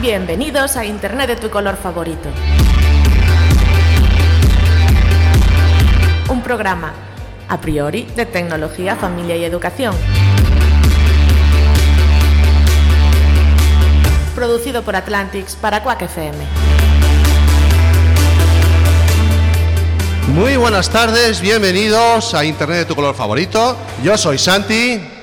Bienvenidos 0.00 0.78
a 0.78 0.86
Internet 0.86 1.28
de 1.28 1.36
tu 1.36 1.50
color 1.50 1.76
favorito. 1.76 2.30
Un 6.30 6.42
programa, 6.42 6.94
a 7.46 7.60
priori, 7.60 8.04
de 8.16 8.24
tecnología, 8.24 8.96
familia 8.96 9.36
y 9.36 9.44
educación. 9.44 9.94
Producido 14.34 14.82
por 14.82 14.96
Atlantics 14.96 15.54
para 15.56 15.82
Quack 15.82 16.00
FM. 16.00 16.38
Muy 20.28 20.56
buenas 20.56 20.88
tardes, 20.88 21.42
bienvenidos 21.42 22.32
a 22.32 22.42
Internet 22.46 22.78
de 22.78 22.84
tu 22.86 22.94
color 22.94 23.14
favorito. 23.14 23.76
Yo 24.02 24.16
soy 24.16 24.38
Santi. 24.38 25.19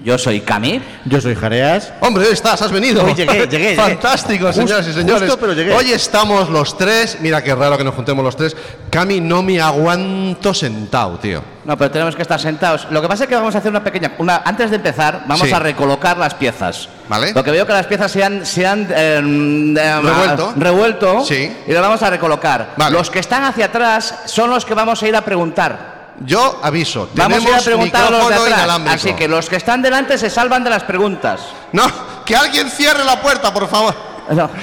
Yo 0.00 0.16
soy 0.16 0.40
Cami. 0.42 0.80
Yo 1.06 1.20
soy 1.20 1.34
Jareas. 1.34 1.92
Hombre, 2.00 2.24
hoy 2.26 2.32
estás, 2.32 2.62
has 2.62 2.70
venido. 2.70 3.02
Hoy 3.04 3.14
llegué, 3.14 3.32
llegué, 3.32 3.48
llegué. 3.48 3.74
Fantástico, 3.74 4.46
Justo- 4.46 4.62
señoras 4.62 4.86
y 4.86 4.92
señores. 4.92 5.22
justo, 5.22 5.38
pero 5.40 5.52
llegué. 5.54 5.72
Hoy 5.74 5.90
estamos 5.90 6.48
los 6.50 6.78
tres. 6.78 7.18
Mira 7.20 7.42
qué 7.42 7.52
raro 7.52 7.76
que 7.76 7.82
nos 7.82 7.96
juntemos 7.96 8.24
los 8.24 8.36
tres. 8.36 8.56
Cami, 8.90 9.20
no 9.20 9.42
me 9.42 9.60
aguanto 9.60 10.54
sentado, 10.54 11.18
tío. 11.18 11.42
No, 11.64 11.76
pero 11.76 11.90
tenemos 11.90 12.14
que 12.14 12.22
estar 12.22 12.40
sentados. 12.40 12.86
Lo 12.92 13.02
que 13.02 13.08
pasa 13.08 13.24
es 13.24 13.28
que 13.28 13.34
vamos 13.34 13.56
a 13.56 13.58
hacer 13.58 13.72
una 13.72 13.82
pequeña. 13.82 14.12
Una, 14.18 14.40
antes 14.44 14.70
de 14.70 14.76
empezar, 14.76 15.24
vamos 15.26 15.48
Sí. 15.48 15.52
a 15.52 15.58
recolocar 15.58 16.16
las 16.16 16.32
piezas. 16.34 16.88
Vale. 17.08 17.32
Porque 17.34 17.50
veo 17.50 17.66
que 17.66 17.72
las 17.72 17.86
piezas 17.86 18.12
se 18.12 18.22
han, 18.22 18.46
se 18.46 18.64
han 18.68 18.82
eh, 18.94 19.74
eh, 19.76 20.00
Revuelto. 20.00 20.52
revuelto 20.56 21.24
Sí. 21.24 21.56
y 21.66 21.72
las 21.72 21.82
vamos 21.82 22.02
a 22.04 22.10
recolocar. 22.10 22.74
Vale. 22.76 22.96
Los 22.96 23.10
que 23.10 23.18
están 23.18 23.42
hacia 23.42 23.66
atrás 23.66 24.14
son 24.26 24.48
los 24.50 24.64
que 24.64 24.74
vamos 24.74 25.02
a 25.02 25.08
ir 25.08 25.16
a 25.16 25.22
preguntar. 25.22 25.97
Yo 26.20 26.58
aviso, 26.62 27.08
Vamos 27.14 27.38
a 27.38 27.40
ir 27.42 27.46
a 27.54 27.58
tenemos 27.58 27.64
preguntar 27.64 28.06
a 28.06 28.10
los 28.10 28.28
de 28.28 28.34
atrás. 28.34 28.48
inalámbrico. 28.48 28.94
Así 28.96 29.12
que 29.14 29.28
los 29.28 29.48
que 29.48 29.56
están 29.56 29.82
delante 29.82 30.18
se 30.18 30.28
salvan 30.30 30.64
de 30.64 30.70
las 30.70 30.82
preguntas. 30.82 31.40
No, 31.72 31.84
que 32.24 32.34
alguien 32.36 32.70
cierre 32.70 33.04
la 33.04 33.20
puerta, 33.22 33.52
por 33.52 33.68
favor. 33.68 33.94
No. 34.34 34.50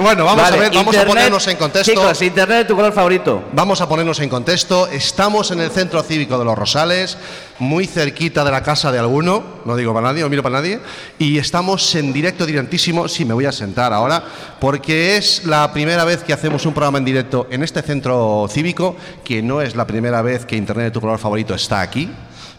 Bueno, 0.00 0.24
vamos 0.24 0.42
Vale, 0.42 0.56
a 0.56 0.60
ver, 0.60 0.74
vamos 0.74 0.96
a 0.96 1.04
ponernos 1.04 1.46
en 1.46 1.56
contexto. 1.56 1.92
Chicos, 1.92 2.22
internet 2.22 2.66
tu 2.66 2.74
color 2.74 2.92
favorito. 2.92 3.44
Vamos 3.52 3.80
a 3.80 3.88
ponernos 3.88 4.18
en 4.20 4.28
contexto. 4.28 4.88
Estamos 4.88 5.50
en 5.50 5.60
el 5.60 5.70
Centro 5.70 6.02
Cívico 6.02 6.38
de 6.38 6.44
los 6.44 6.58
Rosales, 6.58 7.16
muy 7.58 7.86
cerquita 7.86 8.44
de 8.44 8.50
la 8.50 8.62
casa 8.62 8.90
de 8.90 8.98
alguno, 8.98 9.42
no 9.64 9.76
digo 9.76 9.94
para 9.94 10.08
nadie, 10.08 10.22
no 10.22 10.28
miro 10.28 10.42
para 10.42 10.56
nadie, 10.56 10.80
y 11.18 11.38
estamos 11.38 11.94
en 11.94 12.12
directo 12.12 12.46
directísimo. 12.46 13.06
Sí, 13.06 13.24
me 13.24 13.34
voy 13.34 13.44
a 13.44 13.52
sentar 13.52 13.92
ahora, 13.92 14.24
porque 14.58 15.16
es 15.16 15.44
la 15.44 15.72
primera 15.72 16.04
vez 16.04 16.24
que 16.24 16.32
hacemos 16.32 16.66
un 16.66 16.74
programa 16.74 16.98
en 16.98 17.04
directo 17.04 17.46
en 17.50 17.62
este 17.62 17.82
centro 17.82 18.46
cívico, 18.50 18.96
que 19.24 19.42
no 19.42 19.62
es 19.62 19.76
la 19.76 19.86
primera 19.86 20.22
vez 20.22 20.44
que 20.44 20.56
Internet 20.56 20.86
de 20.86 20.90
tu 20.90 21.00
color 21.00 21.18
favorito 21.18 21.54
está 21.54 21.80
aquí. 21.80 22.10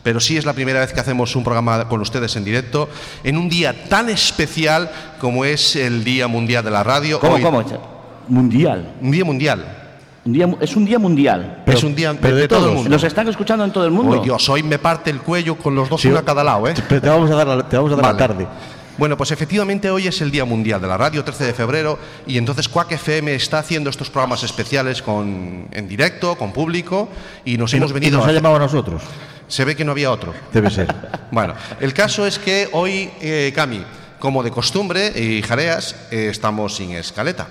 Pero 0.04 0.20
sí 0.20 0.36
es 0.38 0.46
la 0.46 0.54
primera 0.54 0.82
vez 0.82 0.92
que 0.94 1.00
hacemos 1.00 1.34
un 1.36 1.44
programa 1.44 1.88
con 1.88 2.02
ustedes 2.02 2.36
en 2.36 2.44
directo 2.44 2.90
en 3.24 3.38
un 3.38 3.48
día 3.50 3.88
tan 3.88 4.10
especial 4.10 4.92
como 5.20 5.46
es 5.46 5.76
el 5.78 6.04
Día 6.04 6.28
Mundial 6.28 6.64
de 6.64 6.72
la 6.72 6.84
Radio. 6.84 7.20
¿Cómo, 7.20 7.36
Hoy- 7.36 7.42
cómo? 7.42 7.64
Mundial. 8.28 8.94
Un 9.02 9.12
día 9.12 9.26
mundial. 9.26 9.80
Un 10.26 10.32
día, 10.34 10.48
es 10.62 10.76
un 10.78 10.86
día 10.86 11.00
mundial. 11.00 11.64
es 11.66 11.84
un 11.84 11.94
día 11.96 12.14
pero 12.22 12.36
de, 12.36 12.42
de 12.44 12.48
todo 12.48 12.70
el 12.70 12.76
mundo. 12.76 12.90
Nos 12.90 13.04
están 13.04 13.28
escuchando 13.28 13.66
en 13.66 13.72
todo 13.72 13.86
el 13.86 13.92
mundo. 13.92 14.14
Uy, 14.18 14.24
Dios, 14.24 14.48
hoy 14.50 14.64
me 14.64 14.80
parte 14.80 15.10
el 15.10 15.20
cuello 15.20 15.58
con 15.58 15.76
los 15.76 15.90
dos 15.90 16.00
Sí, 16.02 16.08
uno 16.08 16.20
a 16.20 16.24
cada 16.24 16.44
lado, 16.44 16.68
¿eh? 16.70 16.74
Pero 16.88 17.02
te 17.02 17.10
vamos 17.10 17.30
a 17.32 17.36
dar, 17.36 17.48
la, 17.48 17.68
te 17.68 17.76
vamos 17.76 17.92
a 17.92 17.96
dar 17.98 18.06
Vale. 18.06 18.20
la 18.20 18.28
tarde. 18.28 18.48
Bueno, 18.98 19.18
pues 19.18 19.32
efectivamente 19.32 19.90
hoy 19.90 20.08
es 20.08 20.22
el 20.22 20.32
Día 20.32 20.46
Mundial 20.46 20.80
de 20.80 20.88
la 20.88 20.96
Radio, 20.98 21.24
13 21.24 21.46
de 21.46 21.54
febrero, 21.54 21.98
y 22.28 22.38
entonces 22.38 22.70
Quack 22.70 22.92
FM 22.94 23.34
está 23.36 23.60
haciendo 23.60 23.90
estos 23.90 24.10
programas 24.10 24.44
especiales 24.44 25.02
con, 25.02 25.68
en 25.72 25.88
directo, 25.90 26.36
con 26.36 26.54
público, 26.54 27.10
y 27.44 27.58
nos 27.58 27.74
Y, 27.74 27.78
hemos 27.78 27.90
no- 27.92 27.98
y 27.98 28.00
venido... 28.00 28.20
nos 28.20 28.28
ha 28.28 28.32
llamado 28.32 28.56
a 28.56 28.60
nosotros. 28.60 29.02
Se 29.54 29.66
ve 29.66 29.76
que 29.76 29.86
no 29.86 29.92
había 29.92 30.10
otro. 30.10 30.34
Debe 30.52 30.72
ser. 30.72 30.88
Bueno, 31.34 31.56
el 31.80 31.94
caso 31.96 32.28
es 32.28 32.38
que 32.38 32.70
hoy, 32.74 33.10
eh, 33.20 33.52
Cami, 33.56 33.84
como 34.20 34.44
de 34.44 34.52
costumbre, 34.52 35.12
y 35.20 35.42
Jareas, 35.42 35.96
eh, 36.12 36.28
estamos 36.30 36.76
sin 36.76 36.92
escaleta. 36.92 37.48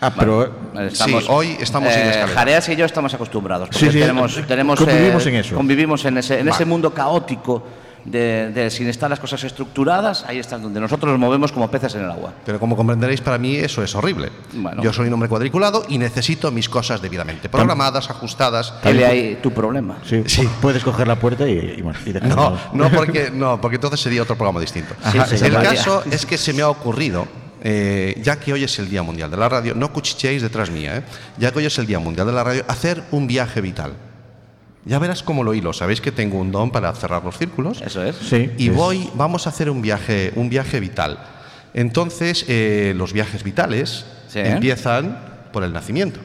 Ah, 0.00 0.12
pero. 0.16 0.52
Estamos- 0.88 1.24
Sí, 1.24 1.30
hoy 1.30 1.56
estamos 1.60 1.92
sin 1.92 2.02
escalera. 2.02 2.28
Jareas 2.34 2.68
y 2.68 2.74
yo 2.76 2.84
estamos 2.84 3.14
acostumbrados. 3.14 3.68
Sí, 3.72 3.78
porque 3.86 3.92
sí, 3.92 4.00
tenemos, 4.00 4.36
eh, 4.38 4.44
tenemos, 4.46 4.78
convivimos 4.80 5.24
eh, 5.24 5.28
en 5.28 5.34
eso. 5.36 5.54
Convivimos 5.56 6.04
en 6.04 6.18
ese, 6.18 6.34
en 6.40 6.48
ese 6.48 6.50
Vale. 6.50 6.64
mundo 6.64 6.92
caótico 6.94 7.64
de, 8.06 8.50
de 8.52 8.70
sin 8.70 8.88
estar 8.88 9.10
las 9.10 9.20
cosas 9.20 9.42
estructuradas. 9.44 10.24
Ahí 10.26 10.38
está 10.38 10.58
donde 10.58 10.80
nosotros 10.80 11.10
nos 11.10 11.18
movemos 11.20 11.52
como 11.52 11.70
peces 11.70 11.94
en 11.96 12.04
el 12.04 12.10
agua. 12.10 12.32
Pero 12.44 12.58
como 12.60 12.76
comprenderéis, 12.76 13.20
para 13.20 13.38
mí 13.38 13.56
eso 13.56 13.82
es 13.82 13.94
horrible. 13.94 14.30
Bueno. 14.52 14.82
Yo 14.82 14.92
soy 14.92 15.08
un 15.08 15.14
hombre 15.14 15.28
cuadriculado 15.28 15.84
y 15.88 15.98
necesito 15.98 16.50
mis 16.50 16.68
cosas 16.68 17.02
debidamente 17.02 17.48
programadas, 17.48 18.08
ajustadas. 18.10 18.74
Dile 18.84 19.06
ahí 19.06 19.38
tu 19.42 19.50
problema. 19.52 19.98
Sí, 20.04 20.22
Sí. 20.26 20.48
Puedes 20.60 20.82
coger 20.84 21.08
la 21.08 21.16
puerta 21.16 21.48
y, 21.48 21.52
y, 21.52 22.08
y 22.08 22.12
No, 22.28 22.56
no 22.72 22.90
porque, 22.94 23.30
no, 23.30 23.60
porque 23.60 23.76
entonces 23.76 24.00
sería 24.00 24.22
otro 24.22 24.36
programa 24.36 24.60
distinto. 24.60 24.94
Sí, 25.10 25.18
sí, 25.36 25.44
el 25.44 25.54
caso 25.54 26.02
es 26.10 26.24
que 26.26 26.38
se 26.38 26.52
me 26.52 26.62
ha 26.62 26.68
ocurrido, 26.68 27.26
eh, 27.62 28.20
ya 28.22 28.38
que 28.38 28.52
hoy 28.52 28.64
es 28.64 28.78
el 28.78 28.88
Día 28.88 29.02
Mundial 29.02 29.30
de 29.30 29.36
la 29.36 29.48
Radio, 29.48 29.74
no 29.74 29.92
cuchichéis 29.92 30.42
detrás 30.42 30.70
mía, 30.70 30.98
eh, 30.98 31.02
ya 31.38 31.50
que 31.50 31.58
hoy 31.58 31.66
es 31.66 31.78
el 31.78 31.86
Día 31.86 31.98
Mundial 31.98 32.26
de 32.26 32.32
la 32.32 32.44
Radio, 32.44 32.64
hacer 32.68 33.02
un 33.10 33.26
viaje 33.26 33.60
vital. 33.60 33.92
Ya 34.86 34.98
verás 35.00 35.22
cómo 35.24 35.42
lo 35.42 35.52
hilo. 35.52 35.72
Sabéis 35.72 36.00
que 36.00 36.12
tengo 36.12 36.38
un 36.38 36.52
don 36.52 36.70
para 36.70 36.92
cerrar 36.94 37.24
los 37.24 37.36
círculos. 37.36 37.82
Eso 37.82 38.02
es. 38.04 38.16
Sí. 38.16 38.50
Y 38.56 38.70
es- 38.70 38.74
voy, 38.76 39.10
vamos 39.14 39.46
a 39.46 39.50
hacer 39.50 39.68
un 39.68 39.82
viaje, 39.82 40.32
un 40.36 40.48
viaje 40.48 40.78
vital. 40.80 41.18
Entonces, 41.74 42.44
eh, 42.48 42.94
los 42.96 43.12
viajes 43.12 43.42
vitales 43.42 44.06
Sí. 44.28 44.38
empiezan 44.38 45.18
por 45.52 45.64
el 45.64 45.72
nacimiento. 45.72 46.20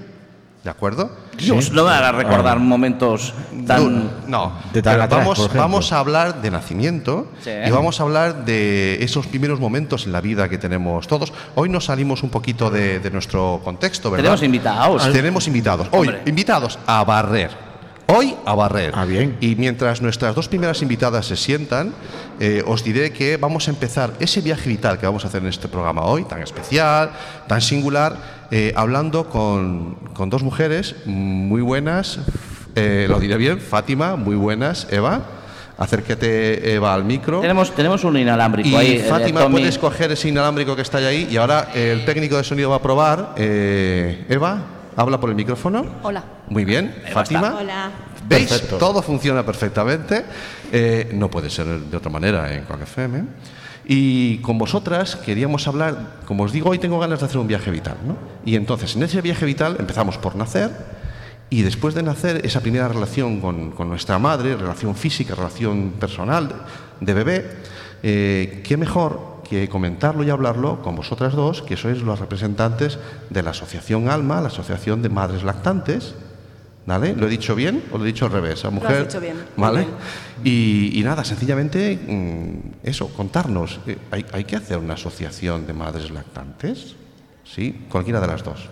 ¿De 0.63 0.69
acuerdo? 0.69 1.09
Dios, 1.39 1.71
no 1.71 1.85
me 1.85 1.89
hagas 1.91 2.13
recordar 2.13 2.57
Ah. 2.57 2.59
momentos 2.59 3.33
tan. 3.65 4.11
No, 4.27 4.53
De 4.71 4.83
tan 4.83 4.93
pero 4.93 5.03
atrás, 5.05 5.49
vamos, 5.55 5.91
a 5.91 5.97
hablar 5.97 6.39
de 6.43 6.51
nacimiento 6.51 7.31
Sí. 7.43 7.49
y 7.65 7.71
vamos 7.71 7.99
a 7.99 8.03
hablar 8.03 8.45
de 8.45 9.03
esos 9.03 9.25
primeros 9.25 9.59
momentos 9.59 10.05
en 10.05 10.11
la 10.11 10.21
vida 10.21 10.47
que 10.49 10.59
tenemos 10.59 11.07
todos. 11.07 11.33
Hoy 11.55 11.67
nos 11.67 11.85
salimos 11.85 12.21
un 12.21 12.29
poquito 12.29 12.69
de, 12.69 12.99
de 12.99 13.09
nuestro 13.09 13.59
contexto, 13.63 14.11
¿verdad? 14.11 14.23
Tenemos 14.25 14.43
invitados. 14.43 15.11
Tenemos 15.11 15.47
invitados. 15.47 15.87
Hoy, 15.89 16.09
Hombre. 16.09 16.21
invitados 16.27 16.77
a 16.85 17.03
barrer. 17.03 17.70
Hoy 18.13 18.35
a 18.45 18.55
barrer. 18.55 18.91
Ah, 18.93 19.05
bien. 19.05 19.37
Y 19.39 19.55
mientras 19.55 20.01
nuestras 20.01 20.35
dos 20.35 20.49
primeras 20.49 20.81
invitadas 20.81 21.27
se 21.27 21.37
sientan, 21.37 21.93
eh, 22.41 22.61
os 22.67 22.83
diré 22.83 23.13
que 23.13 23.37
vamos 23.37 23.69
a 23.69 23.71
empezar 23.71 24.11
ese 24.19 24.41
viaje 24.41 24.67
vital 24.67 24.99
que 24.99 25.05
vamos 25.05 25.23
a 25.23 25.29
hacer 25.29 25.41
en 25.41 25.47
este 25.47 25.69
programa 25.69 26.01
hoy, 26.01 26.25
tan 26.25 26.41
especial, 26.41 27.11
tan 27.47 27.61
singular, 27.61 28.17
eh, 28.51 28.73
hablando 28.75 29.29
con, 29.29 29.95
con 30.13 30.29
dos 30.29 30.43
mujeres 30.43 30.95
muy 31.05 31.61
buenas. 31.61 32.19
eh, 32.75 33.05
lo 33.07 33.17
diré 33.17 33.37
bien, 33.37 33.61
Fátima, 33.61 34.17
muy 34.17 34.35
buenas. 34.35 34.87
Eva, 34.91 35.21
acércate, 35.77 36.73
Eva, 36.73 36.93
al 36.93 37.05
micro. 37.05 37.39
Tenemos, 37.39 37.73
tenemos 37.73 38.03
un 38.03 38.17
inalámbrico 38.17 38.67
Y 38.67 38.75
ahí. 38.75 38.99
Fátima, 39.07 39.47
puedes 39.47 39.77
coger 39.77 40.11
ese 40.11 40.27
inalámbrico 40.27 40.75
que 40.75 40.81
está 40.81 40.97
ahí 40.97 41.29
y 41.31 41.37
ahora 41.37 41.69
el 41.73 42.03
técnico 42.03 42.35
de 42.35 42.43
sonido 42.43 42.71
va 42.71 42.75
a 42.75 42.81
probar. 42.81 43.35
Eh, 43.37 44.25
Eva, 44.27 44.80
habla 44.95 45.19
por 45.19 45.29
el 45.29 45.35
micrófono. 45.35 45.85
Hola. 46.03 46.23
Muy 46.49 46.65
bien. 46.65 46.95
Fátima. 47.11 47.55
Hola. 47.59 47.91
¿Veis? 48.27 48.49
Perfecto. 48.49 48.77
Todo 48.77 49.01
funciona 49.01 49.45
perfectamente. 49.45 50.25
Eh, 50.71 51.09
no 51.13 51.29
puede 51.29 51.49
ser 51.49 51.67
de 51.67 51.97
otra 51.97 52.11
manera 52.11 52.53
en 52.53 52.63
Quack 52.63 52.83
FM. 52.83 53.23
Y 53.85 54.37
con 54.37 54.57
vosotras 54.57 55.15
queríamos 55.15 55.67
hablar, 55.67 56.19
como 56.25 56.43
os 56.43 56.51
digo, 56.51 56.69
hoy 56.69 56.79
tengo 56.79 56.99
ganas 56.99 57.19
de 57.19 57.25
hacer 57.25 57.37
un 57.37 57.47
viaje 57.47 57.71
vital. 57.71 57.97
¿no? 58.05 58.15
Y 58.45 58.55
entonces, 58.55 58.95
en 58.95 59.03
ese 59.03 59.21
viaje 59.21 59.45
vital 59.45 59.75
empezamos 59.79 60.17
por 60.17 60.35
nacer 60.35 60.71
y 61.49 61.63
después 61.63 61.93
de 61.93 62.01
nacer, 62.01 62.45
esa 62.45 62.61
primera 62.61 62.87
relación 62.87 63.41
con, 63.41 63.71
con 63.71 63.89
nuestra 63.89 64.17
madre, 64.19 64.55
relación 64.55 64.95
física, 64.95 65.35
relación 65.35 65.91
personal 65.99 66.47
de, 66.47 66.55
de 67.01 67.13
bebé, 67.13 67.51
eh, 68.03 68.61
qué 68.63 68.77
mejor 68.77 69.30
que 69.51 69.67
comentarlo 69.67 70.23
y 70.23 70.29
hablarlo 70.29 70.81
con 70.81 70.95
vosotras 70.95 71.33
dos, 71.35 71.61
que 71.61 71.75
sois 71.75 71.99
los 71.99 72.23
representantes 72.23 72.95
de 73.29 73.43
la 73.43 73.51
Asociación 73.51 74.07
Alma, 74.07 74.39
la 74.39 74.47
Asociación 74.47 75.01
de 75.03 75.09
Madres 75.09 75.43
Lactantes. 75.43 76.15
¿Vale? 76.85 77.13
¿Lo 77.13 77.27
he 77.27 77.29
dicho 77.29 77.53
bien 77.53 77.83
o 77.91 77.97
lo 77.97 78.05
he 78.05 78.07
dicho 78.07 78.25
al 78.25 78.31
revés? 78.31 78.63
A 78.63 78.71
mujer, 78.71 79.05
dicho 79.07 79.19
bien, 79.19 79.35
¿Vale? 79.57 79.85
Y, 80.43 80.97
y 80.97 81.03
nada, 81.03 81.23
sencillamente 81.25 81.99
mm, 81.99 82.87
eso, 82.87 83.09
contarnos. 83.09 83.81
eh, 83.85 83.97
¿hay, 84.09 84.25
hay 84.31 84.45
que 84.45 84.55
hacer 84.55 84.77
una 84.77 84.93
asociación 84.95 85.67
de 85.67 85.73
madres 85.73 86.09
lactantes? 86.09 86.95
Sí, 87.43 87.85
cualquiera 87.91 88.21
de 88.21 88.27
las 88.27 88.43
dos. 88.43 88.69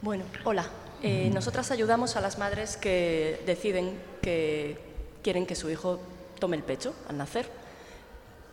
Bueno, 0.00 0.24
hola. 0.44 0.64
Eh, 1.02 1.30
nosotras 1.32 1.70
ayudamos 1.70 2.16
a 2.16 2.20
las 2.22 2.38
madres 2.38 2.76
que 2.76 3.40
deciden 3.46 3.98
que 4.22 4.78
quieren 5.22 5.44
que 5.46 5.54
su 5.54 5.70
hijo 5.70 6.00
tome 6.40 6.56
el 6.56 6.62
pecho 6.62 6.94
al 7.08 7.16
nacer. 7.18 7.59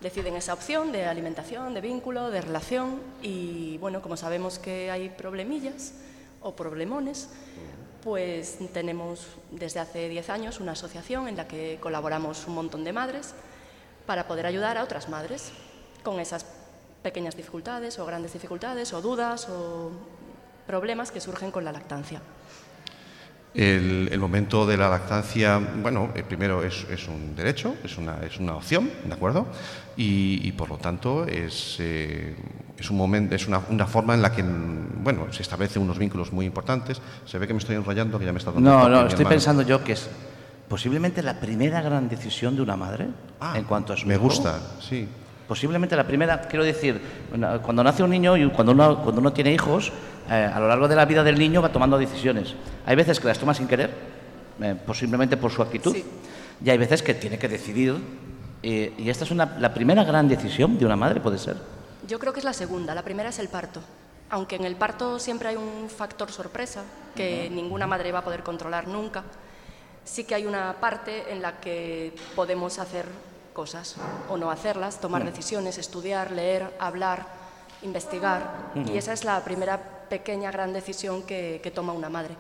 Deciden 0.02 0.36
esa 0.36 0.54
opción 0.54 0.92
de 0.92 1.06
alimentación, 1.06 1.74
de 1.74 1.82
vínculo, 1.82 2.30
de 2.30 2.42
relación 2.42 3.02
y 3.22 3.78
bueno, 3.80 4.02
como 4.02 4.18
sabemos 4.18 4.60
que 4.60 4.92
hay 4.92 5.10
problemillas 5.10 5.94
o 6.42 6.56
problemones, 6.56 7.30
pues 8.04 8.60
tenemos 8.74 9.28
desde 9.52 9.80
hace 9.80 10.08
10 10.08 10.30
años 10.30 10.60
una 10.60 10.74
asociación 10.74 11.28
en 11.28 11.36
la 11.36 11.48
que 11.48 11.80
colaboramos 11.82 12.48
un 12.48 12.56
montón 12.56 12.84
de 12.84 12.94
madres 12.94 13.34
para 14.06 14.28
poder 14.28 14.46
ayudar 14.46 14.78
a 14.78 14.84
otras 14.84 15.10
madres 15.10 15.52
con 16.04 16.20
esas 16.20 16.46
pequeñas 17.02 17.36
dificultades 17.36 18.00
o 18.00 18.06
grandes 18.06 18.34
dificultades 18.34 18.94
o 18.94 19.02
dudas 19.02 19.50
o 19.50 19.92
problemas 20.66 21.12
que 21.12 21.20
surgen 21.20 21.52
con 21.52 21.66
la 21.66 21.72
lactancia. 21.72 22.22
El, 23.58 24.10
el 24.12 24.20
momento 24.20 24.68
de 24.68 24.78
la 24.78 24.88
lactancia, 24.88 25.58
bueno, 25.82 26.12
eh, 26.14 26.22
primero 26.24 26.64
es, 26.64 26.86
es 26.92 27.08
un 27.08 27.36
derecho, 27.36 27.74
es 27.84 27.98
una, 27.98 28.18
es 28.22 28.38
una 28.40 28.56
opción, 28.56 28.88
¿de 29.04 29.12
acuerdo? 29.12 29.48
Y, 29.98 30.42
y 30.48 30.52
por 30.52 30.70
lo 30.70 30.78
tanto 30.78 31.26
es, 31.26 31.78
eh, 31.80 32.36
es, 32.78 32.92
un 32.92 32.98
momento, 32.98 33.34
es 33.34 33.48
una, 33.48 33.60
una 33.70 33.88
forma 33.88 34.14
en 34.14 34.22
la 34.22 34.32
que, 34.32 34.44
bueno, 34.44 35.34
se 35.34 35.42
establecen 35.42 35.82
unos 35.82 35.98
vínculos 35.98 36.32
muy 36.32 36.46
importantes. 36.46 37.02
Se 37.26 37.40
ve 37.40 37.48
que 37.48 37.54
me 37.56 37.60
estoy 37.60 37.76
enrollando, 37.76 38.20
que 38.20 38.26
ya 38.26 38.32
me 38.32 38.38
está 38.38 38.52
dando 38.52 38.70
No, 38.70 38.88
no, 38.88 39.00
estoy 39.08 39.14
hermano. 39.22 39.30
pensando 39.30 39.62
yo 39.64 39.84
que 39.84 39.94
es 39.94 40.08
posiblemente 40.70 41.24
la 41.24 41.40
primera 41.40 41.82
gran 41.82 42.08
decisión 42.10 42.56
de 42.56 42.62
una 42.62 42.76
madre 42.78 43.08
Ah, 43.40 43.58
en 43.58 43.64
cuanto 43.64 43.94
a 43.94 43.98
su 43.98 44.06
Me 44.06 44.14
hijo. 44.14 44.24
gusta, 44.26 44.60
sí. 44.80 45.08
Posiblemente 45.48 45.96
la 45.96 46.06
primera, 46.06 46.42
quiero 46.42 46.66
decir, 46.66 47.00
cuando 47.64 47.84
nace 47.84 48.04
un 48.04 48.10
niño 48.10 48.36
y 48.36 48.50
cuando 48.50 48.74
uno, 48.74 49.02
cuando 49.02 49.22
uno 49.22 49.32
tiene 49.32 49.54
hijos, 49.54 49.92
eh, 50.30 50.34
a 50.54 50.60
lo 50.60 50.68
largo 50.68 50.88
de 50.88 50.96
la 50.96 51.06
vida 51.06 51.24
del 51.24 51.40
niño 51.40 51.62
va 51.62 51.72
tomando 51.72 51.98
decisiones. 51.98 52.54
Hay 52.86 52.96
veces 52.96 53.20
que 53.20 53.28
las 53.28 53.40
toma 53.40 53.54
sin 53.54 53.68
querer, 53.68 53.92
eh, 54.62 54.76
posiblemente 54.86 55.38
por 55.38 55.52
su 55.52 55.62
actitud, 55.62 55.94
Sí. 55.94 56.04
y 56.64 56.70
hay 56.70 56.78
veces 56.78 57.02
que 57.02 57.14
tiene 57.14 57.38
que 57.40 57.48
decidir. 57.48 57.96
eh, 58.64 58.92
y 58.98 59.08
esta 59.10 59.24
es 59.24 59.30
una, 59.32 59.56
la 59.60 59.72
primera 59.72 60.04
gran 60.04 60.28
decisión 60.28 60.80
de 60.80 60.86
una 60.86 60.96
madre, 60.96 61.22
puede 61.22 61.38
ser. 61.38 61.56
Yo 62.08 62.18
creo 62.18 62.34
que 62.34 62.40
es 62.40 62.44
la 62.44 62.54
segunda, 62.54 62.96
la 62.96 63.04
primera 63.04 63.30
es 63.30 63.38
el 63.38 63.50
parto. 63.50 63.82
Aunque 64.32 64.56
en 64.56 64.66
el 64.66 64.76
parto 64.76 65.20
siempre 65.20 65.50
hay 65.50 65.56
un 65.56 65.88
factor 65.90 66.32
sorpresa 66.32 66.84
que 67.16 67.50
ninguna 67.52 67.86
madre 67.86 68.12
va 68.12 68.20
a 68.20 68.24
poder 68.24 68.42
controlar 68.42 68.88
nunca, 68.88 69.24
sí 70.04 70.24
que 70.26 70.34
hay 70.36 70.48
una 70.48 70.74
parte 70.82 71.32
en 71.32 71.42
la 71.44 71.60
que 71.62 72.14
podemos 72.36 72.80
hacer 72.80 73.06
cosas 73.58 73.96
o 74.30 74.38
no 74.38 74.52
hacerlas, 74.52 75.02
tomar 75.02 75.26
decisiones, 75.26 75.80
estudiar, 75.80 76.30
leer, 76.30 76.78
hablar, 76.80 77.26
investigar. 77.82 78.70
Y 78.86 78.96
esa 78.98 79.14
es 79.14 79.26
la 79.26 79.44
primera 79.44 79.82
pequeña 80.08 80.52
gran 80.52 80.74
decisión 80.74 81.24
que, 81.24 81.60
que 81.64 81.72
toma 81.72 81.92
una 81.92 82.08
madre. 82.08 82.36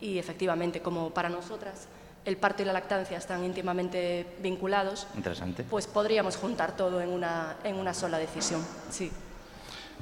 Y 0.00 0.16
efectivamente, 0.18 0.80
como 0.80 1.10
para 1.10 1.28
nosotras 1.28 1.86
el 2.24 2.38
parto 2.38 2.62
y 2.62 2.64
la 2.64 2.72
lactancia 2.72 3.18
están 3.18 3.44
íntimamente 3.44 4.26
vinculados, 4.42 5.06
Interesante. 5.14 5.64
pues 5.64 5.86
podríamos 5.86 6.36
juntar 6.36 6.74
todo 6.74 7.02
en 7.02 7.10
una, 7.10 7.56
en 7.62 7.76
una 7.76 7.92
sola 7.92 8.16
decisión. 8.16 8.62
Sí. 8.90 9.12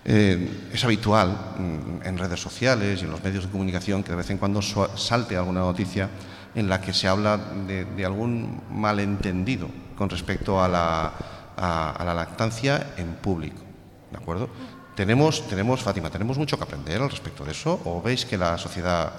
Eh, 0.04 0.70
es 0.72 0.84
habitual 0.84 1.54
mm, 1.58 2.06
en 2.06 2.18
redes 2.18 2.40
sociales 2.40 3.02
y 3.02 3.04
en 3.04 3.10
los 3.10 3.22
medios 3.24 3.44
de 3.44 3.50
comunicación 3.50 4.04
que 4.04 4.10
de 4.10 4.16
vez 4.16 4.30
en 4.30 4.38
cuando 4.38 4.62
salte 4.62 5.36
alguna 5.36 5.60
noticia 5.60 6.08
en 6.54 6.68
la 6.68 6.80
que 6.80 6.92
se 6.92 7.08
habla 7.08 7.36
de, 7.36 7.84
de 7.84 8.04
algún 8.04 8.62
malentendido 8.70 9.68
con 10.02 10.10
respecto 10.10 10.60
a 10.60 10.66
la, 10.66 12.12
lactancia 12.12 12.94
en 12.96 13.14
público. 13.14 13.62
¿De 14.10 14.16
acuerdo? 14.16 14.48
Tenemos, 14.96 15.46
tenemos, 15.46 15.80
Fátima, 15.80 16.10
tenemos 16.10 16.36
mucho 16.38 16.58
que 16.58 16.64
aprender 16.64 17.00
al 17.00 17.08
respecto 17.08 17.44
de 17.44 17.52
eso. 17.52 17.78
¿O 17.84 18.02
veis 18.02 18.26
que 18.26 18.36
la 18.36 18.58
sociedad 18.58 19.12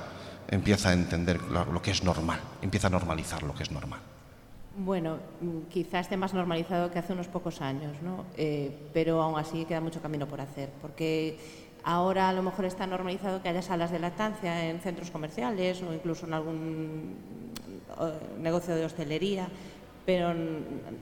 empieza 0.49 0.89
a 0.89 0.93
entender 0.93 1.39
lo, 1.41 1.81
que 1.81 1.91
es 1.91 2.03
normal, 2.03 2.41
empieza 2.61 2.87
a 2.87 2.89
normalizar 2.89 3.43
lo 3.43 3.53
que 3.53 3.63
es 3.63 3.71
normal? 3.71 4.01
Bueno, 4.75 5.19
quizás 5.71 6.01
esté 6.01 6.17
más 6.17 6.33
normalizado 6.33 6.91
que 6.91 6.99
hace 6.99 7.13
unos 7.13 7.29
pocos 7.29 7.61
años, 7.61 7.95
¿no? 8.01 8.25
Eh, 8.35 8.89
pero 8.93 9.21
aún 9.21 9.39
así 9.39 9.63
queda 9.63 9.79
mucho 9.79 10.01
camino 10.01 10.27
por 10.27 10.41
hacer, 10.41 10.69
porque 10.81 11.39
ahora 11.85 12.27
a 12.27 12.33
lo 12.33 12.43
mejor 12.43 12.65
está 12.65 12.85
normalizado 12.87 13.41
que 13.41 13.47
haya 13.47 13.61
salas 13.61 13.89
de 13.89 13.99
lactancia 13.99 14.69
en 14.69 14.81
centros 14.81 15.11
comerciales 15.11 15.81
o 15.81 15.93
incluso 15.93 16.25
en 16.25 16.33
algún 16.33 17.15
eh, 18.01 18.19
negocio 18.39 18.75
de 18.75 18.85
hostelería, 18.85 19.47
pero 20.05 20.33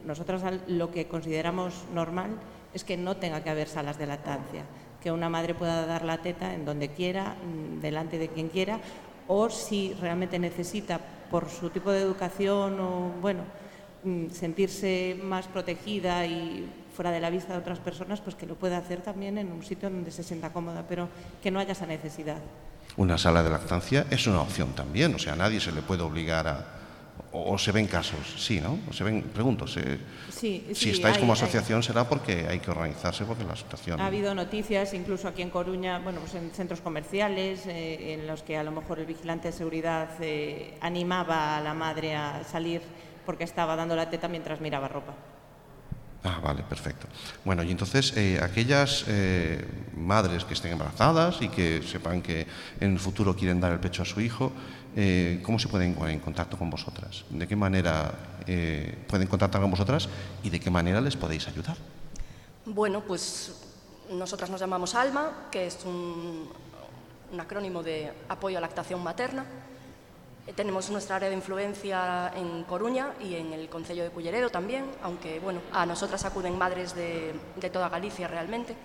nosotros 0.05 0.41
lo 0.67 0.91
que 0.91 1.07
consideramos 1.07 1.85
normal 1.93 2.31
es 2.73 2.83
que 2.83 2.97
no 2.97 3.17
tenga 3.17 3.43
que 3.43 3.49
haber 3.49 3.67
salas 3.67 3.97
de 3.97 4.07
lactancia, 4.07 4.63
que 5.01 5.11
una 5.11 5.29
madre 5.29 5.55
pueda 5.55 5.85
dar 5.85 6.03
la 6.03 6.19
teta 6.19 6.53
en 6.53 6.65
donde 6.65 6.89
quiera, 6.89 7.35
delante 7.81 8.17
de 8.17 8.29
quien 8.29 8.49
quiera, 8.49 8.79
o 9.27 9.49
si 9.49 9.93
realmente 9.99 10.39
necesita 10.39 10.99
por 11.29 11.49
su 11.49 11.69
tipo 11.69 11.91
de 11.91 12.01
educación 12.01 12.79
o 12.79 13.11
bueno 13.21 13.43
sentirse 14.31 15.17
más 15.23 15.47
protegida 15.47 16.25
y 16.25 16.67
fuera 16.95 17.11
de 17.11 17.19
la 17.19 17.29
vista 17.29 17.53
de 17.53 17.59
otras 17.59 17.79
personas, 17.79 18.19
pues 18.19 18.35
que 18.35 18.45
lo 18.45 18.55
pueda 18.55 18.77
hacer 18.77 19.01
también 19.01 19.37
en 19.37 19.51
un 19.51 19.63
sitio 19.63 19.89
donde 19.89 20.11
se 20.11 20.23
sienta 20.23 20.51
cómoda, 20.51 20.83
pero 20.87 21.07
que 21.41 21.51
no 21.51 21.59
haya 21.59 21.71
esa 21.71 21.85
necesidad. 21.85 22.37
Una 22.97 23.17
sala 23.17 23.41
de 23.41 23.49
lactancia 23.49 24.05
es 24.09 24.27
una 24.27 24.41
opción 24.41 24.73
también, 24.73 25.15
o 25.15 25.19
sea, 25.19 25.33
a 25.33 25.35
nadie 25.37 25.59
se 25.59 25.71
le 25.71 25.81
puede 25.81 26.03
obligar 26.03 26.47
a... 26.47 26.80
O, 27.33 27.53
o 27.53 27.57
se 27.57 27.71
ven 27.71 27.87
casos, 27.87 28.19
sí, 28.37 28.59
¿no? 28.59 28.77
O 28.89 28.93
se 28.93 29.05
ven, 29.05 29.21
pregunto, 29.23 29.65
se- 29.65 29.99
Sí, 30.29 30.67
si 30.73 30.89
estáis 30.89 31.15
hay- 31.15 31.21
como 31.21 31.31
hay- 31.33 31.37
asociación 31.39 31.81
será 31.81 32.03
porque 32.09 32.45
hay 32.49 32.59
que 32.59 32.69
organizarse 32.71 33.23
porque 33.23 33.45
la 33.45 33.55
situación... 33.55 34.01
Ha 34.01 34.07
habido 34.07 34.35
noticias, 34.35 34.93
incluso 34.93 35.29
aquí 35.29 35.41
en 35.41 35.49
Coruña, 35.49 35.99
bueno, 35.99 36.19
pues 36.19 36.33
en 36.35 36.51
centros 36.51 36.81
comerciales, 36.81 37.65
eh, 37.67 38.15
en 38.15 38.27
los 38.27 38.43
que 38.43 38.57
a 38.57 38.63
lo 38.63 38.71
mejor 38.73 38.99
el 38.99 39.05
vigilante 39.05 39.47
de 39.47 39.53
seguridad 39.53 40.09
eh, 40.19 40.77
animaba 40.81 41.57
a 41.57 41.61
la 41.61 41.73
madre 41.73 42.15
a 42.15 42.43
salir 42.43 42.81
porque 43.25 43.45
estaba 43.45 43.77
dando 43.77 43.95
la 43.95 44.09
teta 44.09 44.27
mientras 44.27 44.59
miraba 44.59 44.89
ropa. 44.89 45.13
Ah, 46.23 46.39
vale, 46.43 46.61
perfecto. 46.61 47.07
Bueno, 47.45 47.63
y 47.63 47.71
entonces 47.71 48.13
eh, 48.15 48.39
aquellas 48.43 49.05
eh, 49.07 49.65
madres 49.95 50.43
que 50.45 50.53
estén 50.53 50.73
embarazadas 50.73 51.41
y 51.41 51.47
que 51.49 51.81
sepan 51.81 52.21
que 52.21 52.45
en 52.79 52.91
el 52.93 52.99
futuro 52.99 53.35
quieren 53.35 53.59
dar 53.59 53.71
el 53.71 53.79
pecho 53.79 54.03
a 54.03 54.05
su 54.05 54.21
hijo, 54.21 54.51
eh, 54.95 55.41
¿cómo 55.43 55.59
se 55.59 55.67
pueden 55.67 55.95
poner 55.95 56.13
en 56.13 56.19
contacto 56.19 56.57
con 56.57 56.69
vosotras? 56.69 57.23
¿De 57.29 57.47
qué 57.47 57.55
manera 57.55 58.13
eh, 58.47 58.97
pueden 59.07 59.27
contactar 59.27 59.61
con 59.61 59.71
vosotras 59.71 60.09
y 60.43 60.49
de 60.49 60.59
qué 60.59 60.69
manera 60.69 61.01
les 61.01 61.15
podéis 61.15 61.47
ayudar? 61.47 61.77
Bueno, 62.65 63.01
pues 63.01 63.55
nosotras 64.11 64.49
nos 64.49 64.59
llamamos 64.59 64.93
ALMA, 64.95 65.47
que 65.51 65.67
es 65.67 65.79
un, 65.85 66.49
un 67.31 67.39
acrónimo 67.39 67.81
de 67.81 68.11
apoyo 68.29 68.57
a 68.57 68.61
lactación 68.61 69.01
materna. 69.01 69.45
Eh, 70.47 70.53
Tenemos 70.53 70.89
nuestra 70.89 71.15
área 71.15 71.29
de 71.29 71.35
influencia 71.35 72.31
en 72.35 72.63
Coruña 72.63 73.13
y 73.21 73.35
en 73.35 73.53
el 73.53 73.69
Concello 73.69 74.03
de 74.03 74.09
Culleredo 74.09 74.49
también, 74.49 74.85
aunque 75.03 75.39
bueno, 75.39 75.61
a 75.71 75.85
nosotras 75.85 76.25
acuden 76.25 76.57
madres 76.57 76.95
de, 76.95 77.33
de 77.59 77.69
toda 77.69 77.89
Galicia 77.89 78.27
realmente. 78.27 78.75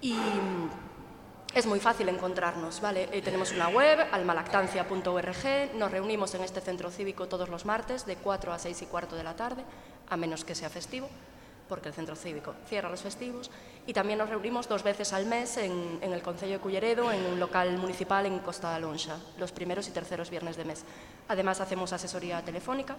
Y 0.00 0.14
es 1.54 1.66
muy 1.66 1.80
fácil 1.80 2.08
encontrarnos, 2.08 2.80
¿vale? 2.80 3.08
Eh, 3.12 3.22
tenemos 3.22 3.52
una 3.52 3.68
web, 3.68 3.98
almalactancia.org, 4.12 5.74
nos 5.74 5.90
reunimos 5.90 6.34
en 6.34 6.42
este 6.42 6.60
centro 6.60 6.90
cívico 6.90 7.28
todos 7.28 7.48
los 7.48 7.64
martes 7.64 8.04
de 8.04 8.16
4 8.16 8.52
a 8.52 8.58
6 8.58 8.82
y 8.82 8.86
cuarto 8.86 9.16
de 9.16 9.24
la 9.24 9.36
tarde, 9.36 9.64
a 10.08 10.16
menos 10.16 10.44
que 10.44 10.54
sea 10.54 10.68
festivo, 10.68 11.08
porque 11.68 11.88
el 11.88 11.94
centro 11.94 12.14
cívico 12.14 12.54
cierra 12.68 12.90
los 12.90 13.00
festivos, 13.00 13.50
y 13.86 13.92
también 13.92 14.18
nos 14.18 14.28
reunimos 14.28 14.68
dos 14.68 14.82
veces 14.82 15.12
al 15.12 15.26
mes 15.26 15.56
en, 15.56 15.98
el 16.02 16.22
Concello 16.22 16.54
de 16.54 16.58
Culleredo, 16.58 17.10
en 17.10 17.24
un 17.24 17.40
local 17.40 17.78
municipal 17.78 18.26
en 18.26 18.38
Costa 18.40 18.70
de 18.70 18.76
Alonxa, 18.76 19.18
los 19.38 19.52
primeros 19.52 19.88
y 19.88 19.92
terceros 19.92 20.28
viernes 20.28 20.56
de 20.56 20.64
mes. 20.64 20.84
Además 21.28 21.60
hacemos 21.60 21.92
asesoría 21.92 22.42
telefónica 22.42 22.96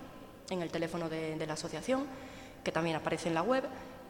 en 0.50 0.62
el 0.62 0.72
teléfono 0.72 1.10
de 1.10 1.46
la 1.46 1.54
asociación, 1.54 2.06
que 2.64 2.72
también 2.72 2.96
aparece 2.96 3.28
en 3.30 3.36
la 3.36 3.44
web, 3.44 3.64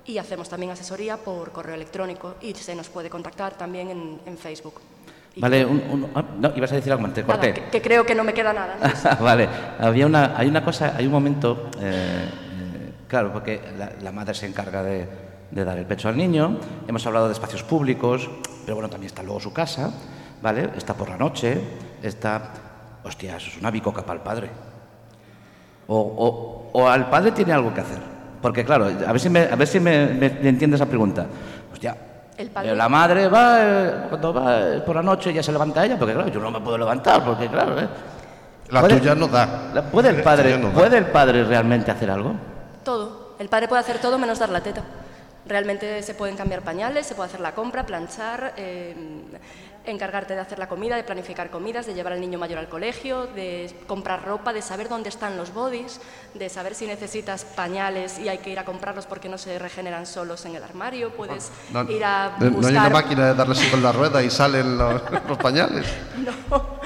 y 0.08 0.18
hacemos 0.18 0.50
también 0.50 0.72
asesoría 0.72 1.18
por 1.18 1.52
correo 1.52 1.76
electrónico 1.76 2.36
y 2.42 2.54
se 2.56 2.74
nos 2.76 2.88
puede 2.90 3.10
contactar 3.10 3.54
también 3.58 3.90
en, 3.90 4.20
en 4.26 4.38
Facebook. 4.38 4.82
Vale, 5.36 5.66
un, 5.66 5.78
un- 5.92 6.10
ah, 6.16 6.24
no, 6.40 6.52
ibas 6.56 6.72
a 6.72 6.76
decir 6.76 6.92
algo, 6.92 7.08
te 7.10 7.22
nada, 7.22 7.34
corté. 7.36 7.54
que, 7.54 7.62
que 7.70 7.82
creo 7.82 8.06
que 8.06 8.16
no 8.16 8.24
me 8.24 8.34
queda 8.34 8.54
nada. 8.54 8.78
¿no? 8.82 9.18
vale, 9.24 9.48
había 9.80 10.06
una, 10.08 10.36
hay 10.38 10.48
una 10.48 10.64
cosa, 10.64 10.94
hay 10.98 11.06
un 11.06 11.12
momento, 11.12 11.70
eh, 11.80 12.28
eh, 12.30 12.92
claro, 13.08 13.32
porque 13.32 13.62
la, 13.78 13.92
la 14.02 14.12
madre 14.12 14.34
se 14.34 14.48
encarga 14.48 14.82
de, 14.82 15.08
de 15.52 15.64
dar 15.64 15.78
el 15.78 15.86
pecho 15.86 16.10
al 16.10 16.18
niño, 16.18 16.58
hemos 16.88 17.06
hablado 17.06 17.28
de 17.28 17.34
espacios 17.34 17.62
públicos, 17.64 18.28
pero 18.66 18.76
bueno, 18.76 18.90
también 18.90 19.08
está 19.08 19.22
luego 19.22 19.40
su 19.40 19.54
casa, 19.54 19.94
¿vale? 20.42 20.72
Está 20.76 20.96
por 20.96 21.08
la 21.10 21.18
noche, 21.18 21.62
está, 22.02 22.54
hostia, 23.04 23.38
eso 23.38 23.50
es 23.50 23.58
una 23.58 23.70
bicoca 23.70 24.02
para 24.04 24.18
el 24.18 24.24
padre. 24.24 24.50
O, 25.88 26.00
o, 26.00 26.70
o 26.82 26.88
al 26.90 27.10
padre 27.12 27.32
tiene 27.32 27.54
algo 27.54 27.74
que 27.74 27.82
hacer, 27.82 28.00
porque 28.42 28.64
claro, 28.66 28.86
a 28.86 29.12
ver 29.12 29.20
si 29.20 29.30
me, 29.30 29.42
a 29.42 29.56
ver 29.56 29.68
si 29.68 29.80
me, 29.80 30.06
me- 30.08 30.30
me 30.30 30.50
entiende 30.50 30.76
esa 30.76 30.86
pregunta. 30.86 31.26
Hostia, 31.72 31.96
El 32.38 32.50
padre- 32.50 32.76
la 32.76 32.90
madre 32.90 33.28
va, 33.28 33.58
eh, 33.62 33.94
cuando 34.10 34.34
va 34.34 34.60
eh, 34.60 34.80
por 34.86 34.96
la 34.96 35.02
noche 35.04 35.34
ya 35.34 35.42
se 35.44 35.52
levanta 35.52 35.84
ella, 35.86 35.98
porque 35.98 36.14
claro, 36.14 36.30
yo 36.30 36.40
no 36.40 36.52
me 36.52 36.60
puedo 36.60 36.78
levantar, 36.78 37.24
porque 37.24 37.48
claro, 37.48 37.80
¿eh? 37.80 37.88
La 38.70 38.82
¿Puede- 38.82 38.98
tuya 39.00 39.16
no 39.16 39.28
da. 39.28 39.70
la- 39.74 39.84
¿Puede 39.84 40.10
el, 40.10 40.22
padre, 40.22 40.58
no. 40.58 40.70
¿Puede 40.72 40.98
el 40.98 41.06
padre 41.08 41.44
realmente 41.46 41.90
hacer 41.92 42.12
algo? 42.12 42.34
Todo. 42.84 43.36
El 43.40 43.50
padre 43.50 43.68
puede 43.68 43.82
hacer 43.82 44.00
todo 44.00 44.18
menos 44.18 44.40
dar 44.40 44.50
la 44.50 44.62
teta. 44.62 44.82
Realmente 45.46 46.04
se 46.04 46.14
pueden 46.14 46.36
cambiar 46.36 46.62
pañales, 46.62 47.06
se 47.08 47.16
puede 47.16 47.28
hacer 47.30 47.40
la 47.40 47.54
compra, 47.56 47.86
planchar, 47.86 48.54
eh, 48.58 48.94
encargarte 49.92 50.34
de 50.36 50.40
hacer 50.42 50.60
la 50.60 50.68
comida, 50.68 50.96
de 50.96 51.04
planificar 51.04 51.50
comidas, 51.50 51.86
de 51.86 51.94
llevar 51.94 52.14
al 52.14 52.22
niño 52.22 52.38
mayor 52.40 52.58
al 52.60 52.70
colegio, 52.70 53.28
de 53.28 53.74
comprar 53.88 54.26
ropa, 54.26 54.54
de 54.54 54.62
saber 54.62 54.90
dónde 54.90 55.10
están 55.10 55.38
los 55.38 55.54
bodies, 55.54 56.00
de 56.34 56.50
saber 56.50 56.76
si 56.76 56.86
necesitas 56.88 57.46
pañales 57.46 58.20
y 58.20 58.30
hay 58.30 58.40
que 58.40 58.50
ir 58.50 58.60
a 58.60 58.66
comprarlos 58.66 59.06
porque 59.06 59.30
no 59.30 59.38
se 59.38 59.58
regeneran 59.60 60.06
solos 60.06 60.46
en 60.46 60.56
el 60.56 60.64
armario. 60.64 61.12
Puedes 61.16 61.52
No, 61.72 61.84
ir 61.90 62.04
a 62.04 62.36
no- 62.40 62.50
no 62.50 62.68
hay 62.68 62.74
una 62.76 62.82
buscar 62.84 62.92
máquina 62.92 63.26
de 63.28 63.34
darle 63.36 63.54
así 63.54 63.70
con 63.70 63.82
la 63.84 63.92
rueda 63.92 64.24
y 64.24 64.30
salen 64.30 64.78
los, 64.78 65.02
los 65.28 65.38
pañales. 65.38 65.86
No. 66.18 66.78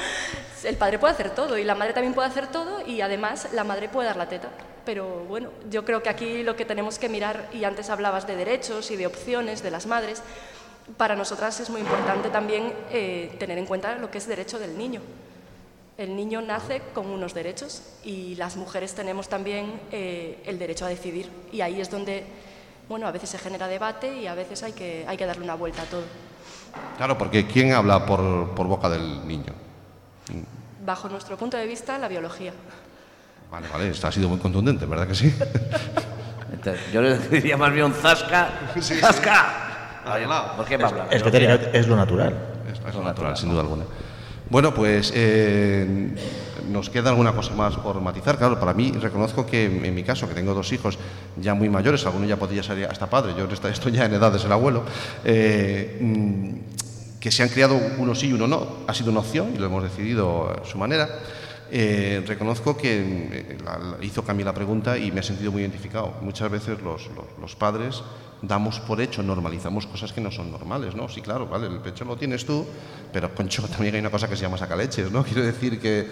El 0.64 0.78
padre 0.78 1.00
puede 1.00 1.14
hacer 1.14 1.32
todo 1.32 1.58
y 1.58 1.64
la 1.64 1.74
madre 1.74 1.92
también 1.94 2.14
puede 2.14 2.28
hacer 2.28 2.46
todo 2.48 2.86
y 2.86 3.02
además 3.02 3.48
la 3.54 3.64
madre 3.64 3.90
puede 3.90 4.08
dar 4.08 4.18
la 4.18 4.30
teta. 4.30 4.50
Pero 4.86 5.26
bueno, 5.28 5.50
yo 5.70 5.84
creo 5.86 6.04
que 6.04 6.10
aquí 6.10 6.44
lo 6.44 6.56
que 6.56 6.66
tenemos 6.66 7.00
que 7.00 7.10
mirar, 7.10 7.48
y 7.52 7.64
antes 7.64 7.90
hablabas 7.90 8.26
de 8.28 8.36
derechos 8.36 8.90
y 8.92 8.96
de 8.96 9.08
opciones 9.08 9.62
de 9.64 9.72
las 9.72 9.86
madres, 9.88 10.22
para 10.98 11.16
nosotras 11.16 11.60
es 11.60 11.70
muy 11.70 11.82
importante 11.82 12.30
también 12.30 12.74
eh, 12.92 13.36
tener 13.40 13.58
en 13.58 13.66
cuenta 13.66 13.96
lo 13.96 14.12
que 14.12 14.18
es 14.18 14.28
derecho 14.28 14.60
del 14.60 14.78
niño. 14.78 15.02
El 15.98 16.16
niño 16.16 16.42
nace 16.42 16.82
con 16.94 17.08
unos 17.08 17.34
derechos 17.34 17.84
y 18.04 18.36
las 18.36 18.56
mujeres 18.56 18.96
tenemos 18.96 19.30
también 19.30 19.80
eh, 19.92 20.42
el 20.46 20.58
derecho 20.58 20.86
a 20.86 20.90
decidir. 20.90 21.30
Y 21.52 21.62
ahí 21.62 21.80
es 21.80 21.92
donde, 21.92 22.26
bueno, 22.90 23.08
a 23.08 23.12
veces 23.12 23.30
se 23.30 23.38
genera 23.38 23.68
debate 23.68 24.16
y 24.16 24.28
a 24.28 24.34
veces 24.34 24.64
hay 24.64 24.74
que, 24.74 25.06
hay 25.08 25.18
que 25.18 25.26
darle 25.26 25.44
una 25.44 25.56
vuelta 25.56 25.84
a 25.84 25.86
todo. 25.86 26.04
Claro, 26.98 27.18
porque 27.18 27.46
¿quién 27.46 27.74
habla 27.74 28.06
por, 28.06 28.52
por 28.56 28.68
boca 28.68 28.90
del 28.90 29.28
niño? 29.28 29.54
Bajo 30.84 31.10
nuestro 31.10 31.38
punto 31.38 31.58
de 31.58 31.68
vista, 31.68 31.98
la 31.98 32.08
biología. 32.08 32.54
Vale, 33.52 33.68
vale, 33.68 33.90
esto 33.90 34.08
ha 34.08 34.12
sido 34.12 34.30
muy 34.30 34.40
contundente, 34.40 34.86
¿verdad 34.86 35.08
que 35.08 35.16
sí? 35.16 35.36
Entonces, 36.54 36.92
yo 36.92 37.02
le 37.02 37.18
diría 37.18 37.58
más 37.58 37.72
bien 37.74 37.86
un 37.86 37.94
zasca. 37.94 38.50
¡Zasca! 38.80 39.71
Ahí. 40.06 40.24
Es 41.12 41.24
que 41.24 41.32
técnicamente 41.32 41.78
es 41.80 41.88
lo 41.88 41.96
natural. 41.96 42.36
Es, 42.72 42.80
es 42.88 42.96
lo 42.96 43.04
natural, 43.04 43.38
sin 43.38 43.50
duda 43.50 43.62
alguna. 43.62 43.84
Bueno, 44.50 44.74
pues 44.74 45.14
eh, 45.16 46.14
nos 46.70 46.90
queda 46.90 47.10
alguna 47.12 47.32
cosa 47.32 47.54
más 47.56 47.78
por 47.78 48.02
matizar. 48.02 48.38
Claro, 48.38 48.60
para 48.60 48.74
mí 48.74 48.92
reconozco 48.92 49.46
que 49.46 49.66
en, 49.66 49.96
mi 49.96 50.04
caso, 50.04 50.28
que 50.28 50.34
tengo 50.36 50.54
dos 50.54 50.72
hijos 50.74 50.98
ya 51.38 51.54
muy 51.54 51.70
mayores, 51.70 52.06
alguno 52.06 52.26
ya 52.26 52.36
podría 52.36 52.62
ser 52.62 52.86
hasta 52.86 53.10
padre, 53.10 53.34
yo 53.38 53.46
esta- 53.46 53.70
estoy 53.70 53.94
ya 53.94 54.06
en 54.06 54.14
edad 54.14 54.30
de 54.32 54.40
ser 54.40 54.52
abuelo, 54.52 54.84
eh, 55.24 55.98
mm, 56.02 57.20
que 57.22 57.32
se 57.32 57.44
han 57.44 57.50
criado 57.50 57.80
uno 57.98 58.14
sí 58.14 58.28
y 58.28 58.34
uno 58.34 58.46
no, 58.48 58.68
ha 58.88 58.94
sido 58.94 59.12
una 59.12 59.22
opción 59.22 59.54
y 59.56 59.58
lo 59.58 59.68
hemos 59.68 59.84
decidido 59.84 60.50
a 60.50 60.66
su 60.66 60.78
manera. 60.78 61.08
Eh, 61.72 62.22
reconozco 62.28 62.76
que 62.76 63.58
la- 63.64 63.78
la- 63.78 64.04
hizo 64.04 64.24
Camila 64.26 64.50
la 64.52 64.56
pregunta 64.56 64.98
y 64.98 65.12
me 65.14 65.22
he 65.22 65.24
sentido 65.24 65.54
muy 65.54 65.62
identificado. 65.62 66.16
Muchas 66.22 66.52
veces 66.52 66.82
los, 66.82 67.08
los- 67.16 67.40
los 67.40 67.56
padres 67.56 68.04
damos 68.42 68.80
por 68.80 69.00
hecho, 69.02 69.22
normalizamos 69.22 69.86
cosas 69.86 70.14
que 70.14 70.22
no 70.22 70.32
son 70.32 70.52
normales, 70.52 70.96
¿no? 70.96 71.08
Sí, 71.08 71.22
claro, 71.22 71.48
vale, 71.48 71.68
el 71.68 71.80
pecho 71.80 72.06
lo 72.06 72.18
tienes 72.18 72.46
tú, 72.46 72.66
pero 73.14 73.34
concho, 73.36 73.68
también 73.68 73.96
hay 73.96 74.02
una 74.02 74.10
cosa 74.10 74.28
que 74.28 74.36
se 74.36 74.44
llama 74.44 74.58
sacaleches, 74.58 75.12
¿no? 75.12 75.24
Quiero 75.26 75.44
decir 75.44 75.80
que, 75.80 76.08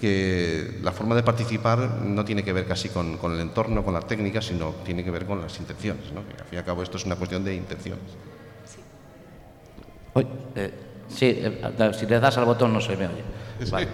que 0.00 0.78
la 0.82 0.92
forma 0.92 1.14
de 1.14 1.22
participar 1.22 2.00
no 2.02 2.24
tiene 2.24 2.42
que 2.42 2.52
ver 2.52 2.66
casi 2.66 2.88
con, 2.88 3.18
con 3.18 3.34
el 3.34 3.40
entorno, 3.40 3.84
con 3.84 3.92
la 3.92 4.00
técnica, 4.00 4.40
sino 4.40 4.70
tiene 4.84 5.04
que 5.04 5.10
ver 5.10 5.26
con 5.26 5.40
las 5.40 5.58
intenciones, 5.58 6.10
¿no? 6.12 6.26
Que 6.26 6.32
al 6.32 6.48
fin 6.48 6.54
y 6.54 6.56
al 6.56 6.64
cabo 6.64 6.82
esto 6.82 6.96
es 6.96 7.04
una 7.04 7.16
cuestión 7.16 7.44
de 7.44 7.54
intenciones. 7.54 8.04
Uy, 10.14 10.26
eh, 10.54 10.72
sí, 11.08 11.26
eh, 11.26 11.92
si 11.92 12.06
le 12.06 12.20
das 12.20 12.38
al 12.38 12.44
botón 12.44 12.72
no 12.72 12.80
se 12.80 12.96
me 12.96 13.06
oye. 13.06 13.43
Vale. 13.70 13.88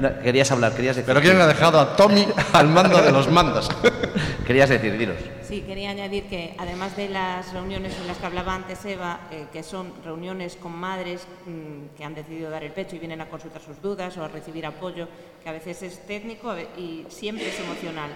No, 0.00 0.20
querías 0.20 0.50
hablar, 0.50 0.74
querías 0.74 0.96
decir. 0.96 1.06
Pero 1.06 1.20
¿quién 1.20 1.40
ha 1.40 1.46
dejado 1.46 1.80
a 1.80 1.96
Tommy 1.96 2.26
al 2.52 2.68
mando 2.68 3.00
de 3.00 3.12
los 3.12 3.30
mandas? 3.30 3.68
Querías 4.46 4.68
decir, 4.68 4.98
diros. 4.98 5.16
Sí, 5.42 5.62
quería 5.62 5.90
añadir 5.90 6.24
que 6.24 6.56
además 6.58 6.96
de 6.96 7.08
las 7.08 7.52
reuniones 7.52 7.96
en 8.00 8.08
las 8.08 8.18
que 8.18 8.26
hablaba 8.26 8.52
antes 8.52 8.84
Eva, 8.84 9.20
eh, 9.30 9.46
que 9.52 9.62
son 9.62 9.92
reuniones 10.04 10.56
con 10.56 10.72
madres 10.72 11.24
mm, 11.46 11.96
que 11.96 12.04
han 12.04 12.16
decidido 12.16 12.50
dar 12.50 12.64
el 12.64 12.72
pecho 12.72 12.96
y 12.96 12.98
vienen 12.98 13.20
a 13.20 13.28
consultar 13.28 13.62
sus 13.62 13.80
dudas 13.80 14.16
o 14.16 14.24
a 14.24 14.28
recibir 14.28 14.66
apoyo, 14.66 15.06
que 15.40 15.48
a 15.48 15.52
veces 15.52 15.82
es 15.84 16.04
técnico 16.04 16.52
y 16.76 17.06
siempre 17.08 17.48
es 17.48 17.60
emocional, 17.60 18.10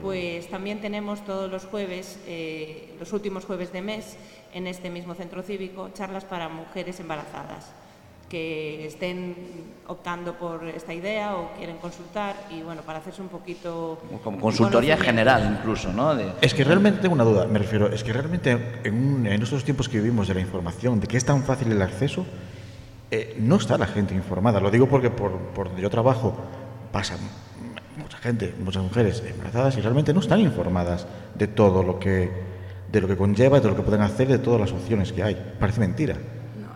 pues 0.00 0.48
también 0.48 0.80
tenemos 0.80 1.24
todos 1.24 1.50
los 1.50 1.64
jueves, 1.64 2.20
eh, 2.26 2.94
los 3.00 3.12
últimos 3.12 3.44
jueves 3.44 3.72
de 3.72 3.82
mes, 3.82 4.16
en 4.52 4.68
este 4.68 4.90
mismo 4.90 5.16
centro 5.16 5.42
cívico, 5.42 5.90
charlas 5.92 6.24
para 6.24 6.48
mujeres 6.48 7.00
embarazadas 7.00 7.79
que 8.30 8.86
estén 8.86 9.34
optando 9.88 10.34
por 10.38 10.62
esta 10.68 10.94
idea 10.94 11.34
o 11.34 11.50
quieren 11.58 11.78
consultar 11.78 12.36
y 12.48 12.62
bueno, 12.62 12.82
para 12.82 13.00
hacerse 13.00 13.20
un 13.20 13.28
poquito... 13.28 13.98
Como 14.22 14.38
consultoría 14.38 14.96
general 14.96 15.56
incluso, 15.58 15.92
¿no? 15.92 16.14
De- 16.14 16.32
Es 16.40 16.54
que 16.54 16.62
realmente 16.62 17.00
tengo 17.00 17.14
una 17.14 17.24
duda, 17.24 17.46
me 17.46 17.58
refiero, 17.58 17.88
es 17.88 18.04
que 18.04 18.12
realmente 18.12 18.56
en, 18.84 18.94
un- 18.94 19.26
en 19.26 19.42
estos 19.42 19.64
tiempos 19.64 19.88
que 19.88 19.98
vivimos 19.98 20.28
de 20.28 20.34
la 20.34 20.40
información, 20.40 21.00
de 21.00 21.08
que 21.08 21.16
es 21.16 21.24
tan 21.24 21.42
fácil 21.42 21.72
el 21.72 21.82
acceso, 21.82 22.24
eh, 23.10 23.36
no 23.40 23.56
está 23.56 23.76
la 23.76 23.86
gente 23.88 24.14
informada. 24.14 24.60
Lo 24.60 24.70
digo 24.70 24.86
porque 24.86 25.10
por, 25.10 25.32
por 25.52 25.66
donde 25.66 25.82
yo 25.82 25.90
trabajo 25.90 26.36
pasa 26.92 27.14
m- 27.16 27.24
mucha 28.00 28.18
gente, 28.18 28.54
muchas 28.64 28.84
mujeres 28.84 29.24
embarazadas 29.28 29.76
y 29.76 29.80
realmente 29.80 30.14
no 30.14 30.20
están 30.20 30.38
informadas 30.38 31.04
de 31.34 31.48
todo 31.48 31.82
lo 31.82 31.98
que, 31.98 32.30
de 32.92 33.00
lo 33.00 33.08
que 33.08 33.16
conlleva, 33.16 33.58
de 33.58 33.66
lo 33.66 33.74
que 33.74 33.82
pueden 33.82 34.02
hacer, 34.02 34.28
de 34.28 34.38
todas 34.38 34.60
las 34.60 34.70
opciones 34.70 35.12
que 35.12 35.24
hay. 35.24 35.54
Parece 35.58 35.80
mentira. 35.80 36.14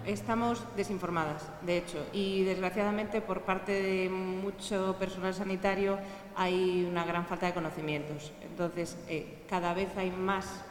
Estamos 0.07 0.63
desinformadas, 0.77 1.49
de 1.63 1.79
hecho, 1.79 2.07
y 2.13 2.45
desgraciadamente 2.45 3.23
por 3.23 3.41
parte 3.41 3.73
de 3.73 4.11
mucho 4.11 4.97
personal 4.99 5.33
sanitario 5.33 5.99
hay 6.37 6.87
una 6.91 7.07
gran 7.07 7.25
falta 7.25 7.47
de 7.47 7.55
conocimientos. 7.55 8.31
Entonces, 8.43 8.99
eh, 9.09 9.45
cada 9.49 9.73
vez 9.73 9.97
hay 9.97 10.11
más 10.11 10.63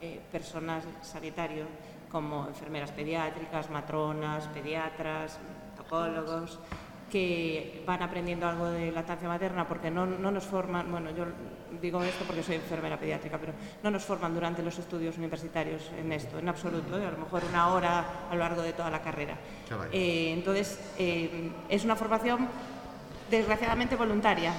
eh, 0.00 0.20
personal 0.32 0.82
sanitario, 1.00 1.66
como 2.10 2.48
enfermeras 2.48 2.90
pediátricas, 2.90 3.70
matronas, 3.70 4.48
pediatras, 4.48 5.38
tocólogos, 5.76 6.58
que 7.08 7.84
van 7.86 8.02
aprendiendo 8.02 8.48
algo 8.48 8.66
de 8.66 8.90
lactancia 8.90 9.28
materna 9.28 9.68
porque 9.68 9.92
no, 9.92 10.06
no 10.06 10.32
nos 10.32 10.44
forman, 10.44 10.90
bueno, 10.90 11.10
yo 11.10 11.26
digo 11.80 12.02
esto 12.02 12.24
porque 12.24 12.42
soy 12.42 12.56
enfermera 12.56 12.98
pediátrica, 12.98 13.38
pero 13.38 13.52
no 13.82 13.90
nos 13.90 14.04
forman 14.04 14.34
durante 14.34 14.62
los 14.62 14.78
estudios 14.78 15.16
universitarios 15.18 15.90
en 15.98 16.12
esto, 16.12 16.38
en 16.38 16.48
absoluto, 16.48 16.98
¿eh? 16.98 17.06
a 17.06 17.10
lo 17.10 17.18
mejor 17.18 17.42
una 17.48 17.68
hora 17.68 18.28
a 18.30 18.34
lo 18.34 18.40
largo 18.40 18.62
de 18.62 18.72
toda 18.72 18.90
la 18.90 19.02
carrera. 19.02 19.36
Eh, 19.92 20.32
entonces, 20.32 20.78
eh, 20.98 21.50
es 21.68 21.84
una 21.84 21.96
formación 21.96 22.48
desgraciadamente 23.30 23.96
voluntaria, 23.96 24.52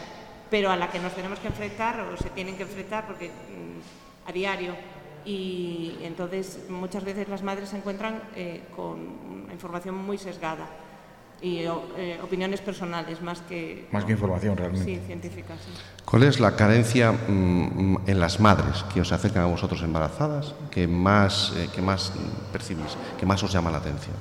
pero 0.49 0.71
a 0.71 0.75
la 0.75 0.89
que 0.89 0.99
nos 0.99 1.13
tenemos 1.13 1.39
que 1.39 1.47
enfrentar 1.47 1.99
o 2.01 2.17
se 2.17 2.29
tienen 2.29 2.55
que 2.55 2.63
enfrentar 2.63 3.05
porque 3.05 3.29
mm, 3.29 4.29
a 4.29 4.31
diario 4.31 4.75
y 5.23 5.97
entonces 6.01 6.67
muchas 6.69 7.03
veces 7.03 7.29
las 7.29 7.43
madres 7.43 7.69
se 7.69 7.77
encuentran 7.77 8.23
con 8.75 8.99
una 9.43 9.53
información 9.53 9.93
muy 9.93 10.17
sesgada 10.17 10.67
y 11.41 11.65
o- 11.65 11.83
eh, 11.97 12.19
opiniones 12.23 12.61
personales 12.61 13.21
más 13.21 13.41
que 13.41 13.87
Más 13.91 14.05
que 14.05 14.11
información 14.13 14.55
realmente. 14.55 14.85
sí, 14.85 15.01
científicas. 15.05 15.57
sí. 15.65 15.71
¿Cuál 16.05 16.23
es 16.23 16.39
la 16.39 16.55
carencia 16.55 17.11
mm, 17.11 17.97
en 18.07 18.19
las 18.19 18.39
madres 18.39 18.83
que 18.93 19.01
os 19.01 19.11
acercan 19.11 19.43
a 19.43 19.47
vosotros 19.47 19.81
embarazadas 19.81 20.53
que 20.69 20.87
más, 20.87 21.53
eh, 21.57 21.69
que 21.73 21.81
más 21.81 22.13
percibís, 22.51 22.95
que 23.19 23.25
más 23.25 23.41
os 23.43 23.51
llama 23.51 23.71
la 23.71 23.77
atención? 23.79 24.15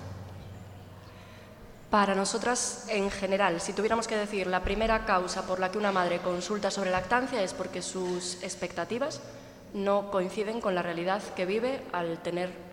Para 1.91 2.15
nosotras, 2.15 2.87
en 2.89 3.11
general, 3.11 3.61
si 3.61 3.73
tuviéramos 3.73 4.07
que 4.07 4.17
decir 4.17 4.47
la 4.47 4.63
primera 4.63 5.05
causa 5.07 5.45
por 5.47 5.59
la 5.59 5.73
que 5.73 5.79
una 5.79 5.91
madre 5.91 6.19
consulta 6.21 6.71
sobre 6.71 6.91
lactancia 6.93 7.43
es 7.43 7.53
porque 7.53 7.83
sus 7.83 8.41
expectativas 8.45 9.21
no 9.75 10.11
coinciden 10.13 10.61
con 10.61 10.75
la 10.77 10.83
realidad 10.83 11.21
que 11.35 11.47
vive 11.47 11.83
al 11.93 12.19
tener 12.23 12.70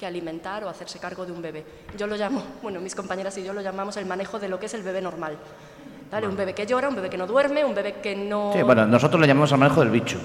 que 0.00 0.06
alimentar 0.06 0.64
o 0.64 0.68
hacerse 0.70 0.98
cargo 0.98 1.26
de 1.26 1.32
un 1.32 1.42
bebé. 1.42 1.62
Yo 1.98 2.06
lo 2.06 2.16
llamo, 2.16 2.42
bueno, 2.62 2.80
mis 2.80 2.94
compañeras 2.94 3.36
y 3.36 3.44
yo 3.44 3.52
lo 3.52 3.60
llamamos 3.60 3.98
el 3.98 4.06
manejo 4.06 4.38
de 4.40 4.48
lo 4.48 4.58
que 4.58 4.64
es 4.64 4.74
el 4.74 4.82
bebé 4.82 5.02
normal. 5.02 5.36
¿Vale? 6.10 6.26
Un 6.26 6.36
bebé 6.36 6.54
que 6.54 6.66
llora, 6.66 6.88
un 6.88 6.96
bebé 6.96 7.08
que 7.10 7.18
no 7.18 7.26
duerme, 7.26 7.64
un 7.64 7.74
bebé 7.74 8.00
que 8.00 8.16
no... 8.16 8.52
Sí, 8.52 8.62
bueno, 8.62 8.84
nosotros 8.86 9.20
le 9.20 9.28
llamamos 9.28 9.52
al 9.52 9.58
manejo 9.60 9.80
del 9.80 9.90
bicho. 9.90 10.18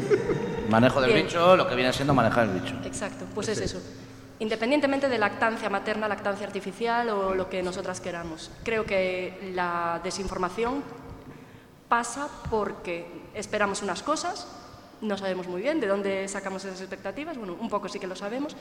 manejo 0.70 1.00
del 1.02 1.12
Bien. 1.12 1.26
bicho, 1.26 1.54
lo 1.56 1.68
que 1.68 1.74
viene 1.74 1.92
siendo 1.92 2.14
manejar 2.14 2.44
el 2.44 2.60
bicho. 2.60 2.74
Exacto, 2.84 3.26
pues 3.34 3.48
es 3.48 3.60
eso. 3.60 3.78
Independientemente 4.38 5.08
de 5.08 5.18
lactancia 5.18 5.68
materna, 5.68 6.08
lactancia 6.08 6.46
artificial 6.46 7.10
o 7.10 7.34
lo 7.34 7.50
que 7.50 7.62
nosotras 7.62 8.00
queramos. 8.00 8.50
Creo 8.62 8.84
que 8.84 9.52
la 9.54 10.00
desinformación 10.02 10.82
pasa 11.88 12.28
porque 12.48 13.06
esperamos 13.34 13.82
unas 13.82 14.02
cosas, 14.02 14.46
no 15.00 15.16
sabemos 15.16 15.46
muy 15.48 15.62
bien 15.62 15.80
de 15.80 15.86
dónde 15.86 16.26
sacamos 16.28 16.64
esas 16.64 16.80
expectativas, 16.80 17.36
bueno, 17.36 17.56
un 17.60 17.68
poco 17.68 17.88
sí 17.88 17.98
que 17.98 18.06
lo 18.06 18.16
sabemos, 18.16 18.56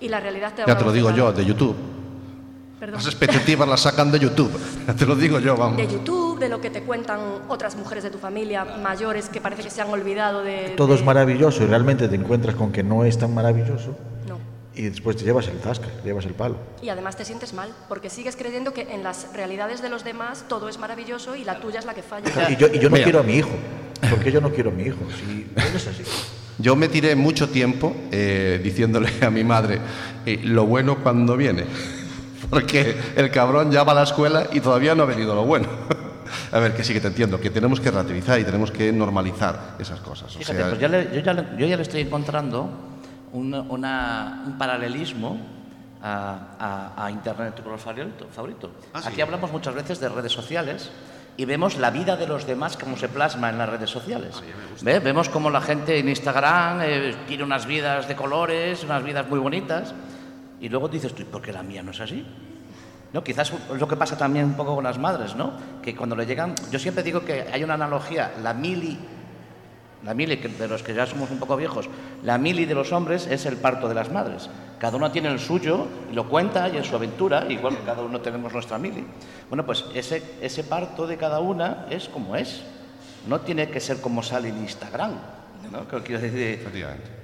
y 0.00 0.08
la 0.08 0.20
realidad 0.20 0.54
te 0.54 0.64
Ya 0.66 0.76
te 0.76 0.84
lo 0.84 0.92
digo 0.92 1.10
yo, 1.10 1.32
de 1.32 1.44
YouTube. 1.44 1.76
Perdón. 2.78 2.96
Las 2.96 3.06
expectativas 3.06 3.68
las 3.68 3.80
sacan 3.80 4.10
de 4.12 4.20
YouTube. 4.20 4.52
Ya 4.86 4.94
te 4.94 5.04
lo 5.04 5.16
digo 5.16 5.38
yo, 5.40 5.56
vamos. 5.56 5.76
De 5.76 5.86
YouTube, 5.88 6.38
de 6.38 6.48
lo 6.48 6.60
que 6.60 6.70
te 6.70 6.82
cuentan 6.82 7.20
otras 7.48 7.74
mujeres 7.76 8.04
de 8.04 8.10
tu 8.10 8.18
familia, 8.18 8.64
mayores 8.64 9.28
que 9.28 9.40
parece 9.40 9.62
que 9.64 9.70
se 9.70 9.82
han 9.82 9.90
olvidado 9.90 10.42
de... 10.42 10.74
Todo 10.76 10.94
es 10.94 11.00
de- 11.00 11.06
maravilloso 11.06 11.64
y 11.64 11.66
realmente 11.66 12.08
te 12.08 12.14
encuentras 12.14 12.54
con 12.54 12.70
que 12.72 12.82
no 12.82 13.04
es 13.04 13.18
tan 13.18 13.34
maravilloso. 13.34 13.96
Y 14.78 14.82
después 14.88 15.16
te 15.16 15.24
llevas 15.24 15.48
el 15.48 15.58
zasca, 15.58 15.86
te 15.88 16.04
llevas 16.08 16.24
el 16.24 16.34
palo. 16.34 16.56
Y 16.80 16.88
además 16.88 17.16
te 17.16 17.24
sientes 17.24 17.52
mal, 17.52 17.70
porque 17.88 18.08
sigues 18.10 18.36
creyendo 18.36 18.72
que 18.72 18.82
en 18.94 19.02
las 19.02 19.26
realidades 19.34 19.82
de 19.82 19.88
los 19.90 20.04
demás 20.04 20.44
todo 20.48 20.68
es 20.68 20.78
maravilloso 20.78 21.34
y 21.36 21.44
la 21.44 21.60
tuya 21.60 21.80
es 21.80 21.84
la 21.84 21.94
que 21.94 22.02
falla. 22.02 22.30
Y 22.50 22.56
yo, 22.56 22.68
y 22.68 22.78
yo 22.78 22.88
no 22.88 22.94
Mira. 22.94 23.04
quiero 23.04 23.20
a 23.20 23.22
mi 23.24 23.34
hijo. 23.34 23.50
¿Por 24.08 24.20
qué 24.20 24.30
yo 24.30 24.40
no 24.40 24.50
quiero 24.50 24.70
a 24.70 24.72
mi 24.72 24.84
hijo? 24.84 24.98
Si 25.18 25.46
no 25.54 25.76
es 25.76 25.86
así. 25.86 26.04
Yo 26.58 26.76
me 26.76 26.88
tiré 26.88 27.14
mucho 27.16 27.48
tiempo 27.48 27.94
eh, 28.12 28.60
diciéndole 28.62 29.08
a 29.20 29.30
mi 29.30 29.42
madre 29.44 29.80
eh, 30.24 30.40
lo 30.44 30.64
bueno 30.66 30.98
cuando 31.02 31.36
viene, 31.36 31.64
porque 32.50 32.96
el 33.16 33.30
cabrón 33.30 33.70
ya 33.72 33.82
va 33.84 33.92
a 33.92 33.96
la 33.96 34.02
escuela 34.04 34.46
y 34.52 34.60
todavía 34.60 34.94
no 34.94 35.02
ha 35.02 35.06
venido 35.06 35.34
lo 35.34 35.44
bueno. 35.44 35.68
A 36.52 36.58
ver, 36.60 36.74
que 36.74 36.84
sí 36.84 36.92
que 36.92 37.00
te 37.00 37.08
entiendo, 37.08 37.40
que 37.40 37.48
tenemos 37.50 37.80
que 37.80 37.90
relativizar 37.90 38.38
y 38.38 38.44
tenemos 38.44 38.70
que 38.70 38.92
normalizar 38.92 39.76
esas 39.78 40.00
cosas. 40.00 40.34
O 40.34 40.38
Fíjate, 40.38 40.58
sea, 40.58 40.68
pues 40.68 40.80
yo, 40.80 40.88
le- 40.88 41.08
yo 41.14 41.20
ya, 41.20 41.32
le- 41.32 41.46
yo 41.58 41.66
ya 41.66 41.76
le 41.76 41.82
estoy 41.82 42.02
encontrando 42.02 42.70
un, 43.32 43.54
una- 43.54 44.42
un 44.46 44.58
paralelismo 44.58 45.38
a, 46.02 46.92
a- 46.96 47.04
a 47.06 47.10
Internet, 47.10 47.54
tu 47.56 47.62
color 47.62 47.78
favorito. 47.78 48.70
Ah, 48.94 49.02
sí. 49.02 49.08
Aquí 49.08 49.20
hablamos 49.20 49.50
muchas 49.52 49.74
veces 49.74 49.98
de 50.00 50.08
redes 50.08 50.32
sociales 50.32 50.90
y 51.36 51.44
vemos 51.44 51.76
la 51.76 51.90
vida 51.90 52.16
de 52.16 52.26
los 52.26 52.46
demás 52.46 52.76
como 52.76 52.96
se 52.96 53.08
plasma 53.08 53.50
en 53.50 53.58
las 53.58 53.68
redes 53.68 53.90
sociales. 53.90 54.42
¿Ve? 54.82 54.98
Vemos 55.00 55.28
cómo 55.28 55.50
la 55.50 55.60
gente 55.60 55.98
en 55.98 56.08
Instagram 56.08 56.80
eh, 56.82 57.14
tiene 57.26 57.44
unas 57.44 57.66
vidas 57.66 58.08
de 58.08 58.16
colores, 58.16 58.82
unas 58.84 59.02
vidas 59.04 59.28
muy 59.28 59.38
bonitas, 59.38 59.94
y 60.60 60.68
luego 60.68 60.88
dices 60.88 61.14
tú, 61.14 61.22
¿y 61.22 61.26
por 61.26 61.42
qué 61.42 61.52
la 61.52 61.62
mía 61.62 61.82
no 61.82 61.90
es 61.92 62.00
así? 62.00 62.26
¿no? 63.12 63.22
Quizás 63.24 63.52
es 63.72 63.80
lo 63.80 63.88
que 63.88 63.96
pasa 63.96 64.18
también 64.18 64.44
un 64.46 64.54
poco 64.54 64.74
con 64.74 64.84
las 64.84 64.98
madres, 64.98 65.34
¿no? 65.34 65.52
Que 65.80 65.94
cuando 65.96 66.14
le 66.14 66.26
llegan, 66.26 66.54
yo 66.70 66.78
siempre 66.78 67.02
digo 67.02 67.24
que 67.24 67.46
hay 67.52 67.64
una 67.64 67.74
analogía, 67.74 68.32
la 68.42 68.52
mili, 68.52 68.98
la 70.08 70.14
mili 70.14 70.36
de 70.36 70.68
los 70.68 70.82
que 70.82 70.94
ya 70.94 71.04
somos 71.04 71.30
un 71.30 71.38
poco 71.38 71.54
viejos, 71.54 71.86
la 72.22 72.38
mili 72.38 72.64
de 72.64 72.74
los 72.74 72.92
hombres 72.92 73.26
es 73.26 73.44
el 73.44 73.58
parto 73.58 73.90
de 73.90 73.94
las 73.94 74.10
madres. 74.10 74.48
Cada 74.78 74.96
uno 74.96 75.12
tiene 75.12 75.28
el 75.28 75.38
suyo 75.38 75.86
y 76.10 76.14
lo 76.14 76.30
cuenta 76.30 76.66
y 76.70 76.78
en 76.78 76.84
su 76.84 76.96
aventura, 76.96 77.44
igual 77.50 77.76
que 77.76 77.82
cada 77.84 78.00
uno 78.00 78.18
tenemos 78.22 78.50
nuestra 78.50 78.78
mili. 78.78 79.04
Bueno, 79.50 79.66
pues 79.66 79.84
ese, 79.94 80.22
ese 80.40 80.64
parto 80.64 81.06
de 81.06 81.18
cada 81.18 81.40
una 81.40 81.84
es 81.90 82.08
como 82.08 82.36
es. 82.36 82.62
No 83.26 83.42
tiene 83.42 83.68
que 83.68 83.80
ser 83.80 84.00
como 84.00 84.22
sale 84.22 84.48
en 84.48 84.56
Instagram, 84.56 85.12
¿no? 85.70 85.86
Que. 85.86 87.17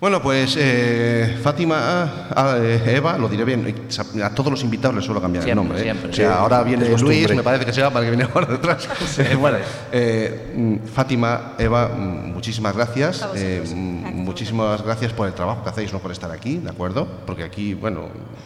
Bueno, 0.00 0.22
pues 0.22 0.56
eh, 0.56 1.38
Fátima, 1.42 1.76
ah, 1.80 2.28
ah, 2.36 2.56
eh, 2.60 2.94
Eva, 2.94 3.18
lo 3.18 3.28
diré 3.28 3.44
bien, 3.44 3.88
a 4.22 4.30
todos 4.30 4.52
los 4.52 4.62
invitados 4.62 4.94
les 4.94 5.04
suelo 5.04 5.20
cambiar 5.20 5.42
Siempre, 5.42 5.60
el 5.60 5.68
nombre. 5.68 5.80
¿eh? 5.80 5.82
siempre. 5.82 6.10
O 6.10 6.12
sea, 6.14 6.28
Sí, 6.28 6.38
ahora 6.38 6.62
viene. 6.62 6.96
Luis, 6.96 7.34
me 7.34 7.42
parece 7.42 7.66
que 7.66 7.72
sea 7.72 7.90
para 7.90 8.06
el 8.06 8.12
que 8.12 8.16
viene 8.16 8.32
ahora 8.32 8.46
detrás. 8.46 8.88
Eh, 9.18 9.34
bueno, 9.34 9.58
eh, 9.92 10.52
mm, 10.56 10.86
Fátima, 10.86 11.54
Eva, 11.58 11.88
mm, 11.88 12.32
muchísimas 12.32 12.76
gracias. 12.76 13.28
Eh, 13.34 13.64
mm, 13.66 14.22
muchísimas 14.22 14.82
gracias 14.84 15.12
por 15.12 15.26
el 15.26 15.34
trabajo 15.34 15.64
que 15.64 15.70
hacéis, 15.70 15.92
no 15.92 15.98
por 15.98 16.12
estar 16.12 16.30
aquí, 16.30 16.58
¿de 16.58 16.70
acuerdo? 16.70 17.08
Porque 17.26 17.42
aquí, 17.42 17.74
bueno, 17.74 18.02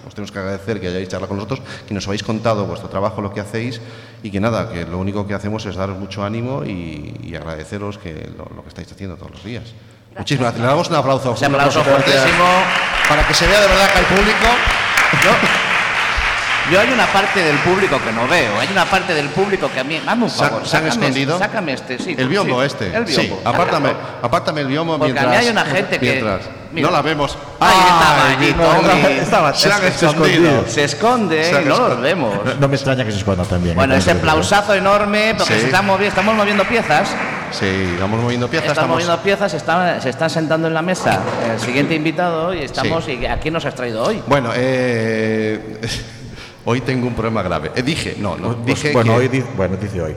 os 0.08 0.14
tenemos 0.14 0.32
que 0.32 0.38
agradecer 0.38 0.80
que 0.80 0.88
hayáis 0.88 1.10
charlado 1.10 1.28
con 1.28 1.36
nosotros, 1.36 1.60
que 1.86 1.92
nos 1.92 2.06
habéis 2.06 2.22
contado 2.22 2.64
vuestro 2.64 2.88
trabajo, 2.88 3.20
lo 3.20 3.34
que 3.34 3.40
hacéis, 3.40 3.82
y 4.22 4.30
que 4.30 4.40
nada, 4.40 4.72
que 4.72 4.86
lo 4.86 4.98
único 4.98 5.26
que 5.26 5.34
hacemos 5.34 5.66
es 5.66 5.76
daros 5.76 5.98
mucho 5.98 6.24
ánimo 6.24 6.64
y, 6.64 7.14
y 7.22 7.34
agradeceros 7.34 7.98
que 7.98 8.30
lo, 8.38 8.46
lo 8.56 8.62
que 8.62 8.68
estáis 8.68 8.90
haciendo 8.90 9.16
todos 9.16 9.32
los 9.32 9.44
días. 9.44 9.74
Muchísimas 10.16 10.52
gracias. 10.54 10.60
Le 10.60 10.66
damos 10.66 10.88
un 10.88 10.94
aplauso. 10.96 11.34
un 11.38 11.54
aplauso 11.54 11.84
fuertísimo. 11.84 12.44
para 13.08 13.26
que 13.26 13.34
se 13.34 13.46
vea 13.46 13.60
de 13.60 13.68
verdad 13.68 13.92
que 13.92 13.98
el 13.98 14.06
público. 14.06 14.46
Yo 16.70 16.80
hay 16.80 16.90
una 16.92 17.06
parte 17.06 17.42
del 17.42 17.56
público 17.58 17.98
que 18.02 18.12
no 18.12 18.26
veo, 18.28 18.58
hay 18.60 18.68
una 18.70 18.84
parte 18.84 19.14
del 19.14 19.28
público 19.30 19.68
que 19.72 19.80
a 19.80 19.84
mí, 19.84 20.00
hazme 20.06 20.24
un 20.24 20.30
¿Se, 20.30 20.38
favor, 20.44 20.66
se 20.66 20.76
han 20.76 20.82
sácame 20.84 20.88
este, 20.88 21.00
escondido? 21.06 21.38
sácame 21.38 21.72
este, 21.72 21.98
sí. 21.98 22.14
El 22.16 22.28
biombo 22.28 22.60
sí, 22.60 22.66
este. 22.66 22.96
El 22.96 23.06
Sí, 23.08 23.20
biombo. 23.26 23.42
apártame, 23.44 23.88
sácalo. 23.90 24.08
apártame 24.22 24.60
el 24.62 24.66
biombo 24.68 24.98
Porque 24.98 25.10
a 25.10 25.14
mientras. 25.14 25.30
mí 25.30 25.36
hay 25.44 25.48
una 25.50 25.64
gente 25.64 25.98
que- 25.98 26.06
mientras- 26.10 26.40
mira. 26.72 26.86
no 26.88 26.92
la 26.96 27.02
vemos. 27.02 27.36
Ahí 27.60 27.74
estaba, 27.78 28.26
Ay, 28.28 28.36
allí, 28.38 28.54
no, 28.56 28.64
Tommy. 28.64 29.02
no, 29.02 29.08
Estaba- 29.08 29.54
se 29.54 29.72
han 29.72 29.80
se- 29.80 29.88
escondido. 29.88 30.28
escondido. 30.28 30.64
Se 30.68 30.84
esconde 30.84 31.44
Se 31.44 31.52
no 31.52 31.58
los 31.60 31.78
escondido. 31.78 32.00
vemos. 32.00 32.44
No, 32.44 32.54
no 32.54 32.68
me 32.68 32.74
extraña 32.76 33.04
que 33.04 33.12
se 33.12 33.18
escondan 33.18 33.46
también. 33.46 33.74
Bueno, 33.74 33.94
¿eh? 33.94 33.98
ese 33.98 34.12
aplausazo 34.12 34.74
enorme, 34.74 35.34
porque 35.36 35.54
Sí. 35.54 35.60
se 35.60 35.66
están 35.66 35.86
movi- 35.86 36.04
estamos 36.06 36.34
moviendo 36.36 36.64
piezas, 36.64 37.08
Sí, 37.50 37.96
vamos 38.00 38.20
moviendo 38.22 38.48
piezas. 38.48 38.68
estamos 38.70 38.78
estamos- 38.78 38.94
moviendo 38.94 39.22
piezas, 39.22 39.50
se 39.50 39.56
están, 39.58 40.00
se 40.00 40.08
están 40.10 40.30
sentando 40.30 40.68
en 40.68 40.74
la 40.74 40.80
mesa 40.82 41.18
el 41.52 41.60
siguiente 41.60 41.94
invitado 41.94 42.54
y 42.54 42.60
estamos, 42.62 43.04
Sí. 43.04 43.18
y 43.20 43.26
¿a 43.26 43.38
quién 43.40 43.52
nos 43.52 43.64
has 43.66 43.74
traído 43.74 44.04
hoy? 44.04 44.22
Bueno, 44.26 44.50
eh, 44.54 45.80
hoy 46.64 46.80
tengo 46.80 47.06
un 47.06 47.14
problema 47.14 47.42
grave. 47.42 47.72
Eh, 47.74 47.82
dije, 47.82 48.16
no, 48.18 48.36
no, 48.36 48.54
Pues, 48.56 48.66
dije 48.82 48.92
bueno, 48.92 49.12
que 49.14 49.18
hoy 49.18 49.28
di- 49.28 49.44
bueno, 49.56 49.76
dice 49.76 50.00
hoy. 50.00 50.16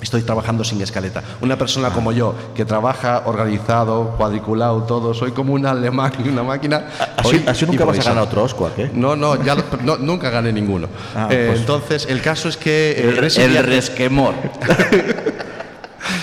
estoy 0.00 0.22
trabajando 0.22 0.64
sin 0.64 0.80
escaleta. 0.82 1.22
Una 1.42 1.56
persona 1.56 1.90
como 1.90 2.10
yo, 2.10 2.34
que 2.56 2.64
trabaja 2.64 3.22
organizado, 3.26 4.14
cuadriculado, 4.16 4.82
todo, 4.82 5.14
soy 5.14 5.30
como 5.30 5.52
un 5.54 5.64
alemán 5.64 6.12
y 6.24 6.28
una 6.28 6.42
máquina. 6.42 6.86
Así, 7.16 7.36
hoy 7.36 7.44
así 7.46 7.66
nunca 7.66 7.84
vas 7.84 8.00
a 8.00 8.02
ganar 8.02 8.24
otro 8.24 8.42
Oscar, 8.42 8.72
¿eh? 8.78 8.90
No, 8.92 9.14
no, 9.14 9.40
ya 9.44 9.54
lo- 9.54 9.62
no, 9.84 9.96
nunca 9.98 10.28
gané 10.30 10.52
ninguno. 10.52 10.88
Ah, 11.14 11.28
Eh, 11.30 11.46
pues- 11.50 11.60
Entonces, 11.60 12.06
el 12.10 12.20
caso 12.20 12.48
es 12.48 12.56
que 12.56 12.92
eh, 12.98 13.30
El, 13.36 13.56
el 13.56 13.64
resquemor. 13.64 14.34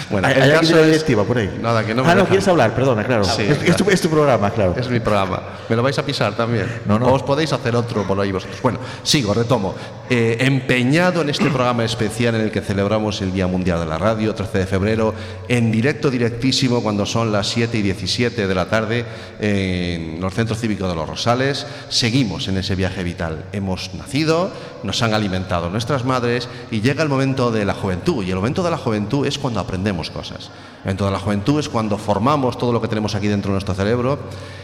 bueno, 0.10 0.28
¿Hay, 0.28 0.34
el 0.36 0.42
hay 0.44 0.52
caso 0.52 0.80
es- 0.80 0.86
directiva 0.88 1.24
por 1.24 1.38
ahí? 1.38 1.60
Nada, 1.62 1.86
que 1.86 1.94
no 1.94 2.04
me 2.04 2.10
Ah, 2.10 2.12
no, 2.12 2.22
dejan. 2.22 2.28
quieres 2.30 2.48
hablar, 2.48 2.74
perdona, 2.76 3.04
claro. 3.06 3.24
Sí, 3.24 3.44
es, 3.44 3.62
es 3.64 3.76
tu, 3.76 3.90
es 3.90 4.02
tu 4.02 4.10
programa, 4.10 4.50
claro. 4.52 4.74
Es 4.78 4.90
mi 4.90 5.00
programa. 5.00 5.42
¿Me 5.70 5.76
lo 5.76 5.84
vais 5.84 5.98
a 6.00 6.06
pisar 6.06 6.34
también? 6.36 6.68
No, 6.86 6.98
no. 6.98 7.08
¿O 7.08 7.14
os 7.14 7.24
podéis 7.24 7.54
hacer 7.54 7.76
otro 7.76 8.04
por 8.08 8.20
ahí 8.20 8.32
vosotros? 8.32 8.62
Bueno, 8.62 8.80
sigo, 9.04 9.34
retomo. 9.34 9.76
Eh, 10.10 10.38
empeñado 10.40 11.22
en 11.22 11.30
este 11.30 11.46
programa 11.50 11.84
especial 11.84 12.34
en 12.36 12.42
el 12.42 12.52
que 12.52 12.62
celebramos 12.62 13.22
el 13.22 13.32
Día 13.32 13.46
Mundial 13.46 13.80
de 13.80 13.86
la 13.86 13.98
Radio, 14.00 14.34
13 14.34 14.58
de 14.60 14.66
febrero, 14.66 15.14
en 15.48 15.72
directo, 15.72 16.10
directísimo, 16.10 16.82
cuando 16.82 17.06
son 17.06 17.32
las 17.32 17.48
7 17.48 17.78
y 17.78 17.82
17 17.84 18.48
de 18.48 18.56
la 18.56 18.66
tarde, 18.68 19.06
en 19.40 20.20
los 20.22 20.34
centros 20.34 20.60
cívicos 20.60 20.90
de 20.90 20.96
los 20.96 21.08
Rosales, 21.08 21.66
seguimos 21.90 22.48
en 22.48 22.58
ese 22.58 22.76
viaje 22.76 23.04
vital. 23.04 23.46
Hemos 23.52 23.94
nacido, 23.94 24.52
nos 24.84 25.02
han 25.04 25.14
alimentado 25.14 25.70
nuestras 25.70 26.06
madres 26.06 26.48
y 26.72 26.82
llega 26.82 27.04
el 27.04 27.10
momento 27.10 27.52
de 27.52 27.66
la 27.66 27.74
juventud. 27.74 28.24
Y 28.26 28.30
el 28.30 28.36
momento 28.38 28.64
de 28.64 28.72
la 28.72 28.78
juventud 28.78 29.26
es 29.26 29.38
cuando 29.38 29.60
aprendemos 29.60 29.99
cosas. 30.10 30.50
De 30.84 31.12
la 31.12 31.20
juventud 31.20 31.60
es 31.60 31.68
cuando 31.68 31.98
formamos 31.98 32.58
todo 32.58 32.72
lo 32.72 32.82
que 32.82 32.88
tenemos 32.88 33.16
aquí 33.16 33.28
dentro 33.28 33.50
de 33.50 33.54
nuestro 33.54 33.74
cerebro 33.76 34.20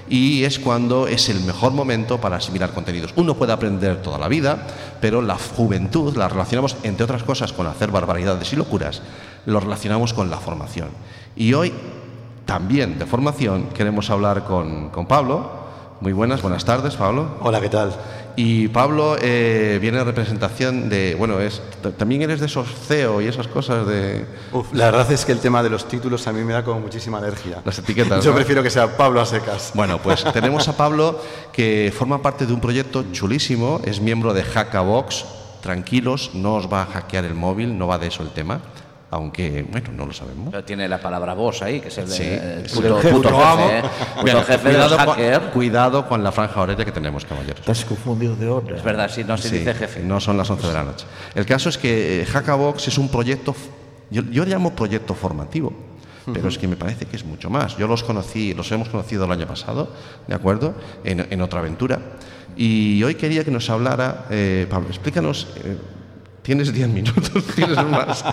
y 0.07 0.43
es 0.43 0.59
cuando 0.59 1.07
es 1.07 1.29
el 1.29 1.41
mejor 1.41 1.73
momento 1.73 2.21
para 2.21 2.37
asimilar 2.37 2.71
contenidos. 2.71 3.13
Uno 3.15 3.35
puede 3.35 3.53
aprender 3.53 4.01
toda 4.01 4.17
la 4.17 4.27
vida, 4.27 4.67
pero 5.01 5.21
la 5.21 5.35
juventud 5.37 6.15
la 6.15 6.27
relacionamos, 6.27 6.77
entre 6.83 7.03
otras 7.03 7.23
cosas, 7.23 7.53
con 7.53 7.67
hacer 7.67 7.91
barbaridades 7.91 8.53
y 8.53 8.55
locuras, 8.55 9.01
lo 9.45 9.59
relacionamos 9.59 10.13
con 10.13 10.29
la 10.29 10.37
formación. 10.37 10.89
Y 11.35 11.53
hoy, 11.53 11.73
también 12.45 12.97
de 12.97 13.05
formación, 13.05 13.69
queremos 13.73 14.09
hablar 14.09 14.45
con, 14.45 14.89
con 14.89 15.05
Pablo. 15.05 15.65
Muy 16.01 16.13
buenas, 16.13 16.41
buenas 16.41 16.63
tardes, 16.65 16.95
Pablo. 16.95 17.37
Hola, 17.41 17.59
¿qué 17.59 17.69
tal? 17.69 17.93
Y 18.35 18.67
Pablo 18.67 19.15
eh, 19.21 19.77
viene 19.81 19.99
en 19.99 20.05
representación 20.05 20.89
de, 20.89 21.15
bueno, 21.15 21.39
es, 21.39 21.61
también 21.97 22.21
eres 22.21 22.39
de 22.39 22.47
esos 22.47 22.67
CEO 22.87 23.21
y 23.21 23.27
esas 23.27 23.47
cosas 23.47 23.87
de 23.87 24.25
Uf, 24.51 24.73
la 24.73 24.85
verdad 24.85 25.09
es 25.11 25.23
que 25.25 25.31
el 25.31 25.39
tema 25.39 25.63
de 25.63 25.69
los 25.69 25.87
títulos 25.87 26.27
a 26.27 26.33
mí 26.33 26.43
me 26.43 26.53
da 26.53 26.63
como 26.63 26.81
muchísima 26.81 27.19
alergia. 27.19 27.61
las 27.63 27.79
etiquetas. 27.79 28.23
Yo 28.25 28.31
¿no? 28.31 28.35
prefiero 28.35 28.61
que 28.61 28.69
sea 28.69 28.97
Pablo 28.97 29.21
a 29.21 29.25
secas. 29.25 29.71
Bueno, 29.73 29.99
pues 30.01 30.23
tenemos 30.33 30.67
a 30.67 30.75
Pablo 30.75 31.21
que 31.53 31.93
forma 31.97 32.21
parte 32.21 32.45
de 32.45 32.53
un 32.53 32.59
proyecto 32.59 33.05
chulísimo, 33.11 33.79
es 33.85 34.01
miembro 34.01 34.33
de 34.33 34.43
Hackabox. 34.43 35.25
Tranquilos, 35.61 36.31
no 36.35 36.55
os 36.55 36.71
va 36.71 36.83
a 36.83 36.85
hackear 36.85 37.25
el 37.25 37.33
móvil, 37.33 37.75
no 37.75 37.87
va 37.87 37.97
de 37.97 38.07
eso 38.07 38.21
el 38.21 38.29
tema, 38.29 38.61
aunque, 39.15 39.63
bueno, 39.69 39.89
no 39.95 40.05
lo 40.05 40.13
sabemos. 40.13 40.49
Pero 40.51 40.63
tiene 40.63 40.87
la 40.87 40.99
palabra 40.99 41.33
vos 41.33 41.61
ahí, 41.61 41.79
que 41.81 41.87
es 41.87 41.97
el, 41.97 42.07
Sí, 42.07 42.23
el 42.23 42.65
es 42.65 42.71
puto, 42.73 42.87
el 42.97 43.01
jefe, 43.01 43.13
puto 43.15 43.29
lo 43.31 43.37
jefe. 43.39 43.77
¿eh? 43.79 43.81
Puto 44.13 44.23
Bien, 44.25 44.37
jefe 44.37 44.51
de 44.53 44.59
cuidado, 44.75 44.97
con, 44.97 45.05
hackers. 45.07 45.45
cuidado 45.53 46.07
con 46.07 46.23
la 46.23 46.31
franja 46.31 46.61
horaria 46.61 46.85
que 46.85 46.91
tenemos, 46.91 47.25
caballeros. 47.25 47.59
Estás 47.59 47.85
confundido 47.85 48.35
de 48.35 48.47
orden. 48.49 48.75
Es 48.75 48.83
verdad, 48.83 49.09
sí, 49.13 49.23
no 49.23 49.37
se 49.37 49.49
Sí, 49.49 49.57
dice 49.59 49.73
jefe. 49.73 50.03
No 50.03 50.19
son 50.19 50.37
las 50.37 50.49
11 50.49 50.67
de 50.67 50.73
la 50.73 50.83
noche. 50.83 51.05
El 51.33 51.45
caso 51.45 51.69
es 51.69 51.77
que 51.77 52.21
eh, 52.21 52.25
Hackabox 52.25 52.87
es 52.87 52.97
un 52.97 53.09
proyecto, 53.09 53.55
yo, 54.11 54.21
yo 54.31 54.43
le 54.45 54.51
llamo 54.51 54.75
proyecto 54.75 55.13
formativo, 55.15 55.73
pero 56.33 56.47
es 56.49 56.57
que 56.57 56.67
me 56.67 56.75
parece 56.75 57.05
que 57.05 57.15
es 57.15 57.23
mucho 57.25 57.49
más. 57.49 57.77
Yo 57.77 57.87
los 57.87 58.03
conocí, 58.03 58.53
los 58.53 58.71
hemos 58.71 58.89
conocido 58.89 59.25
el 59.25 59.31
año 59.31 59.47
pasado, 59.47 59.89
¿de 60.27 60.35
acuerdo? 60.35 60.73
En, 61.03 61.25
en 61.29 61.41
otra 61.41 61.59
aventura. 61.59 61.99
Y 62.57 63.03
hoy 63.03 63.15
quería 63.15 63.43
que 63.43 63.51
nos 63.51 63.69
hablara, 63.69 64.25
eh, 64.29 64.65
Pablo, 64.69 64.87
explícanos. 64.89 65.47
eh, 65.63 65.77
Tienes 66.45 66.71
10 66.71 66.89
minutos, 66.89 67.43
tienes 67.55 67.83
más. 67.87 68.23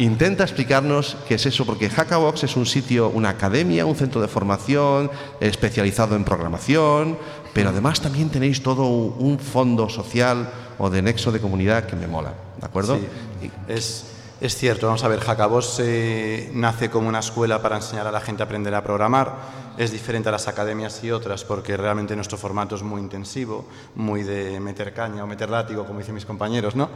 Intenta 0.00 0.42
explicarnos 0.42 1.16
qué 1.28 1.36
es 1.36 1.46
eso, 1.46 1.64
porque 1.64 1.88
Hackabox 1.88 2.42
es 2.42 2.56
un 2.56 2.66
sitio, 2.66 3.08
una 3.08 3.28
academia, 3.28 3.86
un 3.86 3.94
centro 3.94 4.20
de 4.20 4.26
formación 4.26 5.08
especializado 5.38 6.16
en 6.16 6.24
programación, 6.24 7.16
pero 7.52 7.68
además 7.68 8.00
también 8.00 8.30
tenéis 8.30 8.64
todo 8.64 8.86
un 8.88 9.38
fondo 9.38 9.88
social 9.88 10.50
o 10.76 10.90
de 10.90 11.02
nexo 11.02 11.30
de 11.30 11.38
comunidad 11.38 11.86
que 11.86 11.94
me 11.94 12.08
mola, 12.08 12.34
¿de 12.58 12.66
acuerdo? 12.66 12.96
Sí, 12.96 13.50
es, 13.68 14.06
es 14.40 14.56
cierto, 14.56 14.88
vamos 14.88 15.04
a 15.04 15.08
ver, 15.08 15.20
Hackabos 15.20 15.78
eh, 15.78 16.50
nace 16.54 16.90
como 16.90 17.08
una 17.08 17.20
escuela 17.20 17.62
para 17.62 17.76
enseñar 17.76 18.08
a 18.08 18.10
la 18.10 18.20
gente 18.20 18.42
a 18.42 18.46
aprender 18.46 18.74
a 18.74 18.82
programar. 18.82 19.61
Es 19.78 19.90
diferente 19.90 20.28
a 20.28 20.32
las 20.32 20.48
academias 20.48 21.02
y 21.02 21.10
otras 21.10 21.44
porque 21.44 21.76
realmente 21.76 22.14
nuestro 22.14 22.36
formato 22.36 22.76
es 22.76 22.82
muy 22.82 23.00
intensivo, 23.00 23.64
muy 23.94 24.22
de 24.22 24.60
meter 24.60 24.92
caña 24.92 25.24
o 25.24 25.26
meter 25.26 25.48
látigo, 25.48 25.86
como 25.86 25.98
dicen 25.98 26.14
mis 26.14 26.26
compañeros, 26.26 26.76
¿no? 26.76 26.90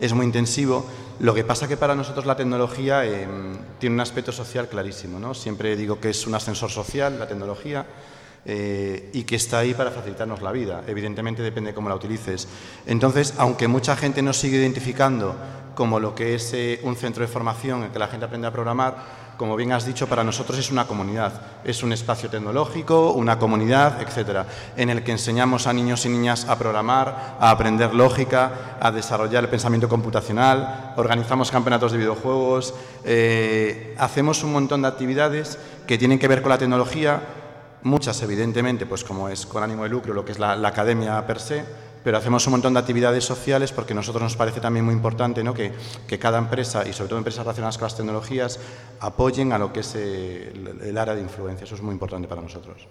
Es 0.00 0.12
muy 0.14 0.24
intensivo. 0.24 0.86
Lo 1.20 1.34
que 1.34 1.44
pasa 1.44 1.68
que 1.68 1.76
para 1.76 1.94
nosotros 1.94 2.24
la 2.24 2.36
tecnología 2.36 3.04
eh, 3.04 3.26
tiene 3.78 3.94
un 3.94 4.00
aspecto 4.00 4.32
social 4.32 4.68
clarísimo, 4.68 5.18
¿no? 5.18 5.34
Siempre 5.34 5.76
digo 5.76 6.00
que 6.00 6.10
es 6.10 6.26
un 6.26 6.34
ascensor 6.34 6.70
social, 6.70 7.18
la 7.18 7.28
tecnología, 7.28 7.86
eh, 8.44 9.10
y 9.12 9.22
que 9.22 9.36
está 9.36 9.60
ahí 9.60 9.72
para 9.72 9.92
facilitarnos 9.92 10.42
la 10.42 10.50
vida. 10.50 10.82
Evidentemente 10.88 11.42
depende 11.42 11.70
de 11.70 11.74
cómo 11.74 11.88
la 11.88 11.94
utilices. 11.94 12.48
Entonces, 12.86 13.34
aunque 13.38 13.68
mucha 13.68 13.94
gente 13.94 14.20
nos 14.20 14.36
sigue 14.36 14.58
identificando 14.58 15.36
como 15.76 16.00
lo 16.00 16.14
que 16.14 16.34
es 16.34 16.52
eh, 16.52 16.80
un 16.82 16.96
centro 16.96 17.22
de 17.22 17.28
formación 17.28 17.84
en 17.84 17.90
que 17.90 17.98
la 17.98 18.08
gente 18.08 18.26
aprende 18.26 18.48
a 18.48 18.52
programar, 18.52 19.21
como 19.42 19.56
bien 19.56 19.72
has 19.72 19.84
dicho, 19.84 20.06
para 20.06 20.22
nosotros 20.22 20.56
es 20.56 20.70
una 20.70 20.86
comunidad, 20.86 21.32
es 21.64 21.82
un 21.82 21.92
espacio 21.92 22.30
tecnológico, 22.30 23.10
una 23.10 23.40
comunidad, 23.40 24.00
etcétera, 24.00 24.46
en 24.76 24.88
el 24.88 25.02
que 25.02 25.10
enseñamos 25.10 25.66
a 25.66 25.72
niños 25.72 26.06
y 26.06 26.10
niñas 26.10 26.44
a 26.48 26.56
programar, 26.56 27.38
a 27.40 27.50
aprender 27.50 27.92
lógica, 27.92 28.76
a 28.78 28.92
desarrollar 28.92 29.42
el 29.42 29.50
pensamiento 29.50 29.88
computacional, 29.88 30.94
organizamos 30.96 31.50
campeonatos 31.50 31.90
de 31.90 31.98
videojuegos, 31.98 32.72
eh, 33.04 33.96
hacemos 33.98 34.44
un 34.44 34.52
montón 34.52 34.82
de 34.82 34.86
actividades 34.86 35.58
que 35.88 35.98
tienen 35.98 36.20
que 36.20 36.28
ver 36.28 36.40
con 36.40 36.50
la 36.50 36.58
tecnología, 36.58 37.20
muchas 37.82 38.22
evidentemente, 38.22 38.86
pues 38.86 39.02
como 39.02 39.28
es 39.28 39.44
con 39.44 39.64
ánimo 39.64 39.82
de 39.82 39.88
lucro, 39.88 40.14
lo 40.14 40.24
que 40.24 40.30
es 40.30 40.38
la, 40.38 40.54
la 40.54 40.68
academia 40.68 41.26
per 41.26 41.40
se, 41.40 41.64
pero 42.04 42.18
hacemos 42.18 42.46
un 42.46 42.52
montón 42.52 42.74
de 42.74 42.80
actividades 42.80 43.24
sociales 43.24 43.72
porque 43.72 43.92
a 43.92 43.96
nosotros 43.96 44.22
nos 44.22 44.36
parece 44.36 44.60
también 44.60 44.84
muy 44.84 44.94
importante 44.94 45.42
que, 46.06 46.18
cada 46.18 46.38
empresa, 46.38 46.86
y 46.86 46.92
sobre 46.92 47.08
todo 47.08 47.18
empresas 47.18 47.44
relacionadas 47.44 47.78
con 47.78 47.86
las 47.86 47.96
tecnologías, 47.96 48.60
apoyen 49.00 49.52
a 49.52 49.58
lo 49.58 49.72
que 49.72 49.80
es 49.80 49.94
eh, 49.94 50.52
el 50.82 50.98
área 50.98 51.14
de 51.14 51.22
influencia. 51.22 51.64
Eso 51.64 51.74
es 51.74 51.82
muy 51.82 51.92
importante 51.92 52.28
para 52.28 52.42
nosotros. 52.42 52.86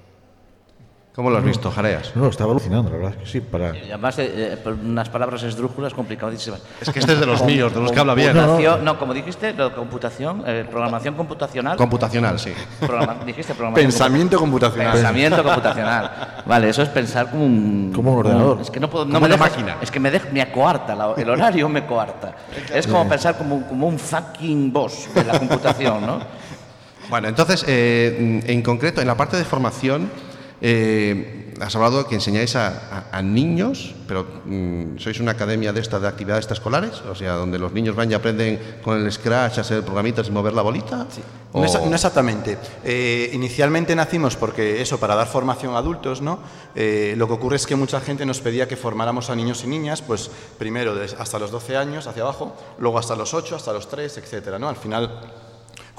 ¿Cómo 1.14 1.30
lo 1.30 1.40
has 1.40 1.44
visto, 1.44 1.70
Jareas? 1.70 2.14
No, 2.16 2.28
estaba 2.30 2.52
alucinando, 2.52 2.90
la 2.90 2.96
verdad 2.96 3.12
es 3.12 3.18
que 3.18 3.26
sí. 3.26 3.42
Para... 3.42 3.76
Y 3.78 3.90
además, 3.90 4.18
eh, 4.20 4.54
eh, 4.54 4.58
por 4.64 4.72
unas 4.76 5.10
palabras 5.10 5.44
esdrújulas 5.44 5.94
complicadísimas. 5.94 6.62
Es 6.80 6.90
que 6.90 7.00
este 7.00 7.12
es 7.14 7.20
de 7.20 7.26
los 7.26 7.44
míos, 7.44 7.74
de 7.74 7.82
los 7.82 7.92
que 7.92 8.00
habla 8.00 8.14
bien. 8.14 8.32
Computación- 8.34 8.82
no, 8.86 8.98
como 8.98 9.14
dijiste, 9.14 9.52
lo 9.54 9.70
de 9.72 9.76
computación, 9.76 10.42
eh, 10.48 10.66
programación 10.72 11.16
computacional. 11.16 11.76
Computacional, 11.76 12.40
sí. 12.40 12.54
Programa- 12.80 13.18
dijiste 13.26 13.54
programación 13.54 13.88
Pensamiento 13.92 14.38
compu- 14.38 14.40
computacional. 14.40 14.94
Pensamiento 14.94 15.44
computacional. 15.44 16.12
Vale, 16.46 16.70
eso 16.70 16.82
es 16.82 16.88
pensar 16.88 17.30
como 17.30 17.46
un... 17.46 17.92
Como 17.94 18.14
un 18.14 18.20
ordenador. 18.20 18.62
Es 18.62 18.72
que 18.72 18.80
no 18.80 18.90
puedo... 18.90 19.04
No 19.04 19.16
Como 19.16 19.28
me 19.28 19.36
una 19.36 19.36
dejas- 19.44 19.52
máquina. 19.58 19.78
Es 19.82 19.92
que 19.92 20.00
me, 20.00 20.14
dej- 20.14 20.32
me 20.32 20.50
coarta, 20.50 20.96
la- 20.96 21.14
el 21.18 21.30
horario 21.30 21.68
me 21.68 21.86
coarta. 21.86 22.36
Es 22.74 22.88
como 22.88 23.10
pensar 23.10 23.38
como, 23.38 23.68
como 23.68 23.86
un 23.86 24.00
fucking 24.00 24.72
boss 24.72 25.10
de 25.14 25.26
la 25.26 25.38
computación, 25.38 26.06
¿no? 26.08 26.20
Bueno, 27.10 27.28
entonces, 27.28 27.66
eh, 27.68 28.42
en 28.46 28.62
concreto, 28.62 29.02
en 29.02 29.08
la 29.08 29.16
parte 29.18 29.36
de 29.36 29.44
formación, 29.44 30.10
eh, 30.62 31.54
has 31.60 31.76
hablado 31.76 32.08
que 32.08 32.16
enseñáis 32.16 32.56
a, 32.56 32.68
a- 33.12 33.18
a 33.18 33.22
niños, 33.22 33.94
pero 34.08 34.26
mm, 34.46 34.98
¿sois 34.98 35.20
una 35.20 35.32
academia 35.32 35.74
de 35.74 35.80
esta 35.82 36.00
de 36.00 36.08
actividades 36.08 36.44
extraescolares? 36.46 37.02
O 37.10 37.16
sea, 37.16 37.34
donde 37.34 37.60
los 37.60 37.72
niños 37.74 37.96
van 37.96 38.10
y 38.12 38.14
aprenden 38.14 38.60
con 38.84 39.00
el 39.00 39.12
Scratch 39.12 39.58
a 39.58 39.62
hacer 39.62 39.84
programitas 39.84 40.28
y 40.28 40.32
mover 40.32 40.54
la 40.54 40.62
bolita. 40.62 41.06
No, 41.54 41.64
exa- 41.66 41.82
¿O- 41.82 41.86
no 41.90 41.96
exactamente. 41.96 42.58
Eh, 42.84 43.30
inicialmente 43.34 43.96
nacimos 43.96 44.36
porque 44.38 44.82
eso, 44.82 45.00
para 45.00 45.16
dar 45.16 45.28
formación 45.28 45.76
a 45.76 45.80
adultos, 45.80 46.22
¿no? 46.22 46.40
Eh, 46.76 47.14
lo 47.18 47.28
que 47.28 47.34
ocurre 47.34 47.58
es 47.58 47.66
que 47.68 47.76
mucha 47.76 48.00
gente 48.02 48.26
nos 48.26 48.40
pedía 48.40 48.68
que 48.68 48.78
formáramos 48.78 49.30
a 49.30 49.36
niños 49.36 49.64
y 49.64 49.68
niñas, 49.68 50.02
pues 50.02 50.30
primero 50.58 50.96
hasta 51.20 51.38
los 51.40 51.52
12 51.52 51.76
años 51.78 52.08
hacia 52.08 52.24
abajo, 52.24 52.56
luego 52.80 52.98
hasta 53.00 53.16
los 53.16 53.34
8, 53.34 53.56
hasta 53.56 53.74
los 53.74 53.90
3, 53.90 54.18
etcétera, 54.18 54.58
¿no? 54.60 54.70
Al 54.70 54.78
final 54.78 55.20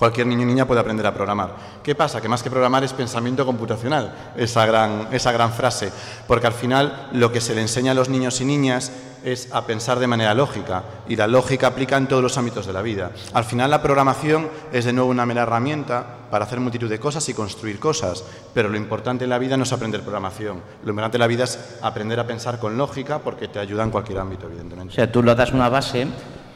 cualquier 0.02 0.26
niño 0.26 0.42
y 0.42 0.46
niña 0.46 0.66
puede 0.66 0.80
aprender 0.80 1.06
a 1.06 1.14
programar. 1.14 1.54
¿Qué 1.80 1.94
pasa? 1.94 2.20
Que 2.20 2.28
más 2.28 2.42
que 2.42 2.50
programar 2.50 2.82
es 2.82 2.92
pensamiento 2.92 3.46
computacional, 3.46 4.32
esa 4.36 4.66
gran, 4.66 5.06
esa 5.12 5.30
gran 5.30 5.52
frase, 5.52 5.92
porque 6.26 6.48
al 6.48 6.54
final 6.54 7.06
lo 7.12 7.30
que 7.30 7.40
se 7.40 7.54
le 7.54 7.60
enseña 7.60 7.92
a 7.92 7.94
los 7.94 8.08
niños 8.08 8.40
y 8.40 8.44
niñas 8.44 8.90
es 9.22 9.48
a 9.52 9.64
pensar 9.64 10.00
de 10.00 10.08
manera 10.08 10.34
lógica 10.34 10.82
y 11.08 11.14
la 11.14 11.28
lógica 11.28 11.68
aplica 11.68 11.96
en 11.96 12.08
todos 12.08 12.20
los 12.20 12.36
ámbitos 12.36 12.66
de 12.66 12.72
la 12.72 12.82
vida. 12.82 13.12
Al 13.32 13.44
final 13.44 13.70
la 13.70 13.80
programación 13.80 14.48
es 14.72 14.86
de 14.86 14.92
nuevo 14.92 15.08
una 15.08 15.24
mera 15.24 15.42
herramienta 15.42 16.04
para 16.32 16.46
hacer 16.46 16.58
multitud 16.58 16.90
de 16.90 16.98
cosas 16.98 17.28
y 17.28 17.34
construir 17.34 17.78
cosas, 17.78 18.24
pero 18.52 18.68
lo 18.70 18.76
importante 18.76 19.22
en 19.22 19.30
la 19.30 19.38
vida 19.38 19.56
no 19.56 19.62
es 19.62 19.72
aprender 19.72 20.00
programación, 20.00 20.60
lo 20.82 20.90
importante 20.90 21.16
en 21.16 21.20
la 21.20 21.28
vida 21.28 21.44
es 21.44 21.76
aprender 21.80 22.18
a 22.18 22.26
pensar 22.26 22.58
con 22.58 22.76
lógica 22.76 23.20
porque 23.20 23.46
te 23.46 23.60
ayuda 23.60 23.84
en 23.84 23.90
cualquier 23.92 24.18
ámbito, 24.18 24.46
O 24.46 24.48
evidentemente. 24.48 24.96
sea, 24.96 25.12
tú 25.12 25.22
lo 25.22 25.32
das 25.36 25.52
una 25.52 25.68
base, 25.68 26.08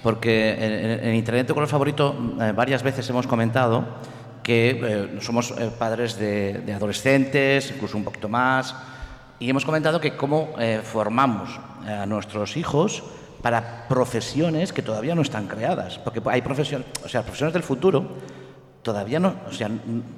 porque 0.02 0.52
en, 0.52 1.06
en- 1.08 1.14
Internet 1.14 1.46
tu 1.46 1.54
color 1.54 1.68
favorito 1.68 2.14
eh, 2.40 2.52
varias 2.54 2.82
veces 2.82 3.08
hemos 3.10 3.26
comentado 3.26 3.84
que 4.42 4.80
eh, 4.82 5.18
somos 5.20 5.50
eh, 5.52 5.70
padres 5.76 6.16
de, 6.18 6.54
de 6.64 6.72
adolescentes, 6.72 7.72
incluso 7.74 7.96
un 7.96 8.04
poquito 8.04 8.28
más, 8.28 8.74
y 9.40 9.50
hemos 9.50 9.64
comentado 9.64 10.00
que 10.00 10.16
cómo 10.16 10.54
eh, 10.58 10.80
formamos 10.82 11.58
a 11.86 12.06
nuestros 12.06 12.56
hijos 12.56 13.02
para 13.42 13.86
profesiones 13.88 14.72
que 14.72 14.82
todavía 14.82 15.14
no 15.14 15.22
están 15.22 15.46
creadas, 15.46 15.98
porque 15.98 16.20
hay 16.26 16.42
profesiones, 16.42 16.86
o 17.04 17.08
sea, 17.08 17.22
profesiones 17.22 17.52
del 17.52 17.62
futuro 17.62 18.04
todavía 18.82 19.18
no, 19.18 19.34
o 19.48 19.52
sea, 19.52 19.68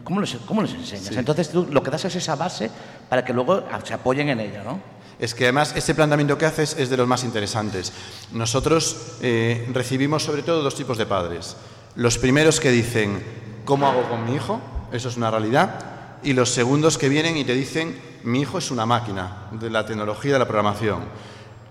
¿cómo 0.05 0.21
les, 0.21 0.37
cómo 0.47 0.61
les 0.63 0.75
enseñas? 0.75 1.17
Entonces 1.17 1.49
tú 1.51 1.67
lo 1.71 1.83
que 1.83 1.91
das 1.91 2.05
es 2.05 2.17
esa 2.17 2.37
base 2.37 2.71
para 3.09 3.25
que 3.25 3.33
luego 3.33 3.65
se 3.83 3.95
apoyen 3.95 4.29
en 4.29 4.41
ella, 4.41 4.63
¿no? 4.63 4.79
Es 5.19 5.35
que 5.35 5.45
además 5.45 5.75
ese 5.75 5.95
planteamiento 5.95 6.39
que 6.39 6.47
haces 6.47 6.77
es 6.79 6.91
de 6.91 6.97
los 6.97 7.09
más 7.09 7.25
interesantes. 7.25 7.93
Nosotros 8.33 8.97
eh, 9.21 9.69
recibimos 9.73 10.23
sobre 10.23 10.43
todo 10.43 10.63
dos 10.63 10.77
tipos 10.77 10.97
de 10.99 11.07
padres. 11.07 11.57
Los 11.97 12.19
primeros 12.19 12.61
que 12.61 12.71
dicen, 12.71 13.23
¿cómo 13.65 13.89
hago 13.89 14.09
con 14.09 14.25
mi 14.25 14.37
hijo? 14.37 14.61
Eso 14.93 15.09
es 15.09 15.17
una 15.17 15.31
realidad. 15.31 16.19
Y 16.23 16.33
los 16.35 16.51
segundos 16.51 16.99
que 16.99 17.09
vienen 17.09 17.37
y 17.37 17.45
te 17.45 17.55
dicen, 17.55 18.01
mi 18.25 18.41
hijo 18.43 18.59
es 18.59 18.71
una 18.71 18.87
máquina 18.87 19.49
de 19.53 19.71
la 19.71 19.85
tecnología 19.85 20.35
de 20.35 20.39
la 20.39 20.47
programación. 20.47 21.01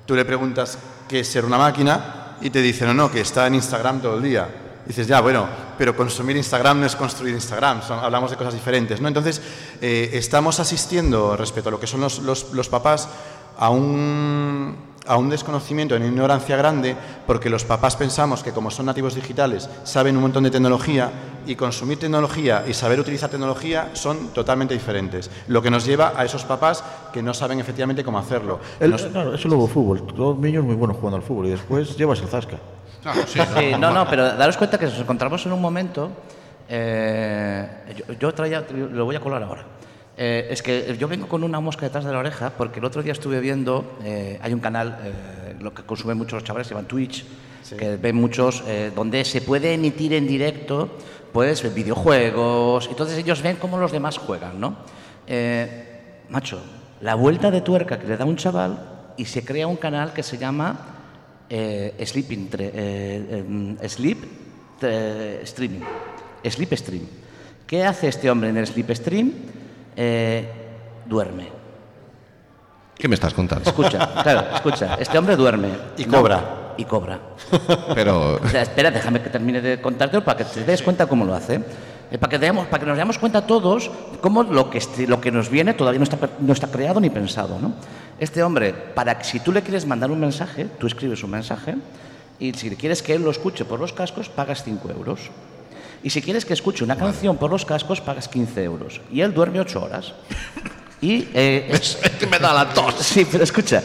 Tú 0.05 0.15
le 0.15 0.25
preguntas 0.25 0.77
qué 1.07 1.21
es 1.21 1.27
ser 1.27 1.45
una 1.45 1.57
máquina 1.57 2.35
y 2.41 2.49
te 2.49 2.61
dicen, 2.61 2.87
no, 2.87 2.93
no, 2.93 3.11
que 3.11 3.21
está 3.21 3.47
en 3.47 3.55
Instagram 3.55 4.01
todo 4.01 4.17
el 4.17 4.23
día. 4.23 4.47
Dices, 4.85 5.05
ya, 5.07 5.19
bueno, 5.19 5.45
pero 5.77 5.95
consumir 5.97 6.37
Instagram 6.37 6.79
no 6.79 6.85
es 6.85 6.95
construir 6.95 7.33
Instagram, 7.35 7.81
hablamos 7.89 8.31
de 8.31 8.37
cosas 8.37 8.53
diferentes, 8.53 9.01
¿no? 9.01 9.09
Entonces, 9.09 9.41
eh, 9.81 10.11
estamos 10.13 10.61
asistiendo 10.61 11.35
respecto 11.35 11.67
a 11.67 11.71
lo 11.73 11.79
que 11.79 11.87
son 11.87 11.99
los- 11.99 12.19
los 12.53 12.69
papás 12.69 13.09
a 13.59 13.69
un, 13.69 14.75
a 15.07 15.17
un 15.17 15.29
desconocimiento, 15.29 15.95
a 15.95 15.97
una 15.97 16.07
ignorancia 16.07 16.55
grande, 16.57 16.95
porque 17.25 17.49
los 17.49 17.63
papás 17.65 17.95
pensamos 17.95 18.43
que 18.43 18.51
como 18.51 18.69
son 18.71 18.85
nativos 18.85 19.15
digitales, 19.15 19.69
saben 19.83 20.15
un 20.15 20.21
montón 20.23 20.43
de 20.43 20.51
tecnología 20.51 21.09
y 21.47 21.55
consumir 21.55 21.97
tecnología 21.97 22.65
y 22.67 22.73
saber 22.73 22.99
utilizar 22.99 23.29
tecnología 23.29 23.89
son 23.93 24.29
totalmente 24.33 24.73
diferentes. 24.73 25.31
Lo 25.47 25.61
que 25.61 25.71
nos 25.71 25.85
lleva 25.85 26.13
a 26.15 26.25
esos 26.25 26.43
papás 26.43 26.83
que 27.13 27.23
no 27.23 27.33
saben 27.33 27.59
efectivamente 27.59 28.03
cómo 28.03 28.19
hacerlo. 28.19 28.59
El- 28.79 28.91
Nos- 28.91 29.03
claro, 29.03 29.33
eso 29.33 29.47
luego 29.47 29.67
fútbol. 29.67 30.03
Los 30.15 30.37
niños 30.37 30.63
muy 30.65 30.75
buenos 30.75 30.97
jugando 30.97 31.17
al 31.17 31.23
fútbol 31.23 31.47
y 31.47 31.51
después 31.51 31.95
llevas 31.97 32.19
el 32.21 32.27
zasca. 32.27 32.57
Claro, 33.01 33.21
sí, 33.27 33.39
Sí, 33.57 33.71
no, 33.79 33.91
no, 33.91 34.05
pero 34.09 34.35
daros 34.35 34.57
cuenta 34.57 34.77
que 34.77 34.85
nos 34.87 34.99
encontramos 34.99 35.45
en 35.45 35.53
un 35.53 35.61
momento. 35.61 36.09
eh, 36.69 37.67
yo, 38.07 38.13
yo 38.19 38.33
traía, 38.33 38.65
lo 38.91 39.05
voy 39.05 39.15
a 39.15 39.19
colar 39.21 39.41
ahora. 39.43 39.63
Eh, 40.19 40.47
es 40.49 40.63
que 40.63 40.97
yo 40.97 41.07
vengo 41.07 41.27
con 41.27 41.43
una 41.43 41.59
mosca 41.59 41.85
detrás 41.85 42.03
de 42.03 42.11
la 42.11 42.17
oreja 42.17 42.49
porque 42.49 42.79
el 42.79 42.85
otro 42.85 43.03
día 43.03 43.11
estuve 43.11 43.39
viendo, 43.39 43.99
eh, 44.03 44.39
hay 44.41 44.51
un 44.51 44.59
canal, 44.59 44.97
eh, 45.03 45.55
lo 45.59 45.75
que 45.75 45.83
consumen 45.83 46.17
muchos 46.17 46.33
los 46.33 46.43
chavales, 46.43 46.67
se 46.67 46.73
llama 46.73 46.87
Twitch, 46.87 47.23
que 47.77 47.97
ven 47.97 48.15
muchos, 48.15 48.63
donde 48.95 49.25
se 49.25 49.41
puede 49.41 49.73
emitir 49.73 50.13
en 50.13 50.25
directo 50.25 50.89
pues 51.33 51.73
videojuegos, 51.75 52.87
entonces 52.87 53.17
ellos 53.17 53.41
ven 53.41 53.57
cómo 53.57 53.77
los 53.77 53.91
demás 53.91 54.17
juegan, 54.17 54.57
¿no? 54.57 54.77
Macho, 56.29 56.61
la 57.01 57.15
vuelta 57.15 57.51
de 57.51 57.59
tuerca 57.59 57.99
que 57.99 58.07
le 58.07 58.15
da 58.15 58.23
un 58.23 58.37
chaval 58.37 59.13
y 59.17 59.25
se 59.25 59.43
crea 59.43 59.67
un 59.67 59.75
canal 59.75 60.13
que 60.13 60.23
se 60.23 60.37
llama 60.37 60.79
Sleeping 61.49 62.49
em, 62.57 63.77
Sleep 63.85 64.17
Streaming. 65.43 65.81
Sleep 66.49 66.73
Stream. 66.73 67.03
¿Qué 67.67 67.83
hace 67.83 68.07
este 68.07 68.29
hombre 68.31 68.49
en 68.49 68.55
el 68.55 68.65
Sleep 68.65 68.95
Stream? 68.95 69.33
Eh, 69.97 70.47
duerme. 71.05 71.47
¿Qué 72.97 73.07
me 73.07 73.15
estás 73.15 73.33
contando? 73.33 73.67
Escucha, 73.69 74.07
claro, 74.23 74.55
escucha. 74.55 74.95
Este 74.95 75.17
hombre 75.17 75.35
duerme. 75.35 75.69
Y 75.97 76.05
No, 76.05 76.17
cobra. 76.19 76.73
y 76.77 76.85
cobra. 76.85 77.19
Pero 77.95 78.35
O 78.43 78.47
sea, 78.47 78.61
espera, 78.61 78.89
déjame 78.91 79.21
que 79.21 79.29
termine 79.29 79.59
de 79.61 79.81
contártelo 79.81 80.23
para 80.23 80.37
que 80.37 80.45
te 80.45 80.63
des 80.63 80.81
cuenta 80.81 81.05
cómo 81.07 81.25
lo 81.25 81.33
hace. 81.33 81.61
Eh, 82.09 82.17
para, 82.17 82.29
que 82.29 82.39
demos- 82.39 82.67
para 82.67 82.79
que 82.83 82.89
nos 82.89 82.97
demos 82.97 83.17
cuenta 83.17 83.45
todos 83.45 83.91
cómo 84.21 84.43
lo 84.43 84.69
que, 84.69 84.81
lo 85.07 85.19
que 85.19 85.29
nos 85.31 85.49
viene 85.49 85.73
todavía 85.73 85.99
no 85.99 86.03
está, 86.05 86.17
no 86.39 86.53
está 86.53 86.67
creado 86.67 86.99
ni 87.01 87.09
pensado. 87.09 87.59
¿no? 87.59 87.73
Este 88.19 88.41
hombre, 88.43 88.73
para 88.73 89.17
que 89.17 89.25
si 89.25 89.39
tú 89.41 89.51
le 89.51 89.61
quieres 89.61 89.85
mandar 89.85 90.09
un 90.11 90.19
mensaje, 90.19 90.65
tú 90.79 90.87
escribes 90.87 91.21
un 91.23 91.31
mensaje 91.31 91.75
y 92.39 92.53
si 92.53 92.75
quieres 92.77 93.03
que 93.03 93.13
él 93.13 93.23
lo 93.23 93.31
escuche 93.31 93.65
por 93.65 93.79
los 93.79 93.93
cascos, 93.93 94.29
pagas 94.29 94.63
5 94.63 94.89
euros. 94.91 95.29
Y 96.03 96.09
si 96.09 96.21
quieres 96.21 96.45
que 96.45 96.53
escuche 96.53 96.83
una 96.83 96.95
canción 96.95 97.37
por 97.37 97.49
los 97.51 97.65
cascos, 97.65 97.99
pagas 98.01 98.27
15 98.27 98.63
euros. 98.63 99.01
Y 99.11 99.21
él 99.21 99.33
duerme 99.33 99.59
8 99.59 99.83
horas. 99.83 100.13
Y 100.99 101.27
eh, 101.35 101.67
es- 101.69 101.99
es 102.01 102.09
que 102.11 102.25
me 102.25 102.39
da 102.39 102.51
la 102.53 102.69
tos. 102.73 102.95
Sí, 103.01 103.27
pero 103.31 103.43
escucha, 103.43 103.83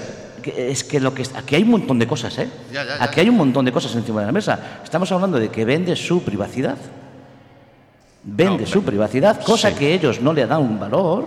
es 0.57 0.83
que 0.83 0.99
lo 0.99 1.13
que 1.13 1.23
aquí 1.35 1.57
hay 1.57 1.63
un 1.63 1.71
montón 1.73 1.99
de 1.99 2.07
cosas, 2.07 2.39
¿eh? 2.39 2.49
Ya, 2.73 2.85
ya, 2.85 2.97
ya. 2.97 3.05
Aquí 3.05 3.21
hay 3.21 3.29
un 3.29 3.37
montón 3.37 3.67
de 3.67 3.71
cosas 3.73 3.95
encima 3.95 4.21
de 4.21 4.27
la 4.29 4.33
mesa. 4.33 4.81
Estamos 4.83 5.13
hablando 5.13 5.39
de 5.39 5.51
que 5.51 5.63
vende 5.67 5.95
su 5.95 6.23
privacidad. 6.23 6.79
Vende 8.25 8.67
su 8.67 8.83
privacidad, 8.83 9.43
cosa 9.43 9.69
Sí. 9.71 9.75
que 9.77 9.93
ellos 9.95 10.21
no 10.21 10.33
le 10.33 10.47
dan 10.47 10.63
un 10.63 10.79
valor. 10.79 11.27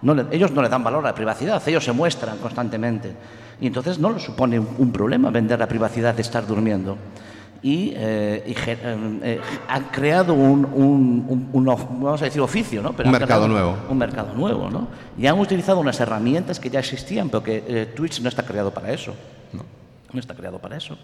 No 0.00 0.14
le- 0.14 0.26
ellos 0.30 0.52
no 0.52 0.62
le 0.62 0.68
dan 0.68 0.82
valor 0.84 1.04
a 1.04 1.08
la 1.10 1.14
privacidad, 1.14 1.60
ellos 1.68 1.84
se 1.84 1.92
muestran 1.92 2.38
constantemente. 2.38 3.12
Y 3.60 3.66
entonces 3.66 3.98
no 3.98 4.10
les 4.10 4.22
supone 4.22 4.58
un, 4.58 4.68
un 4.78 4.92
problema 4.92 5.30
vender 5.30 5.58
la 5.58 5.66
privacidad 5.66 6.14
de 6.14 6.22
estar 6.22 6.46
durmiendo. 6.46 6.96
Y, 7.62 7.92
eh, 7.96 8.44
y 8.46 8.52
eh, 8.52 8.78
eh, 9.22 9.40
han 9.68 9.84
creado 9.86 10.32
un, 10.34 10.64
un- 10.64 11.48
un- 11.52 11.64
vamos 11.64 12.22
a 12.22 12.24
decir 12.26 12.40
oficio, 12.40 12.80
¿no? 12.82 12.90
Un 12.90 13.10
mercado 13.10 13.48
nuevo. 13.48 13.76
Un 13.88 13.98
mercado 13.98 14.32
nuevo, 14.34 14.70
¿no? 14.70 14.88
Y 15.18 15.26
han 15.26 15.38
utilizado 15.38 15.80
unas 15.80 15.98
herramientas 15.98 16.60
que 16.60 16.70
ya 16.70 16.78
existían, 16.80 17.28
pero 17.30 17.42
que 17.42 17.64
eh, 17.66 17.86
Twitch 17.96 18.20
no 18.20 18.28
está 18.28 18.44
creado 18.44 18.72
para 18.72 18.92
eso. 18.92 19.12
No, 19.52 19.64
no 20.12 20.20
está 20.20 20.34
creado 20.34 20.58
para 20.58 20.76
eso. 20.76 20.96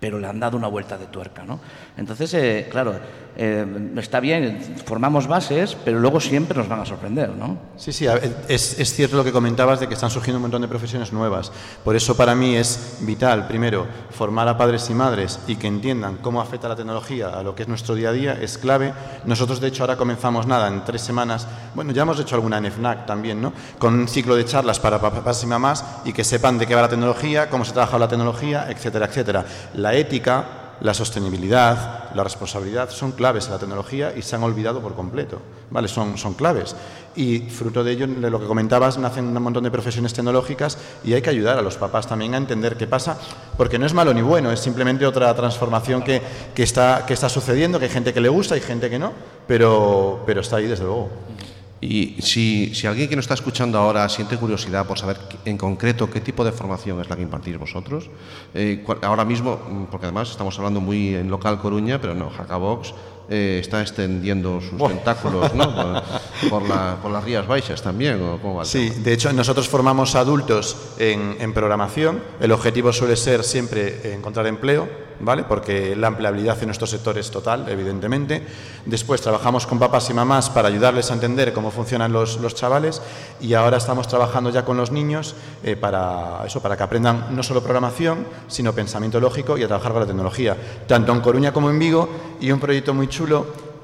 pero 0.00 0.20
le 0.20 0.28
han 0.28 0.38
dado 0.38 0.56
una 0.56 0.68
vuelta 0.68 0.96
de 0.96 1.06
tuerca, 1.06 1.42
¿no? 1.44 1.58
Entonces, 1.96 2.32
eh, 2.34 2.68
claro, 2.70 2.94
eh, 3.38 3.64
está 3.96 4.18
bien, 4.18 4.58
formamos 4.84 5.28
bases, 5.28 5.76
pero 5.84 6.00
luego 6.00 6.18
siempre 6.18 6.58
nos 6.58 6.68
van 6.68 6.80
a 6.80 6.84
sorprender, 6.84 7.30
¿no? 7.30 7.56
Sí, 7.76 7.92
sí, 7.92 8.06
es, 8.48 8.80
es 8.80 8.92
cierto 8.92 9.16
lo 9.16 9.22
que 9.22 9.30
comentabas 9.30 9.78
de 9.78 9.86
que 9.86 9.94
están 9.94 10.10
surgiendo 10.10 10.38
un 10.38 10.42
montón 10.42 10.62
de 10.62 10.68
profesiones 10.68 11.12
nuevas. 11.12 11.52
Por 11.84 11.94
eso 11.94 12.16
para 12.16 12.34
mí 12.34 12.56
es 12.56 12.98
vital, 13.00 13.46
primero, 13.46 13.86
formar 14.10 14.48
a 14.48 14.58
padres 14.58 14.90
y 14.90 14.94
madres 14.94 15.38
y 15.46 15.54
que 15.54 15.68
entiendan 15.68 16.16
cómo 16.16 16.40
afecta 16.40 16.68
la 16.68 16.74
tecnología 16.74 17.28
a 17.28 17.44
lo 17.44 17.54
que 17.54 17.62
es 17.62 17.68
nuestro 17.68 17.94
día 17.94 18.08
a 18.08 18.12
día, 18.12 18.38
es 18.40 18.58
clave. 18.58 18.92
Nosotros, 19.24 19.60
de 19.60 19.68
hecho, 19.68 19.84
ahora 19.84 19.96
comenzamos 19.96 20.46
nada, 20.48 20.66
en 20.66 20.84
tres 20.84 21.02
semanas, 21.02 21.46
bueno, 21.76 21.92
ya 21.92 22.02
hemos 22.02 22.18
hecho 22.18 22.34
alguna 22.34 22.58
en 22.58 22.66
FNAC 22.72 23.06
también, 23.06 23.40
¿no? 23.40 23.52
Con 23.78 23.94
un 23.94 24.08
ciclo 24.08 24.34
de 24.34 24.44
charlas 24.44 24.80
para 24.80 25.00
papás 25.00 25.44
y 25.44 25.46
mamás 25.46 25.84
y 26.04 26.12
que 26.12 26.24
sepan 26.24 26.58
de 26.58 26.66
qué 26.66 26.74
va 26.74 26.82
la 26.82 26.88
tecnología, 26.88 27.48
cómo 27.48 27.64
se 27.64 27.72
trabaja 27.72 27.98
la 28.00 28.08
tecnología, 28.08 28.66
etcétera, 28.68 29.06
etcétera. 29.06 29.44
La 29.74 29.94
ética, 29.94 30.67
la 30.80 30.94
sostenibilidad, 30.94 32.14
la 32.14 32.22
responsabilidad 32.22 32.90
son 32.90 33.12
claves 33.12 33.46
en 33.46 33.52
la 33.52 33.58
tecnología 33.58 34.14
y 34.16 34.22
se 34.22 34.36
han 34.36 34.42
olvidado 34.42 34.80
por 34.80 34.94
completo, 34.94 35.40
¿vale? 35.70 35.88
Son, 35.88 36.16
son 36.16 36.34
claves. 36.34 36.76
Y 37.16 37.40
fruto 37.40 37.82
de 37.82 37.92
ello, 37.92 38.06
de 38.06 38.30
lo 38.30 38.38
que 38.38 38.46
comentabas, 38.46 38.96
nacen 38.98 39.36
un 39.36 39.42
montón 39.42 39.64
de 39.64 39.70
profesiones 39.70 40.12
tecnológicas 40.14 40.78
y 41.04 41.14
hay 41.14 41.22
que 41.22 41.30
ayudar 41.30 41.58
a 41.58 41.62
los 41.62 41.76
papás 41.76 42.06
también 42.06 42.34
a 42.34 42.36
entender 42.36 42.76
qué 42.76 42.86
pasa, 42.86 43.18
porque 43.56 43.78
no 43.78 43.86
es 43.86 43.94
malo 43.94 44.14
ni 44.14 44.22
bueno, 44.22 44.52
es 44.52 44.60
simplemente 44.60 45.04
otra 45.04 45.34
transformación 45.34 46.02
que, 46.02 46.22
que 46.54 46.62
está, 46.62 47.04
que 47.06 47.14
está 47.14 47.28
sucediendo, 47.28 47.78
que 47.78 47.86
hay 47.86 47.90
gente 47.90 48.14
que 48.14 48.20
le 48.20 48.28
gusta 48.28 48.56
y 48.56 48.60
gente 48.60 48.88
que 48.88 48.98
no, 48.98 49.12
pero, 49.46 50.22
pero 50.26 50.42
está 50.42 50.56
ahí 50.56 50.66
desde 50.66 50.84
luego. 50.84 51.08
Y 51.80 52.16
si, 52.20 52.72
alguien 52.86 53.08
que 53.08 53.14
nos 53.14 53.24
está 53.24 53.34
escuchando 53.34 53.78
ahora 53.78 54.08
siente 54.08 54.36
curiosidad 54.36 54.86
por 54.86 54.98
saber 54.98 55.16
en 55.44 55.56
concreto 55.56 56.10
qué 56.10 56.20
tipo 56.20 56.44
de 56.44 56.50
formación 56.50 57.00
es 57.00 57.08
la 57.08 57.16
que 57.16 57.22
impartís 57.22 57.56
vosotros, 57.56 58.10
eh, 58.54 58.84
ahora 59.02 59.24
mismo, 59.24 59.60
mm, 59.68 59.84
porque 59.84 60.06
además 60.06 60.30
estamos 60.30 60.58
hablando 60.58 60.80
muy 60.80 61.14
en 61.14 61.30
local 61.30 61.60
Coruña, 61.60 62.00
pero 62.00 62.14
no, 62.14 62.30
Jacabox 62.30 62.94
eh, 63.28 63.58
está 63.60 63.80
extendiendo 63.82 64.60
sus 64.60 64.78
tentáculos 64.88 65.54
¿no? 65.54 65.72
por, 65.74 66.50
por 66.50 66.62
la- 66.68 66.96
por 67.02 67.10
las 67.10 67.24
Rías 67.24 67.46
Baixas 67.46 67.82
también, 67.82 68.22
¿o 68.22 68.38
cómo 68.40 68.56
va 68.56 68.64
Sí, 68.64 68.88
de 68.90 69.12
hecho 69.12 69.32
nosotros 69.32 69.68
formamos 69.68 70.14
adultos 70.14 70.76
en, 70.98 71.36
en 71.40 71.52
programación. 71.52 72.20
El 72.40 72.52
objetivo 72.52 72.92
suele 72.92 73.16
ser 73.16 73.44
siempre 73.44 74.14
encontrar 74.14 74.46
empleo, 74.46 74.88
¿vale? 75.20 75.44
Porque 75.44 75.94
la 75.96 76.08
empleabilidad 76.08 76.56
en 76.60 76.66
nuestro 76.66 76.86
sector 76.86 77.18
es 77.18 77.30
total, 77.30 77.66
evidentemente. 77.68 78.42
Después 78.86 79.20
trabajamos 79.20 79.66
con 79.66 79.78
papás 79.78 80.08
y 80.10 80.14
mamás 80.14 80.48
para 80.48 80.68
ayudarles 80.68 81.10
a 81.10 81.14
entender 81.14 81.52
cómo 81.52 81.70
funcionan 81.70 82.12
los, 82.12 82.38
los 82.40 82.54
chavales 82.54 83.02
y 83.40 83.52
ahora 83.54 83.76
estamos 83.78 84.06
trabajando 84.08 84.50
ya 84.50 84.64
con 84.64 84.76
los 84.76 84.90
niños 84.92 85.34
eh, 85.64 85.76
para 85.76 86.42
eso, 86.46 86.62
para 86.62 86.76
que 86.76 86.84
aprendan 86.84 87.26
no 87.34 87.42
solo 87.42 87.60
programación, 87.62 88.26
sino 88.46 88.72
pensamiento 88.72 89.20
lógico 89.20 89.58
y 89.58 89.64
a 89.64 89.66
trabajar 89.66 89.92
con 89.92 90.00
la 90.02 90.06
tecnología, 90.06 90.56
tanto 90.86 91.12
en 91.12 91.20
Coruña 91.20 91.52
como 91.52 91.68
en 91.68 91.78
Vigo 91.78 92.08
y 92.40 92.50
un 92.52 92.60
proyecto 92.60 92.94
muy 92.94 93.08
chulo 93.08 93.17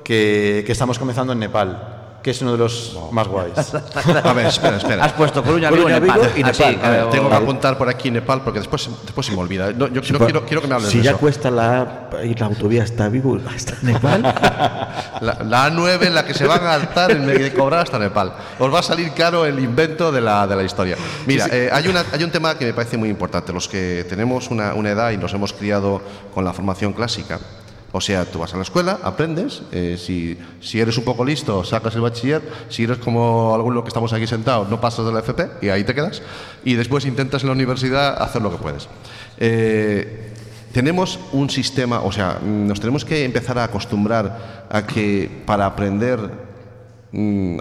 que, 0.03 0.63
que 0.67 0.73
estamos 0.73 0.99
comenzando 0.99 1.33
en 1.33 1.39
Nepal, 1.39 1.91
que 2.23 2.31
es 2.31 2.41
uno 2.41 2.53
de 2.53 2.59
los 2.59 2.97
más 3.13 3.29
guays. 3.29 3.53
A 4.25 4.33
ver, 4.33 4.47
espera, 4.47 4.77
espera. 4.79 5.05
Has 5.05 5.13
puesto 5.13 5.43
Coruña, 5.43 5.69
Coruña, 5.69 5.99
Vigo, 5.99 6.15
Vigo 6.15 6.25
Nepal. 6.27 6.39
y 6.39 6.43
Ah, 6.43 6.55
sí, 6.55 6.63
Nepal. 6.65 6.75
A 6.85 6.89
ver, 6.89 6.97
claro. 7.01 7.11
Tengo 7.11 7.29
que 7.29 7.35
apuntar 7.35 7.77
por 7.79 7.89
aquí 7.91 8.11
Nepal 8.11 8.41
porque 8.43 8.61
después, 8.61 8.89
después 9.05 9.27
se 9.27 9.33
me 9.33 9.39
olvida. 9.41 9.73
No, 9.73 9.89
yo 9.89 10.01
no 10.01 10.19
Pues, 10.19 10.19
quiero, 10.33 10.45
quiero 10.47 10.63
que 10.63 10.69
me 10.69 10.75
hables 10.75 10.89
si 10.91 10.99
de 10.99 11.05
ya 11.05 11.11
eso. 11.11 11.21
cuesta 11.21 11.51
la, 11.51 12.09
ir 12.25 12.41
la 12.41 12.47
autovía 12.47 12.83
hasta 12.83 13.09
Vigo, 13.11 13.39
hasta 13.55 13.75
Nepal. 13.83 14.23
La, 14.23 15.39
la 15.45 15.71
A9 15.71 16.07
en 16.07 16.15
la 16.15 16.25
que 16.25 16.33
se 16.33 16.47
van 16.47 16.65
a 16.65 16.73
hartar 16.75 17.11
en 17.11 17.27
vez 17.27 17.41
de 17.41 17.53
cobrar 17.53 17.81
hasta 17.81 17.99
Nepal. 17.99 18.33
Os 18.59 18.73
va 18.73 18.79
a 18.79 18.83
salir 18.83 19.13
caro 19.13 19.45
el 19.45 19.59
invento 19.59 20.11
de 20.11 20.23
la, 20.23 20.47
de 20.47 20.57
la 20.57 20.63
historia. 20.63 20.97
Mira, 21.27 21.47
eh, 21.51 21.69
hay, 21.71 21.89
una, 21.89 22.05
hay 22.11 22.25
un 22.25 22.31
tema 22.31 22.57
que 22.57 22.65
me 22.65 22.73
parece 22.73 22.97
muy 22.97 23.11
importante. 23.11 23.53
Los 23.53 23.69
que 23.69 24.07
tenemos 24.09 24.51
una, 24.51 24.73
una 24.73 24.91
edad 24.91 25.11
y 25.11 25.19
nos 25.19 25.33
hemos 25.35 25.53
criado 25.53 26.01
con 26.33 26.43
la 26.45 26.55
formación 26.55 26.95
clásica. 26.95 27.39
O 27.97 28.01
sea, 28.01 28.25
tú 28.25 28.41
vas 28.41 28.53
a 28.53 28.57
la 28.57 28.65
escuela, 28.65 28.99
aprendes, 29.05 29.63
eh, 29.71 29.97
si, 29.97 30.37
si 30.61 30.81
eres 30.81 30.99
un 30.99 31.05
poco 31.05 31.25
listo, 31.25 31.63
sacas 31.63 31.95
el 31.95 32.01
bachiller, 32.01 32.43
si 32.69 32.83
eres 32.83 32.99
como 32.99 33.55
algunos 33.55 33.85
que 33.85 33.89
estamos 33.89 34.13
aquí 34.13 34.27
sentados, 34.27 34.69
no 34.69 34.81
pasas 34.81 35.07
de 35.07 35.13
la 35.13 35.21
FP 35.21 35.49
y 35.63 35.69
ahí 35.69 35.85
te 35.85 35.95
quedas, 35.95 36.21
y 36.65 36.75
después 36.75 37.07
intentas 37.07 37.43
en 37.43 37.51
la 37.51 37.53
universidad 37.53 38.21
hacer 38.21 38.43
lo 38.43 38.51
que 38.51 38.57
puedes. 38.57 38.89
Eh, 39.39 40.33
tenemos 40.73 41.21
un 41.31 41.49
sistema, 41.51 42.01
o 42.01 42.11
sea, 42.11 42.41
nos 42.45 42.81
tenemos 42.81 43.05
que 43.05 43.25
empezar 43.25 43.61
a 43.61 43.65
acostumbrar 43.65 44.67
a 44.69 44.85
que 44.85 45.31
para 45.47 45.65
aprender 45.65 46.19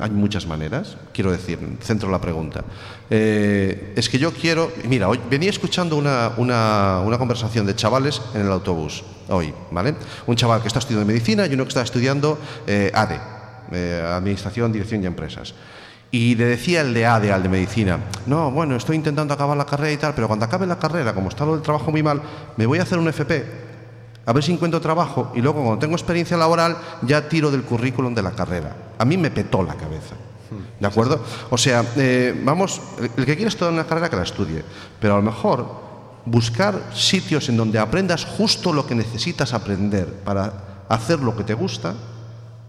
hay 0.02 0.10
muchas 0.10 0.48
maneras. 0.48 0.98
Quiero 1.14 1.32
decir, 1.32 1.60
centro 1.82 2.10
la 2.10 2.20
pregunta. 2.20 2.64
Eh, 3.10 3.94
es 3.96 4.10
que 4.10 4.18
yo 4.18 4.32
quiero. 4.34 4.72
Mira, 4.88 5.08
hoy 5.10 5.20
venía 5.30 5.50
escuchando 5.50 5.96
una, 5.96 6.32
una- 6.38 7.02
una 7.06 7.18
conversación 7.18 7.66
de 7.66 7.76
chavales 7.76 8.22
en 8.34 8.42
el 8.42 8.52
autobús 8.52 9.04
hoy, 9.30 9.54
¿vale? 9.72 9.96
Un 10.28 10.36
chaval 10.36 10.62
que 10.62 10.68
está 10.68 10.80
estudiando 10.80 11.06
medicina 11.06 11.46
y 11.46 11.54
uno 11.54 11.64
que 11.64 11.70
está 11.70 11.82
estudiando 11.82 12.38
eh, 12.68 12.92
ADE, 12.94 13.20
eh, 13.72 14.04
Administración, 14.16 14.72
Dirección 14.72 15.04
y 15.04 15.06
Empresas. 15.06 15.54
Y 16.12 16.36
le 16.36 16.46
decía 16.46 16.82
el 16.82 16.94
de 16.94 17.06
ADE 17.08 17.32
al 17.32 17.42
de 17.42 17.50
medicina, 17.50 17.98
no, 18.28 18.52
bueno, 18.52 18.76
estoy 18.76 18.96
intentando 18.96 19.34
acabar 19.34 19.58
la 19.58 19.66
carrera 19.66 19.92
y 19.92 19.98
tal, 19.98 20.14
pero 20.14 20.28
cuando 20.28 20.46
acabe 20.46 20.68
la 20.68 20.78
carrera, 20.78 21.14
como 21.16 21.30
está 21.30 21.44
lo 21.44 21.54
del 21.54 21.64
trabajo 21.64 21.90
muy 21.90 22.04
mal, 22.04 22.22
me 22.56 22.68
voy 22.68 22.78
a 22.78 22.84
hacer 22.84 23.00
un 23.00 23.08
FP, 23.08 23.44
a 24.26 24.34
ver 24.34 24.44
si 24.44 24.54
encuentro 24.54 24.80
trabajo 24.82 25.32
y 25.36 25.42
luego 25.42 25.62
cuando 25.62 25.80
tengo 25.80 25.96
experiencia 25.96 26.38
laboral 26.38 26.78
ya 27.02 27.28
tiro 27.28 27.52
del 27.52 27.64
currículum 27.64 28.14
de 28.16 28.22
la 28.22 28.32
carrera. 28.32 28.76
A 28.98 29.06
mí 29.06 29.18
me 29.18 29.32
petó 29.32 29.64
la 29.64 29.76
cabeza. 29.76 30.16
¿De 30.80 30.86
acuerdo? 30.88 31.20
O 31.50 31.58
sea, 31.58 31.84
eh, 31.96 32.40
vamos, 32.46 32.80
el- 33.18 33.26
que 33.26 33.36
quiere 33.36 33.48
estudiar 33.48 33.74
una 33.74 33.86
carrera 33.86 34.10
que 34.10 34.16
la 34.16 34.24
estudie, 34.24 34.64
pero 35.00 35.16
a 35.16 35.18
lo 35.18 35.24
mejor 35.24 35.66
buscar 36.26 36.80
sitios 36.94 37.50
en 37.50 37.58
donde 37.58 37.80
aprendas 37.80 38.24
justo 38.26 38.72
lo 38.72 38.86
que 38.86 38.94
necesitas 38.96 39.54
aprender 39.54 40.06
para 40.24 40.86
hacer 40.90 41.20
lo 41.20 41.36
que 41.36 41.44
te 41.44 41.54
gusta 41.56 41.96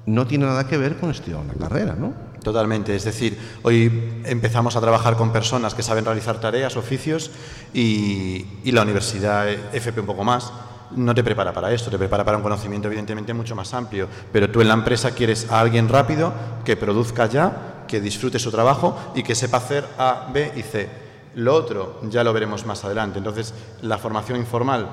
no 0.07 0.27
tiene 0.27 0.47
nada 0.47 0.67
que 0.67 0.77
ver 0.79 0.97
con 0.97 1.11
estudiar 1.11 1.41
una 1.41 1.55
carrera, 1.55 1.95
¿no? 1.99 2.13
Totalmente, 2.43 2.95
es 2.97 3.05
decir, 3.05 3.39
hoy 3.63 4.23
empezamos 4.25 4.77
a 4.77 4.81
trabajar 4.81 5.17
con 5.17 5.33
personas 5.33 5.75
que 5.75 5.83
saben 5.83 6.05
realizar 6.05 6.41
tareas, 6.41 6.77
oficios 6.77 7.31
y, 7.73 8.45
y 8.65 8.73
la 8.73 8.83
universidad 8.83 9.49
eh, 9.49 9.59
FP 9.73 10.01
un 10.01 10.07
poco 10.07 10.25
más 10.25 10.53
no 10.97 11.15
te 11.15 11.25
prepara 11.25 11.53
para 11.53 11.73
esto, 11.73 11.91
te 11.91 11.99
prepara 11.99 12.25
para 12.25 12.37
un 12.37 12.43
conocimiento 12.43 12.89
evidentemente 12.89 13.35
mucho 13.35 13.55
más 13.55 13.73
amplio, 13.75 14.09
pero 14.33 14.51
tú 14.51 14.61
en 14.61 14.69
la 14.69 14.75
empresa 14.75 15.13
quieres 15.13 15.51
a 15.51 15.61
alguien 15.61 15.89
rápido 15.89 16.33
que 16.65 16.77
produzca 16.77 17.27
ya, 17.27 17.85
que 17.89 18.01
disfrute 18.01 18.39
su 18.39 18.51
trabajo 18.51 19.13
y 19.15 19.23
que 19.23 19.35
sepa 19.35 19.59
hacer 19.59 19.85
A, 19.99 20.29
B 20.33 20.53
y 20.57 20.63
C. 20.63 20.89
Lo 21.37 21.55
otro 21.55 22.01
ya 22.09 22.23
lo 22.23 22.33
veremos 22.33 22.65
más 22.65 22.85
adelante, 22.85 23.19
entonces 23.19 23.53
la 23.83 23.99
formación 23.99 24.39
informal 24.39 24.89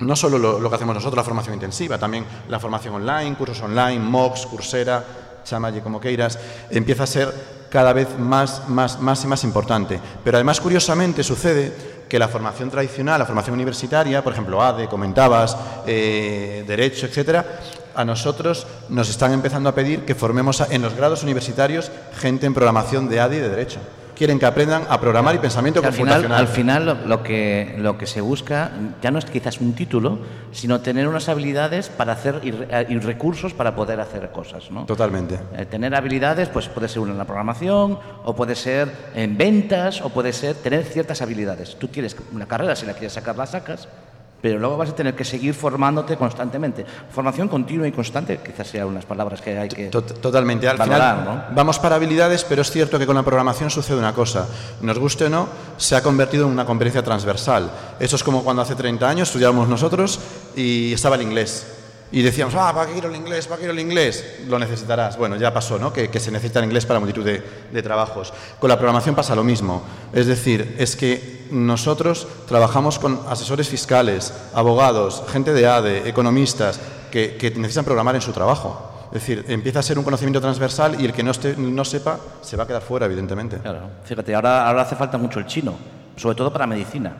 no 0.00 0.16
solo 0.16 0.38
lo, 0.38 0.68
que 0.68 0.74
hacemos 0.74 0.94
nosotros, 0.94 1.16
la 1.16 1.24
formación 1.24 1.54
intensiva, 1.54 1.98
también 1.98 2.24
la 2.48 2.58
formación 2.58 2.94
online, 2.94 3.36
cursos 3.36 3.60
online, 3.62 3.98
MOOCs, 3.98 4.46
Coursera, 4.46 5.04
Chamalle, 5.44 5.80
como 5.80 6.00
queiras, 6.00 6.38
empieza 6.70 7.04
a 7.04 7.06
ser 7.06 7.32
cada 7.70 7.92
vez 7.92 8.18
más, 8.18 8.68
más, 8.68 9.00
más 9.00 9.24
y 9.24 9.26
más 9.26 9.44
importante. 9.44 10.00
Pero 10.22 10.36
además, 10.36 10.60
curiosamente, 10.60 11.22
sucede 11.22 12.01
que 12.12 12.18
la 12.18 12.28
formación 12.28 12.68
tradicional, 12.68 13.18
la 13.18 13.24
formación 13.24 13.54
universitaria, 13.54 14.22
por 14.22 14.34
ejemplo, 14.34 14.60
ADE, 14.60 14.86
comentabas, 14.86 15.56
eh, 15.86 16.62
Derecho, 16.66 17.06
etcétera, 17.06 17.58
a 17.94 18.04
nosotros 18.04 18.66
nos 18.90 19.08
están 19.08 19.32
empezando 19.32 19.70
a 19.70 19.74
pedir 19.74 20.04
que 20.04 20.14
formemos 20.14 20.62
en 20.68 20.82
los 20.82 20.94
grados 20.94 21.22
universitarios 21.22 21.90
gente 22.20 22.44
en 22.44 22.52
programación 22.52 23.08
de 23.08 23.18
ADE 23.18 23.36
y 23.36 23.40
de 23.40 23.48
Derecho. 23.48 23.80
Quieren 24.22 24.38
que 24.38 24.46
aprendan 24.46 24.84
a 24.88 25.00
programar 25.00 25.34
y 25.34 25.38
pensamiento 25.38 25.80
Que 25.80 25.88
al 25.88 25.92
final, 25.92 26.22
computacional. 26.22 26.40
al 26.40 26.46
final 26.46 26.86
lo, 26.86 26.94
lo 27.08 27.22
que, 27.24 27.74
lo 27.78 27.98
que 27.98 28.06
se 28.06 28.20
busca 28.20 28.70
ya 29.02 29.10
no 29.10 29.18
es 29.18 29.24
quizás 29.24 29.60
un 29.60 29.72
título, 29.72 30.20
sino 30.52 30.80
tener 30.80 31.08
unas 31.08 31.28
habilidades 31.28 31.88
para 31.88 32.12
hacer 32.12 32.38
y, 32.44 32.50
y 32.50 32.98
recursos 33.00 33.52
para 33.52 33.74
poder 33.74 33.98
hacer 33.98 34.30
cosas. 34.30 34.70
¿no? 34.70 34.86
Totalmente. 34.86 35.40
Eh, 35.56 35.66
tener 35.66 35.92
habilidades, 35.96 36.48
pues 36.50 36.68
puede 36.68 36.86
ser 36.86 37.00
una 37.00 37.10
en 37.10 37.18
la 37.18 37.24
programación, 37.24 37.98
o 38.24 38.36
puede 38.36 38.54
ser 38.54 38.92
en 39.16 39.36
ventas, 39.36 40.00
o 40.02 40.10
puede 40.10 40.32
ser 40.32 40.54
tener 40.54 40.84
ciertas 40.84 41.20
habilidades. 41.20 41.74
Tú 41.74 41.88
quieres 41.88 42.14
una 42.32 42.46
carrera, 42.46 42.76
si 42.76 42.86
la 42.86 42.92
quieres 42.92 43.14
sacar, 43.14 43.36
la 43.36 43.46
sacas, 43.46 43.88
pero 44.42 44.58
luego 44.58 44.76
vas 44.76 44.90
a 44.90 44.94
tener 44.94 45.14
que 45.14 45.24
seguir 45.24 45.54
formándote 45.54 46.16
constantemente. 46.16 46.84
Formación 47.10 47.48
continua 47.48 47.86
y 47.88 47.92
constante, 47.92 48.40
quizás 48.44 48.66
sean 48.66 48.88
unas 48.88 49.06
palabras 49.06 49.40
que 49.40 49.56
hay 49.56 49.68
que... 49.68 49.90
Tot- 49.90 50.20
Totalmente. 50.20 50.68
Al 50.68 50.76
Valorar, 50.76 51.20
final 51.20 51.34
¿no? 51.48 51.54
vamos 51.54 51.78
para 51.78 51.94
habilidades, 51.96 52.44
pero 52.44 52.60
es 52.62 52.70
cierto 52.70 52.98
que 52.98 53.06
con 53.06 53.14
la 53.14 53.22
programación 53.22 53.70
sucede 53.70 53.98
una 53.98 54.12
cosa. 54.12 54.46
Nos 54.80 54.98
guste 54.98 55.24
o 55.26 55.28
no, 55.30 55.48
se 55.76 55.94
ha 55.96 56.02
convertido 56.02 56.44
en 56.46 56.52
una 56.52 56.66
competencia 56.66 57.02
transversal. 57.02 57.70
Eso 58.00 58.16
es 58.16 58.24
como 58.24 58.42
cuando 58.42 58.62
hace 58.62 58.74
30 58.74 59.08
años 59.08 59.28
estudiábamos 59.28 59.68
nosotros 59.68 60.18
y 60.56 60.92
estaba 60.92 61.14
el 61.16 61.22
inglés. 61.22 61.78
Y 62.12 62.20
decíamos, 62.20 62.54
ah, 62.54 62.72
¿para 62.74 62.92
qué 62.92 62.98
el 62.98 63.16
inglés? 63.16 63.46
¿Para 63.46 63.56
qué 63.56 63.62
quiero 63.62 63.72
el 63.72 63.80
inglés? 63.80 64.40
Lo 64.46 64.58
necesitarás. 64.58 65.16
Bueno, 65.16 65.36
ya 65.36 65.52
pasó, 65.52 65.78
¿no? 65.78 65.92
Que, 65.92 66.10
que 66.10 66.20
se 66.20 66.30
necesita 66.30 66.58
el 66.58 66.66
inglés 66.66 66.84
para 66.84 67.00
multitud 67.00 67.24
de, 67.24 67.42
de 67.72 67.82
trabajos. 67.82 68.32
Con 68.60 68.68
la 68.68 68.76
programación 68.76 69.14
pasa 69.14 69.34
lo 69.34 69.42
mismo. 69.42 69.82
Es 70.12 70.26
decir, 70.26 70.76
es 70.78 70.94
que 70.94 71.46
nosotros 71.50 72.28
trabajamos 72.46 72.98
con 72.98 73.20
asesores 73.28 73.68
fiscales, 73.68 74.32
abogados, 74.52 75.22
gente 75.32 75.54
de 75.54 75.66
ADE, 75.66 76.08
economistas, 76.08 76.80
que, 77.10 77.36
que 77.36 77.50
necesitan 77.52 77.84
programar 77.84 78.14
en 78.14 78.20
su 78.20 78.32
trabajo. 78.32 78.90
Es 79.06 79.20
decir, 79.20 79.44
empieza 79.48 79.80
a 79.80 79.82
ser 79.82 79.98
un 79.98 80.04
conocimiento 80.04 80.40
transversal 80.40 81.00
y 81.00 81.04
el 81.04 81.12
que 81.12 81.22
no, 81.22 81.30
esté, 81.30 81.54
no 81.56 81.84
sepa 81.84 82.18
se 82.42 82.56
va 82.56 82.64
a 82.64 82.66
quedar 82.66 82.82
fuera, 82.82 83.06
evidentemente. 83.06 83.58
Claro. 83.58 83.88
Fíjate, 84.04 84.34
ahora, 84.34 84.66
ahora 84.66 84.82
hace 84.82 84.96
falta 84.96 85.18
mucho 85.18 85.38
el 85.38 85.46
chino, 85.46 85.74
sobre 86.16 86.34
todo 86.34 86.52
para 86.52 86.66
medicina. 86.66 87.14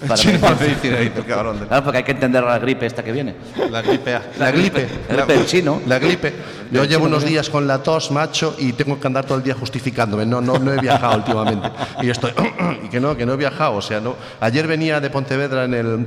Para 0.00 0.14
Chino 0.14 0.38
cabrón. 1.26 1.58
Claro, 1.66 1.82
porque 1.82 1.98
hay 1.98 2.04
que 2.04 2.12
entender 2.12 2.44
la 2.44 2.58
gripe 2.58 2.86
esta 2.86 3.02
que 3.02 3.10
viene. 3.10 3.34
La 3.70 3.82
gripe. 3.82 4.14
A. 4.14 4.22
La 4.38 4.50
gripe. 4.52 4.86
La 5.08 5.16
gripe 5.16 5.32
del 5.32 5.46
chino. 5.46 5.82
La 5.86 5.98
gripe. 5.98 6.32
Yo 6.70 6.84
llevo 6.84 7.06
unos 7.06 7.24
días 7.24 7.50
con 7.50 7.66
la 7.66 7.82
tos, 7.82 8.10
macho, 8.12 8.54
y 8.58 8.72
tengo 8.74 9.00
que 9.00 9.06
andar 9.06 9.24
todo 9.24 9.38
el 9.38 9.44
día 9.44 9.54
justificándome. 9.54 10.24
No, 10.24 10.40
no, 10.40 10.58
no 10.58 10.72
he 10.72 10.80
viajado 10.80 11.16
últimamente. 11.16 11.68
Y 12.02 12.10
estoy. 12.10 12.32
y 12.84 12.88
que 12.88 13.00
no, 13.00 13.16
que 13.16 13.26
no 13.26 13.32
he 13.32 13.36
viajado. 13.36 13.74
O 13.74 13.82
sea, 13.82 14.00
no. 14.00 14.14
Ayer 14.40 14.66
venía 14.68 15.00
de 15.00 15.10
Pontevedra 15.10 15.64
en 15.64 15.74
el. 15.74 16.06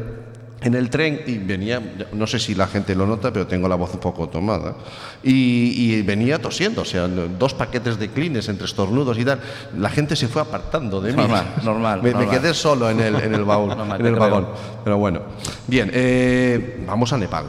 En 0.63 0.76
el 0.76 0.91
tren 0.91 1.21
y 1.26 1.39
venía, 1.39 1.82
no 2.13 2.28
sé 2.28 2.38
si 2.38 2.54
la 2.54 2.67
gente 2.67 2.93
lo 2.93 3.08
nota, 3.08 3.34
pero 3.34 3.47
tengo 3.47 3.67
la 3.67 3.76
voz 3.76 3.95
un 3.95 4.00
poco 4.00 4.30
tomada. 4.30 4.76
Y, 5.24 5.95
y 5.95 6.02
venía 6.04 6.39
tosiendo, 6.39 6.82
o 6.82 6.86
sea, 6.86 7.08
dos 7.08 7.56
paquetes 7.56 7.97
de 7.97 8.10
clines 8.10 8.47
entre 8.47 8.65
estornudos 8.65 9.17
y 9.17 9.26
tal. 9.26 9.39
La 9.78 9.89
gente 9.89 10.15
se 10.15 10.28
fue 10.28 10.41
apartando 10.43 11.02
de 11.02 11.13
mí. 11.13 11.17
Normal, 11.17 11.54
normal, 11.63 12.04
Me, 12.04 12.10
me 12.13 12.26
normal. 12.26 12.39
quedé 12.39 12.54
solo 12.54 12.89
en 12.91 13.00
el, 13.00 13.15
en 13.15 13.34
el 13.34 13.43
baúl, 13.43 13.69
Normal, 13.76 14.00
en 14.00 14.06
el 14.06 14.15
vagón. 14.15 14.47
Pero 14.84 14.97
bueno. 15.00 15.21
Bien, 15.65 15.89
eh, 15.93 16.84
vamos 16.88 17.12
a 17.12 17.17
Nepal. 17.17 17.45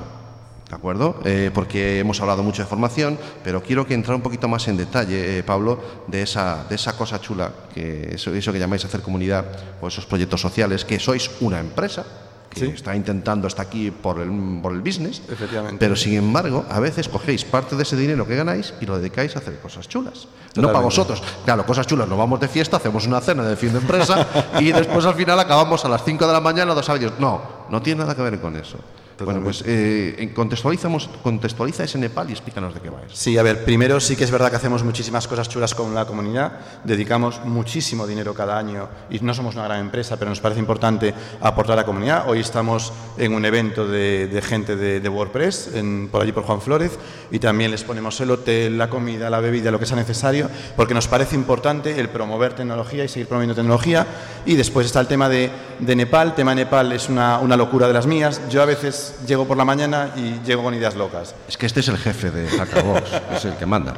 ¿De 0.71 0.77
acuerdo? 0.77 1.21
Eh, 1.27 1.51
porque 1.53 1.99
hemos 1.99 2.19
hablado 2.23 2.43
mucho 2.43 2.63
de 2.63 2.67
formación, 2.67 3.19
pero 3.45 3.63
quiero 3.63 3.87
que 3.87 3.93
entrar 3.93 4.17
un 4.17 4.23
poquito 4.23 4.49
más 4.49 4.67
en 4.69 4.79
detalle, 4.79 5.37
eh, 5.39 5.43
Pablo, 5.43 5.79
de 6.07 6.23
esa, 6.23 6.65
de 6.67 6.77
esa 6.77 6.97
cosa 6.97 7.21
chula, 7.21 7.53
que 7.75 8.15
eso, 8.15 8.35
eso 8.35 8.55
que 8.55 8.59
llamáis 8.59 8.83
hacer 8.87 9.03
comunidad 9.03 9.45
o 9.83 9.89
esos 9.89 10.07
proyectos 10.07 10.41
sociales, 10.41 10.87
que 10.87 10.99
sois 10.99 11.31
una 11.43 11.61
empresa 11.61 12.07
que 12.53 12.61
Sí. 12.61 12.67
está 12.75 12.95
intentando, 12.95 13.47
está 13.49 13.63
aquí 13.63 13.91
por 13.91 14.21
el, 14.21 14.31
por 14.63 14.73
el 14.73 14.81
business, 14.81 15.23
Efectivamente. 15.31 15.77
pero 15.79 15.97
sin 15.97 16.15
embargo, 16.15 16.65
a 16.71 16.81
veces 16.81 17.09
cogéis 17.09 17.45
parte 17.45 17.77
de 17.77 17.83
ese 17.83 17.97
dinero 17.97 18.27
que 18.27 18.37
ganáis 18.37 18.75
y 18.81 18.87
lo 18.87 18.99
dedicáis 18.99 19.35
a 19.37 19.39
hacer 19.41 19.59
cosas 19.61 19.89
chulas. 19.89 20.29
No 20.57 20.69
para 20.69 20.81
vosotros. 20.81 21.23
Claro, 21.45 21.65
cosas 21.65 21.87
chulas, 21.87 22.07
nos 22.09 22.19
vamos 22.19 22.39
de 22.41 22.49
fiesta, 22.49 22.77
hacemos 22.77 23.07
una 23.07 23.21
cena 23.21 23.43
de 23.45 23.57
fin 23.57 23.73
de 23.73 23.79
empresa 23.79 24.27
y 24.61 24.71
después 24.73 25.05
al 25.07 25.15
final 25.15 25.41
acabamos 25.41 25.85
a 25.85 25.89
las 25.89 26.05
5 26.05 26.27
de 26.27 26.33
la 26.33 26.41
mañana, 26.41 26.75
dos 26.75 26.85
sábados. 26.85 27.13
No, 27.19 27.41
no 27.71 27.81
tiene 27.81 28.01
nada 28.01 28.15
que 28.15 28.23
ver 28.23 28.39
con 28.41 28.55
eso. 28.57 28.77
Bueno, 29.25 29.43
pues 29.43 29.63
eh, 29.67 30.31
contextualizamos, 30.35 31.09
contextualiza 31.23 31.85
ese 31.85 31.99
Nepal 31.99 32.29
y 32.29 32.33
explícanos 32.33 32.75
de 32.75 32.81
qué 32.81 32.91
va 32.91 33.01
eso. 33.07 33.15
Sí, 33.17 33.37
a 33.39 33.43
ver, 33.43 33.65
primero 33.65 34.01
sí 34.01 34.17
que 34.17 34.25
es 34.25 34.31
verdad 34.31 34.51
que 34.51 34.57
hacemos 34.57 34.83
muchísimas 34.85 35.27
cosas 35.29 35.49
chulas 35.49 35.75
con 35.75 35.95
la 35.95 36.05
comunidad, 36.05 36.53
dedicamos 36.85 37.41
muchísimo 37.45 38.07
dinero 38.07 38.35
cada 38.35 38.59
año 38.59 38.89
y 39.11 39.19
no 39.21 39.35
somos 39.35 39.55
una 39.55 39.65
gran 39.65 39.81
empresa, 39.81 40.17
pero 40.19 40.29
nos 40.31 40.41
parece 40.41 40.61
importante 40.61 41.15
aportar 41.41 41.75
a 41.75 41.83
la 41.83 41.87
comunidad. 41.87 42.29
Hoy 42.29 42.41
estamos 42.41 42.93
en 43.19 43.35
un 43.35 43.45
evento 43.45 43.87
de, 43.87 44.27
de 44.27 44.43
gente 44.43 44.77
de, 44.77 45.01
de 45.01 45.09
WordPress, 45.09 45.71
en- 45.75 46.09
por 46.11 46.23
allí 46.23 46.33
por 46.33 46.45
Juan 46.45 46.61
Flórez, 46.61 46.99
y 47.31 47.39
también 47.39 47.71
les 47.71 47.85
ponemos 47.85 48.21
el 48.21 48.31
hotel, 48.31 48.77
la 48.79 48.89
comida, 48.89 49.31
la 49.31 49.41
bebida, 49.41 49.71
lo 49.71 49.79
que 49.79 49.87
sea 49.87 49.97
necesario, 49.97 50.49
porque 50.77 50.95
nos 50.95 51.09
parece 51.09 51.35
importante 51.35 51.99
el 52.01 52.09
promover 52.09 52.55
tecnología 52.55 53.05
y 53.05 53.09
seguir 53.09 53.27
promoviendo 53.29 53.55
tecnología. 53.55 54.07
Y 54.47 54.55
después 54.57 54.87
está 54.87 55.01
el 55.01 55.07
tema 55.07 55.29
de, 55.29 55.51
de 55.79 55.97
Nepal. 55.97 56.29
El 56.29 56.35
tema 56.35 56.51
de 56.55 56.65
Nepal 56.65 56.93
es 56.93 57.09
una, 57.09 57.39
una 57.39 57.57
locura 57.57 57.87
de 57.87 57.93
las 57.95 58.07
mías. 58.07 58.41
Yo 58.51 58.63
a 58.63 58.65
veces 58.67 59.12
llego 59.27 59.47
por 59.47 59.57
la 59.57 59.65
mañana 59.65 60.11
y 60.17 60.41
llego 60.45 60.63
con 60.63 60.75
ideas 60.75 60.95
locas. 60.95 61.35
Es 61.49 61.57
que 61.57 61.67
este 61.67 61.81
es 61.81 61.89
el 61.89 61.99
jefe 61.99 62.31
de 62.31 62.49
Hackabos, 62.49 63.03
es 63.37 63.45
el 63.45 63.55
que 63.57 63.67
manda. 63.67 63.95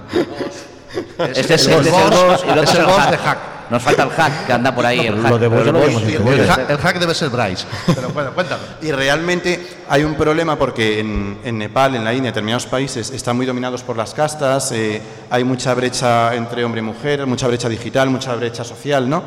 Este 1.34 1.54
es, 1.54 1.66
el 1.66 1.82
boss 1.90 2.44
y 2.46 2.50
el 2.50 2.58
otro 2.58 2.72
es 2.72 2.74
el 2.74 2.84
boss 2.86 3.10
de 3.10 3.18
hack. 3.18 3.38
Nos 3.70 3.82
falta 3.82 4.02
el 4.02 4.10
hack 4.10 4.46
que 4.46 4.52
anda 4.52 4.74
por 4.74 4.84
ahí. 4.84 5.00
el 5.00 5.20
hack. 5.22 6.70
el 6.70 6.78
hack, 6.78 6.98
debe 6.98 7.14
ser 7.14 7.30
Bryce. 7.30 7.66
Pero 7.86 8.10
bueno, 8.10 8.32
cuéntame. 8.32 8.62
Y 8.82 8.92
realmente 8.92 9.66
hay 9.88 10.04
un 10.04 10.14
problema 10.14 10.56
porque 10.56 11.00
en, 11.00 11.38
en 11.42 11.58
Nepal, 11.58 11.94
en 11.94 12.04
la 12.04 12.12
India, 12.12 12.28
en 12.28 12.34
determinados 12.34 12.66
países 12.66 13.10
están 13.10 13.36
muy 13.36 13.46
dominados 13.46 13.82
por 13.82 13.96
las 13.96 14.12
castas, 14.12 14.70
eh, 14.72 15.00
hay 15.30 15.44
mucha 15.44 15.74
brecha 15.74 16.34
entre 16.34 16.64
hombre 16.64 16.80
y 16.80 16.84
mujer, 16.84 17.26
mucha 17.26 17.48
brecha 17.48 17.68
digital, 17.68 18.10
mucha 18.10 18.34
brecha 18.34 18.64
social, 18.64 19.08
¿no? 19.08 19.22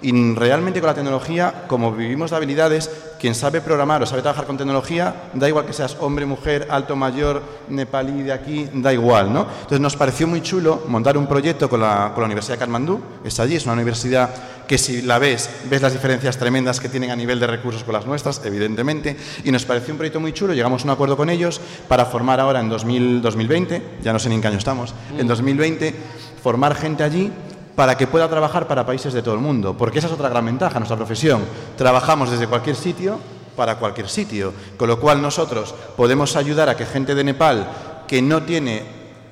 Y 0.00 0.34
realmente 0.34 0.80
con 0.80 0.86
la 0.86 0.94
tecnología, 0.94 1.64
como 1.66 1.92
vivimos 1.92 2.30
de 2.30 2.36
habilidades, 2.36 2.88
quien 3.18 3.34
sabe 3.34 3.60
programar 3.60 4.00
o 4.00 4.06
sabe 4.06 4.22
trabajar 4.22 4.46
con 4.46 4.56
tecnología, 4.56 5.30
da 5.34 5.48
igual 5.48 5.66
que 5.66 5.72
seas 5.72 5.96
hombre, 6.00 6.24
mujer, 6.24 6.68
alto, 6.70 6.94
mayor, 6.94 7.42
nepalí 7.68 8.22
de 8.22 8.32
aquí, 8.32 8.68
da 8.74 8.92
igual, 8.92 9.32
¿no? 9.32 9.40
Entonces 9.40 9.80
nos 9.80 9.96
pareció 9.96 10.28
muy 10.28 10.40
chulo 10.40 10.84
montar 10.86 11.18
un 11.18 11.26
proyecto 11.26 11.68
con 11.68 11.80
la, 11.80 12.12
con 12.14 12.22
la 12.22 12.26
Universidad 12.26 12.54
de 12.54 12.60
Katmandú, 12.60 13.00
está 13.24 13.42
allí, 13.42 13.56
es 13.56 13.64
una 13.64 13.74
universidad 13.74 14.30
que 14.68 14.78
si 14.78 15.02
la 15.02 15.18
ves, 15.18 15.50
ves 15.68 15.82
las 15.82 15.92
diferencias 15.92 16.36
tremendas 16.36 16.78
que 16.78 16.88
tienen 16.88 17.10
a 17.10 17.16
nivel 17.16 17.40
de 17.40 17.46
recursos 17.48 17.82
con 17.82 17.94
las 17.94 18.06
nuestras, 18.06 18.40
evidentemente, 18.44 19.16
y 19.42 19.50
nos 19.50 19.64
pareció 19.64 19.94
un 19.94 19.98
proyecto 19.98 20.20
muy 20.20 20.32
chulo, 20.32 20.52
llegamos 20.52 20.82
a 20.82 20.84
un 20.84 20.90
acuerdo 20.90 21.16
con 21.16 21.30
ellos 21.30 21.60
para 21.88 22.04
formar 22.04 22.38
ahora 22.38 22.60
en 22.60 22.68
2000 22.68 23.22
2020, 23.22 23.82
ya 24.02 24.12
no 24.12 24.18
sé 24.18 24.28
ni 24.28 24.36
en 24.36 24.42
qué 24.42 24.48
año 24.48 24.58
estamos, 24.58 24.94
en 25.18 25.26
2020, 25.26 25.94
formar 26.42 26.76
gente 26.76 27.02
allí 27.02 27.32
para 27.78 27.96
que 27.96 28.08
pueda 28.08 28.28
trabajar 28.28 28.66
para 28.66 28.84
países 28.84 29.12
de 29.12 29.22
todo 29.22 29.34
el 29.34 29.40
mundo, 29.40 29.76
porque 29.76 30.00
esa 30.00 30.08
es 30.08 30.12
otra 30.12 30.28
gran 30.28 30.44
ventaja 30.44 30.80
nuestra 30.80 30.96
profesión. 30.96 31.42
Trabajamos 31.76 32.28
desde 32.28 32.48
cualquier 32.48 32.74
sitio 32.74 33.20
para 33.54 33.76
cualquier 33.76 34.08
sitio, 34.08 34.52
con 34.76 34.88
lo 34.88 34.98
cual 34.98 35.22
nosotros 35.22 35.72
podemos 35.96 36.34
ayudar 36.34 36.68
a 36.68 36.76
que 36.76 36.84
gente 36.84 37.14
de 37.14 37.22
Nepal 37.22 37.68
que 38.08 38.20
no 38.20 38.42
tiene 38.42 38.82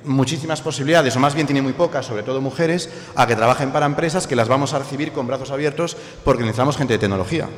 muchísimas 0.05 0.61
posibilidades, 0.61 1.13
o 1.17 1.19
más 1.19 1.33
bien 1.35 1.45
tiene 1.45 1.61
muy 1.61 1.73
pocas, 1.73 2.05
sobre 2.05 2.23
todo 2.23 2.39
mujeres, 2.39 2.89
a 3.15 3.27
que 3.27 3.35
trabajen 3.35 3.71
para 3.71 3.85
empresas 3.85 4.27
que 4.27 4.37
las 4.37 4.47
vamos 4.47 4.73
a 4.73 4.79
recibir 4.79 5.11
con 5.11 5.27
brazos 5.27 5.51
abiertos 5.51 5.97
porque 6.23 6.43
necesitamos 6.43 6.77
gente 6.77 6.93
de 6.93 6.99
tecnología. 6.99 7.49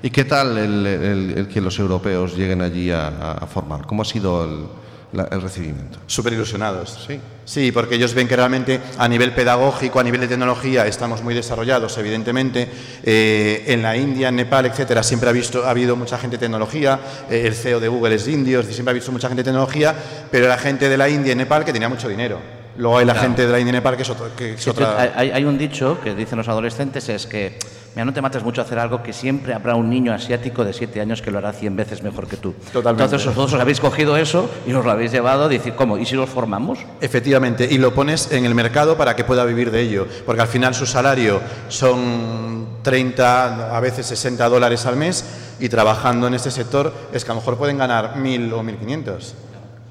¿Y 0.00 0.10
qué 0.10 0.24
tal 0.26 0.56
el, 0.58 1.48
que 1.52 1.60
los 1.60 1.76
europeos 1.80 2.36
lleguen 2.36 2.62
allí 2.62 2.92
a- 2.92 3.32
a 3.32 3.46
formar? 3.48 3.84
¿Cómo 3.84 4.02
ha 4.02 4.04
sido 4.04 4.44
el, 4.44 4.66
la- 5.16 5.28
el 5.30 5.40
recibimiento? 5.42 5.98
Súper 6.06 6.32
ilusionados. 6.34 7.04
Sí. 7.06 7.20
Sí, 7.44 7.70
porque 7.72 7.94
ellos 7.94 8.12
ven 8.14 8.26
que 8.26 8.34
realmente 8.36 8.80
a 8.98 9.08
nivel 9.08 9.32
pedagógico, 9.32 10.00
a 10.00 10.02
nivel 10.02 10.20
de 10.20 10.28
tecnología, 10.28 10.86
estamos 10.86 11.22
muy 11.22 11.32
desarrollados, 11.34 11.96
evidentemente. 11.98 12.68
Eh, 13.04 13.64
en 13.68 13.82
la 13.82 13.96
India, 13.96 14.28
en 14.28 14.36
Nepal, 14.36 14.66
etcétera, 14.66 15.02
siempre 15.02 15.28
ha, 15.28 15.32
visto, 15.32 15.64
ha 15.64 15.70
habido 15.70 15.94
mucha 15.96 16.18
gente 16.18 16.36
de 16.36 16.40
tecnología. 16.40 16.98
Eh, 17.30 17.44
el 17.46 17.54
CEO 17.54 17.78
de 17.80 17.88
Google 17.88 18.16
es 18.16 18.26
indio, 18.28 18.58
es 18.60 18.66
decir, 18.66 18.74
siempre 18.76 18.90
ha 18.90 18.94
visto 18.94 19.12
mucha 19.12 19.28
gente 19.28 19.42
de 19.42 19.44
tecnología, 19.44 19.94
pero 20.30 20.46
era 20.46 20.58
gente 20.58 20.88
de 20.88 20.96
la 20.96 21.08
India 21.08 21.32
y 21.32 21.36
Nepal 21.36 21.64
que 21.64 21.72
tenía 21.72 21.88
mucho 21.88 22.08
dinero. 22.08 22.40
Luego 22.78 22.98
hay 22.98 23.06
la 23.06 23.14
gente 23.14 23.46
de 23.46 23.52
la 23.52 23.58
India 23.58 23.70
y 23.70 23.72
Nepal 23.76 23.96
que 23.96 24.02
es, 24.02 24.10
otro- 24.10 24.30
que 24.36 24.52
es 24.54 24.60
Sí, 24.62 24.68
otra. 24.68 25.12
Hay, 25.16 25.30
hay 25.30 25.44
un 25.44 25.56
dicho 25.56 25.98
que 26.02 26.14
dicen 26.14 26.36
los 26.36 26.48
adolescentes 26.48 27.08
es 27.08 27.26
que, 27.26 27.58
mira, 27.96 28.04
no 28.04 28.12
te 28.12 28.20
mates 28.20 28.44
mucho 28.44 28.60
a 28.60 28.64
hacer 28.64 28.78
algo 28.78 29.02
que 29.02 29.14
siempre 29.14 29.54
habrá 29.54 29.74
un 29.74 29.88
niño 29.88 30.12
asiático 30.12 30.66
de 30.66 30.74
7 30.74 31.00
años 31.00 31.22
que 31.22 31.30
lo 31.30 31.38
hará 31.38 31.54
100 31.54 31.76
veces 31.76 32.02
mejor 32.02 32.28
que 32.28 32.36
tú. 32.36 32.54
Totalmente. 32.70 33.04
Entonces 33.04 33.34
vosotros 33.34 33.58
habéis 33.58 33.80
cogido 33.80 34.18
eso 34.18 34.50
y 34.66 34.74
os 34.74 34.84
lo 34.84 34.90
habéis 34.90 35.12
llevado 35.12 35.44
a 35.44 35.48
decir, 35.48 35.74
¿cómo? 35.74 35.96
¿Y 35.96 36.04
si 36.04 36.14
los 36.14 36.28
formamos? 36.28 36.78
Efectivamente, 37.00 37.66
y 37.70 37.78
lo 37.78 37.94
pones 37.94 38.30
en 38.32 38.44
el 38.44 38.54
mercado 38.54 38.98
para 38.98 39.16
que 39.16 39.24
pueda 39.24 39.46
vivir 39.46 39.70
de 39.70 39.80
ello, 39.80 40.06
porque 40.26 40.42
al 40.42 40.48
final 40.48 40.74
su 40.74 40.84
salario 40.84 41.40
son 41.68 42.66
30, 42.82 43.74
a 43.74 43.80
veces 43.80 44.04
60 44.06 44.46
dólares 44.46 44.84
al 44.84 44.96
mes, 44.96 45.24
y 45.58 45.70
trabajando 45.70 46.26
en 46.26 46.34
este 46.34 46.50
sector 46.50 46.92
es 47.14 47.24
que 47.24 47.30
a 47.30 47.34
lo 47.34 47.40
mejor 47.40 47.56
pueden 47.56 47.78
ganar 47.78 48.14
1.000 48.16 48.52
o 48.52 48.62
1.500. 48.62 49.32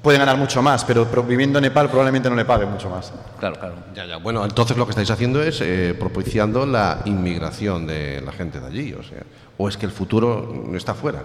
Pueden 0.06 0.20
ganar 0.20 0.36
mucho 0.36 0.62
más, 0.62 0.84
pero 0.84 1.04
viviendo 1.24 1.58
en 1.58 1.64
Nepal 1.64 1.88
probablemente 1.88 2.30
no 2.30 2.36
le 2.36 2.44
paguen 2.44 2.70
mucho 2.70 2.88
más. 2.88 3.12
Claro, 3.40 3.58
claro. 3.58 3.74
Ya, 3.92 4.04
ya. 4.04 4.18
Bueno, 4.18 4.44
entonces 4.44 4.76
lo 4.76 4.86
que 4.86 4.90
estáis 4.90 5.10
haciendo 5.10 5.42
es 5.42 5.60
eh, 5.60 5.96
propiciando 5.98 6.64
la 6.64 7.00
inmigración 7.06 7.88
de 7.88 8.20
la 8.20 8.30
gente 8.30 8.60
de 8.60 8.66
allí, 8.68 8.92
o 8.92 9.02
sea, 9.02 9.24
o 9.58 9.68
es 9.68 9.76
que 9.76 9.84
el 9.84 9.90
futuro 9.90 10.70
está 10.76 10.94
fuera. 10.94 11.24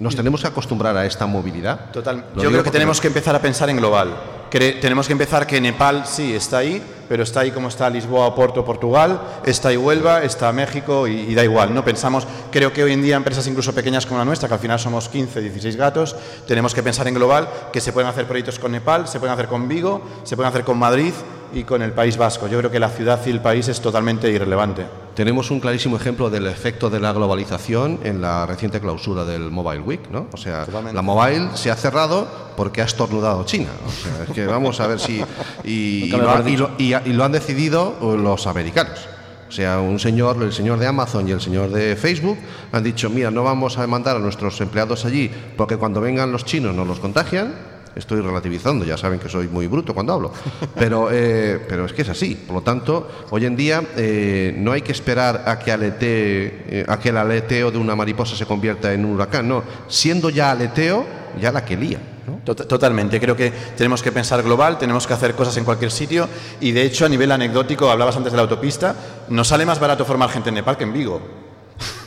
Nos 0.00 0.14
tenemos 0.14 0.42
que 0.42 0.48
acostumbrar 0.48 0.94
a 0.98 1.06
esta 1.06 1.24
movilidad. 1.24 1.92
Total. 1.92 2.26
Lo 2.34 2.42
Yo 2.42 2.50
creo 2.50 2.62
que 2.62 2.70
tenemos 2.70 3.00
que 3.00 3.06
empezar 3.06 3.36
a 3.36 3.40
pensar 3.40 3.70
en 3.70 3.78
global. 3.78 4.10
Tenemos 4.54 5.08
que 5.08 5.12
empezar 5.12 5.48
que 5.48 5.60
Nepal 5.60 6.06
sí 6.06 6.32
está 6.32 6.58
ahí, 6.58 6.80
pero 7.08 7.24
está 7.24 7.40
ahí 7.40 7.50
como 7.50 7.66
está 7.66 7.90
Lisboa, 7.90 8.26
Oporto, 8.26 8.64
Portugal, 8.64 9.20
está 9.44 9.70
ahí 9.70 9.76
Huelva, 9.76 10.22
está 10.22 10.52
México 10.52 11.08
y, 11.08 11.22
y 11.22 11.34
da 11.34 11.42
igual. 11.42 11.74
No 11.74 11.84
pensamos, 11.84 12.24
creo 12.52 12.72
que 12.72 12.84
hoy 12.84 12.92
en 12.92 13.02
día 13.02 13.16
empresas 13.16 13.48
incluso 13.48 13.74
pequeñas 13.74 14.06
como 14.06 14.18
la 14.18 14.24
nuestra, 14.24 14.46
que 14.46 14.54
al 14.54 14.60
final 14.60 14.78
somos 14.78 15.08
15, 15.08 15.40
16 15.40 15.74
gatos, 15.74 16.14
tenemos 16.46 16.72
que 16.72 16.84
pensar 16.84 17.08
en 17.08 17.14
global, 17.14 17.48
que 17.72 17.80
se 17.80 17.92
pueden 17.92 18.08
hacer 18.08 18.26
proyectos 18.26 18.60
con 18.60 18.70
Nepal, 18.70 19.08
se 19.08 19.18
pueden 19.18 19.34
hacer 19.34 19.48
con 19.48 19.66
Vigo, 19.66 20.02
se 20.22 20.36
pueden 20.36 20.50
hacer 20.50 20.62
con 20.62 20.78
Madrid 20.78 21.14
y 21.52 21.64
con 21.64 21.82
el 21.82 21.90
País 21.90 22.16
Vasco. 22.16 22.46
Yo 22.46 22.58
creo 22.58 22.70
que 22.70 22.78
la 22.78 22.90
ciudad 22.90 23.20
y 23.26 23.30
el 23.30 23.40
país 23.40 23.66
es 23.66 23.80
totalmente 23.80 24.30
irrelevante. 24.30 24.86
Tenemos 25.14 25.50
un 25.50 25.60
clarísimo 25.60 25.96
ejemplo 25.96 26.28
del 26.28 26.46
efecto 26.46 26.90
de 26.90 26.98
la 26.98 27.12
globalización 27.12 28.00
en 28.02 28.20
la 28.20 28.46
reciente 28.46 28.80
clausura 28.80 29.24
del 29.24 29.50
Mobile 29.50 29.80
Week, 29.80 30.00
¿no? 30.10 30.26
O 30.32 30.36
sea, 30.36 30.64
Totalmente. 30.64 30.94
la 30.94 31.02
Mobile 31.02 31.50
se 31.54 31.70
ha 31.70 31.76
cerrado 31.76 32.26
porque 32.56 32.82
ha 32.82 32.84
estornudado 32.84 33.44
China. 33.44 33.70
O 33.86 33.90
sea, 33.90 34.24
es 34.24 34.30
que 34.30 34.46
vamos 34.46 34.80
a 34.80 34.88
ver 34.88 34.98
si... 34.98 35.22
Y, 35.62 36.08
lo, 36.10 36.70
y 36.78 37.12
lo 37.12 37.24
han 37.24 37.32
decidido 37.32 37.96
los 38.16 38.46
americanos. 38.48 39.08
O 39.48 39.52
sea, 39.52 39.78
un 39.78 40.00
señor, 40.00 40.42
el 40.42 40.52
señor 40.52 40.80
de 40.80 40.88
Amazon 40.88 41.28
y 41.28 41.30
el 41.30 41.40
señor 41.40 41.70
de 41.70 41.94
Facebook 41.94 42.36
han 42.72 42.82
dicho, 42.82 43.08
mira, 43.08 43.30
no 43.30 43.44
vamos 43.44 43.78
a 43.78 43.86
mandar 43.86 44.16
a 44.16 44.18
nuestros 44.18 44.60
empleados 44.60 45.04
allí 45.04 45.30
porque 45.56 45.76
cuando 45.76 46.00
vengan 46.00 46.32
los 46.32 46.44
chinos 46.44 46.74
nos 46.74 46.88
los 46.88 46.98
contagian. 46.98 47.73
Estoy 47.96 48.20
relativizando, 48.20 48.84
ya 48.84 48.96
saben 48.96 49.20
que 49.20 49.28
soy 49.28 49.46
muy 49.48 49.68
bruto 49.68 49.94
cuando 49.94 50.12
hablo, 50.12 50.32
pero, 50.74 51.08
eh, 51.12 51.64
pero 51.68 51.84
es 51.84 51.92
que 51.92 52.02
es 52.02 52.08
así. 52.08 52.34
Por 52.34 52.56
lo 52.56 52.62
tanto, 52.62 53.08
hoy 53.30 53.46
en 53.46 53.56
día 53.56 53.82
eh, 53.96 54.54
no 54.58 54.72
hay 54.72 54.82
que 54.82 54.92
esperar 54.92 55.44
a 55.46 55.58
que, 55.58 55.70
aletee, 55.70 56.64
eh, 56.68 56.84
a 56.88 56.98
que 56.98 57.10
el 57.10 57.16
aleteo 57.16 57.70
de 57.70 57.78
una 57.78 57.94
mariposa 57.94 58.34
se 58.34 58.46
convierta 58.46 58.92
en 58.92 59.04
un 59.04 59.12
huracán, 59.12 59.48
no. 59.48 59.62
Siendo 59.86 60.28
ya 60.30 60.50
aleteo, 60.50 61.06
ya 61.40 61.52
la 61.52 61.64
que 61.64 61.76
lía. 61.76 62.00
Totalmente, 62.44 63.20
creo 63.20 63.36
que 63.36 63.52
tenemos 63.76 64.02
que 64.02 64.10
pensar 64.10 64.42
global, 64.42 64.78
tenemos 64.78 65.06
que 65.06 65.12
hacer 65.12 65.34
cosas 65.34 65.56
en 65.58 65.64
cualquier 65.64 65.90
sitio 65.90 66.28
y 66.60 66.72
de 66.72 66.82
hecho 66.82 67.04
a 67.04 67.08
nivel 67.08 67.30
anecdótico, 67.32 67.90
hablabas 67.90 68.16
antes 68.16 68.32
de 68.32 68.36
la 68.36 68.42
autopista, 68.42 68.94
nos 69.28 69.48
sale 69.48 69.66
más 69.66 69.78
barato 69.78 70.04
formar 70.04 70.30
gente 70.30 70.48
en 70.48 70.56
Nepal 70.56 70.76
que 70.76 70.84
en 70.84 70.92
Vigo. 70.92 71.43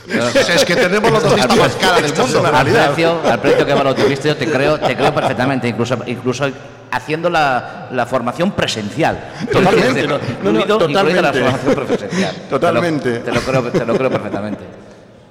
Es 0.08 0.64
que 0.64 0.76
tenemos 0.76 1.10
los 1.10 1.22
dos 1.22 1.56
más 1.56 1.76
cara 1.76 2.00
del 2.00 2.14
mundo, 2.14 2.42
la 2.42 2.48
al 2.48 2.54
realidad. 2.64 2.86
precio, 2.86 3.20
al 3.24 3.40
precio 3.40 3.66
que 3.66 3.74
va 3.74 3.84
lo 3.84 3.94
tuviste, 3.94 4.28
yo 4.28 4.36
te 4.36 4.46
creo, 4.50 4.78
te 4.78 4.96
creo 4.96 5.14
perfectamente, 5.14 5.68
incluso, 5.68 5.98
incluso 6.06 6.46
haciendo 6.90 7.28
la, 7.28 7.88
la 7.92 8.06
formación 8.06 8.52
presencial. 8.52 9.32
Totalmente. 9.52 10.06
No, 10.06 10.52
no, 10.52 10.64
totalmente. 10.64 11.22
la 11.22 11.32
formación 11.32 11.74
presencial. 11.74 12.34
Totalmente. 12.50 13.18
Te 13.20 13.32
lo, 13.32 13.40
te 13.40 13.52
lo 13.52 13.60
creo, 13.60 13.72
te 13.72 13.84
lo 13.84 13.94
creo 13.94 14.10
perfectamente. 14.10 14.64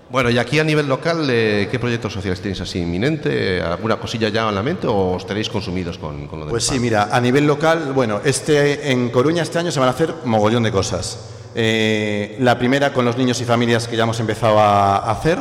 Bueno, 0.09 0.29
y 0.29 0.37
aquí 0.37 0.57
a 0.57 0.63
nivel 0.63 0.87
local, 0.87 1.27
eh, 1.29 1.67
¿qué 1.69 1.79
proyectos 1.79 2.13
sociales 2.13 2.39
tenéis 2.39 2.61
así 2.61 2.79
inminente? 2.79 3.61
¿Alguna 3.61 3.97
cosilla 3.97 4.29
ya 4.29 4.47
en 4.47 4.55
la 4.55 4.63
mente 4.63 4.87
o 4.87 5.15
os 5.15 5.27
tenéis 5.27 5.49
consumidos 5.49 5.97
con, 5.97 6.27
con 6.27 6.39
lo 6.39 6.45
de 6.45 6.51
Pues 6.51 6.65
sí, 6.65 6.79
mira, 6.79 7.09
a 7.11 7.19
nivel 7.19 7.45
local, 7.45 7.91
bueno, 7.93 8.21
este, 8.23 8.89
en 8.89 9.09
Coruña 9.09 9.43
este 9.43 9.59
año 9.59 9.69
se 9.69 9.81
van 9.81 9.89
a 9.89 9.91
hacer 9.91 10.13
mogollón 10.23 10.63
de 10.63 10.71
cosas. 10.71 11.36
Eh, 11.55 12.37
la 12.39 12.57
primera 12.57 12.93
con 12.93 13.05
los 13.05 13.17
niños 13.17 13.39
y 13.41 13.45
familias 13.45 13.87
que 13.87 13.95
ya 13.97 14.03
hemos 14.03 14.19
empezado 14.19 14.59
a 14.59 14.97
hacer. 15.11 15.39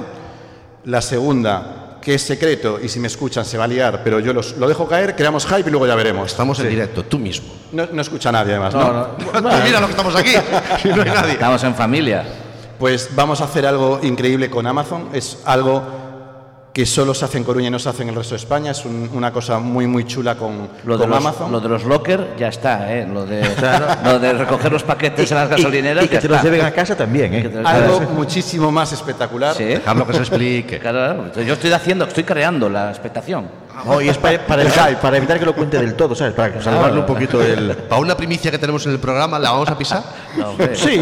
La 0.84 1.00
segunda, 1.02 1.98
que 2.00 2.14
es 2.14 2.22
secreto 2.22 2.78
y 2.82 2.88
si 2.88 3.00
me 3.00 3.09
escuchan 3.09 3.44
se 3.44 3.59
va 3.59 3.64
a 3.64 3.66
liar, 3.66 4.02
pero 4.04 4.20
yo 4.20 4.32
los- 4.32 4.57
lo 4.57 4.68
dejo 4.68 4.86
caer, 4.86 5.16
creamos 5.16 5.44
hype 5.46 5.68
y 5.68 5.70
luego 5.70 5.86
ya 5.86 5.94
veremos. 5.96 6.30
Estamos 6.30 6.59
en 6.61 6.68
directo, 6.68 7.02
tú 7.04 7.18
mismo. 7.18 7.48
No, 7.72 7.86
no 7.92 8.00
escucha 8.02 8.30
nadie 8.30 8.52
además, 8.54 8.74
¿no? 8.74 9.09
Mira 9.64 9.80
lo 9.80 9.86
que 9.86 9.90
estamos 9.92 10.14
aquí, 10.16 10.30
si 10.82 10.88
no 10.88 11.02
hay 11.02 11.11
nadie. 11.11 11.32
Estamos 11.32 11.62
en 11.64 11.74
familia. 11.74 12.24
Pues 12.78 13.09
vamos 13.14 13.40
a 13.40 13.44
hacer 13.44 13.66
algo 13.66 13.98
increíble 14.02 14.48
con 14.50 14.66
Amazon. 14.66 15.09
Es 15.12 15.38
algo 15.44 15.82
que 16.77 16.85
solo 16.85 17.14
se 17.14 17.24
hace 17.24 17.39
en 17.39 17.45
Coruña 17.45 17.68
y 17.68 17.70
no 17.70 17.79
se 17.79 17.89
hace 17.89 18.03
en 18.03 18.11
el 18.11 18.14
resto 18.14 18.35
de 18.35 18.37
España. 18.37 18.72
Es 18.72 18.85
un- 18.85 19.09
una 19.14 19.33
cosa 19.33 19.59
muy, 19.59 19.87
muy 19.87 20.05
chula 20.05 20.35
con, 20.35 20.68
Lo 20.85 20.99
de, 20.99 21.05
con 21.05 21.09
los, 21.09 21.18
Amazon. 21.18 21.51
lo 21.51 21.59
de 21.59 21.70
los 21.70 21.85
locker 21.85 22.35
ya 22.39 22.49
está, 22.49 22.93
¿eh? 22.95 23.09
Lo 23.11 23.24
de, 23.24 23.41
lo 24.05 24.18
de 24.18 24.35
recoger 24.35 24.70
los 24.70 24.83
paquetes 24.83 25.31
en 25.33 25.39
las 25.39 25.49
gasolineras 25.49 26.03
Y, 26.03 26.05
y 26.05 26.09
que 26.11 26.14
ya 26.16 26.20
te 26.20 26.29
los 26.29 26.43
lleven 26.43 26.61
a 26.61 26.72
casa 26.72 26.95
también, 26.95 27.33
¿eh? 27.33 27.51
Algo 27.64 28.03
muchísimo 28.14 28.70
más 28.70 28.93
espectacular. 28.93 29.55
Sí. 29.57 29.64
Dejadlo 29.64 30.07
que 30.07 30.12
se 30.12 30.18
explique. 30.18 30.79
Claro, 30.79 31.33
yo 31.35 31.55
estoy 31.55 31.72
haciendo, 31.72 32.05
estoy 32.05 32.24
creando 32.24 32.68
la 32.68 32.91
expectación. 32.91 33.47
No, 33.85 34.01
y 34.01 34.09
es 34.09 34.18
para, 34.18 34.47
para 34.47 34.62
evitar, 34.62 35.01
para 35.01 35.16
evitar 35.16 35.39
que 35.39 35.45
lo 35.45 35.55
cuente 35.55 35.79
del 35.79 35.95
todo, 35.95 36.14
¿sabes? 36.14 36.35
Para 36.35 36.61
salvarle 36.62 37.01
un 37.01 37.07
poquito 37.07 37.43
el... 37.43 37.77
Para 37.89 38.01
una 38.01 38.16
primicia 38.16 38.51
que 38.51 38.59
tenemos 38.59 38.85
en 38.87 38.93
el 38.93 38.99
programa, 38.99 39.39
¿la 39.39 39.51
vamos 39.53 39.68
a 39.68 39.77
pisar? 39.77 40.03
No, 40.37 40.51
hombre. 40.51 40.77
Sí, 40.77 41.01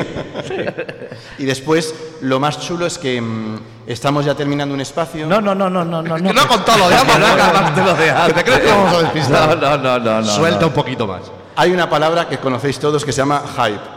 Y 1.38 1.44
después, 1.44 1.92
lo 2.20 2.38
más 2.38 2.60
chulo 2.60 2.86
es 2.86 2.98
que 2.98 3.20
mm, 3.20 3.58
estamos 3.86 4.24
ya 4.24 4.34
terminando 4.34 4.72
un 4.74 4.80
espacio. 4.80 5.26
No, 5.26 5.40
no, 5.40 5.54
no, 5.54 5.68
no, 5.68 5.84
no, 5.84 6.02
no. 6.02 6.14
Que 6.14 6.32
no 6.32 6.40
ha 6.40 6.46
contado 6.46 6.78
lo 6.78 6.88
de 6.88 6.94
Amazon, 6.94 7.20
No, 7.20 7.28
¿no? 7.28 7.36
no, 7.36 7.70
no, 7.70 7.84
lo 7.84 7.94
de 7.94 8.14
¿Que 8.26 8.32
te 8.32 8.44
crees 8.44 8.60
que 8.60 8.70
vamos 8.70 8.94
a 8.94 9.02
despistar? 9.02 9.58
No, 9.58 9.76
no, 9.76 9.98
no, 9.98 10.20
no. 10.20 10.24
Suelta 10.24 10.60
no. 10.60 10.66
un 10.68 10.72
poquito 10.72 11.06
más. 11.06 11.22
Hay 11.56 11.72
una 11.72 11.90
palabra 11.90 12.28
que 12.28 12.38
conocéis 12.38 12.78
todos 12.78 13.04
que 13.04 13.12
se 13.12 13.18
llama 13.18 13.42
hype. 13.56 13.93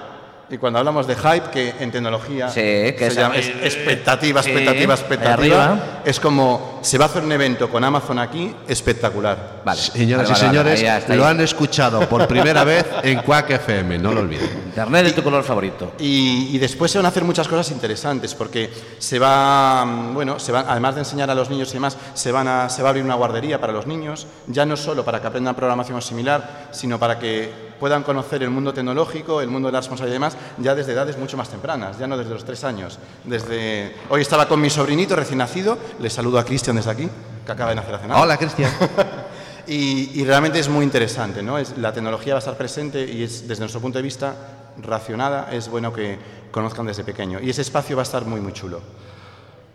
Y 0.49 0.57
cuando 0.57 0.79
hablamos 0.79 1.05
de 1.07 1.15
hype, 1.15 1.49
que 1.51 1.73
en 1.81 1.91
tecnología 1.91 2.47
Sí, 2.47 2.61
que 2.61 2.95
se 2.99 3.07
es- 3.07 3.15
llama- 3.15 3.35
es 3.35 3.47
expectativa, 3.49 4.39
expectativa, 4.39 4.93
expectativa, 4.93 6.01
es 6.05 6.19
como 6.21 6.79
se 6.81 6.97
va 6.97 7.03
a 7.03 7.07
hacer 7.09 7.21
un 7.23 7.31
evento 7.33 7.69
con 7.69 7.83
Amazon 7.83 8.17
aquí 8.19 8.55
espectacular. 8.65 9.61
Vale. 9.65 9.77
Señoras 9.81 10.29
Vale, 10.29 10.39
y 10.39 10.45
vale, 10.47 10.57
vale, 10.63 10.77
señores, 10.77 11.01
está, 11.03 11.15
lo 11.15 11.25
han 11.25 11.41
escuchado 11.41 12.07
por 12.07 12.25
primera 12.27 12.63
vez 12.63 12.85
en 13.03 13.19
Quack 13.23 13.49
FM, 13.51 13.97
no 13.99 14.13
lo 14.13 14.21
olviden. 14.21 14.49
Internet 14.67 15.07
es 15.07 15.15
tu 15.15 15.21
color 15.23 15.43
favorito. 15.43 15.91
Y, 15.99 16.55
y 16.55 16.57
después 16.59 16.91
se 16.91 16.97
van 16.97 17.05
a 17.07 17.09
hacer 17.09 17.25
muchas 17.25 17.47
cosas 17.49 17.69
interesantes 17.71 18.33
porque 18.33 18.71
se 18.99 19.19
va, 19.19 19.83
bueno, 20.13 20.39
se 20.39 20.53
va, 20.53 20.63
además 20.65 20.95
de 20.95 21.01
enseñar 21.01 21.29
a 21.29 21.35
los 21.35 21.49
niños 21.49 21.69
y 21.71 21.73
demás, 21.73 21.97
se, 22.13 22.31
van 22.31 22.47
a, 22.47 22.69
se 22.69 22.81
va 22.81 22.87
a 22.87 22.91
abrir 22.91 23.03
una 23.03 23.15
guardería 23.15 23.59
para 23.59 23.73
los 23.73 23.85
niños, 23.85 24.27
ya 24.47 24.65
no 24.65 24.77
solo 24.77 25.03
para 25.03 25.19
que 25.19 25.27
aprendan 25.27 25.55
programación 25.55 25.97
o 25.97 26.01
similar, 26.01 26.69
sino 26.71 26.97
para 26.97 27.19
que 27.19 27.66
puedan 27.79 28.03
conocer 28.03 28.43
el 28.43 28.49
mundo 28.49 28.73
tecnológico, 28.73 29.41
el 29.41 29.49
mundo 29.49 29.67
de 29.67 29.73
la 29.73 29.79
responsabilidad 29.79 30.15
y 30.15 30.19
demás, 30.19 30.37
ya 30.57 30.75
desde 30.75 30.93
edades 30.93 31.17
mucho 31.17 31.37
más 31.37 31.49
tempranas, 31.49 31.97
ya 31.97 32.07
no 32.07 32.17
desde 32.17 32.31
los 32.31 32.45
tres 32.45 32.63
años. 32.63 32.99
Desde 33.23 33.95
hoy 34.09 34.21
estaba 34.21 34.47
con 34.47 34.61
mi 34.61 34.69
sobrinito 34.69 35.15
recién 35.15 35.39
nacido, 35.39 35.77
le 35.99 36.09
saludo 36.09 36.39
a 36.39 36.43
Cristian 36.43 36.75
desde 36.75 36.91
aquí, 36.91 37.09
que 37.45 37.51
acaba 37.51 37.69
de 37.71 37.75
nacer 37.75 37.95
hace 37.95 38.07
nada. 38.07 38.21
Hola, 38.21 38.37
Cristian. 38.37 38.71
Y, 39.69 40.21
y 40.21 40.23
realmente 40.23 40.59
es 40.59 40.69
muy 40.69 40.85
interesante, 40.85 41.43
¿no? 41.43 41.57
Es, 41.57 41.77
la 41.77 41.91
tecnología 41.91 42.33
va 42.33 42.37
a 42.37 42.39
estar 42.39 42.55
presente 42.55 43.03
y 43.03 43.23
es, 43.23 43.49
desde 43.49 43.59
nuestro 43.59 43.81
punto 43.81 43.99
de 43.99 44.01
vista, 44.01 44.33
racionada, 44.81 45.49
es 45.51 45.67
bueno 45.67 45.91
que 45.91 46.17
conozcan 46.51 46.85
desde 46.85 47.03
pequeño. 47.03 47.41
Y 47.41 47.49
ese 47.49 47.63
espacio 47.63 47.97
va 47.97 48.01
a 48.01 48.03
estar 48.03 48.25
muy, 48.25 48.39
muy 48.39 48.53
chulo. 48.53 48.79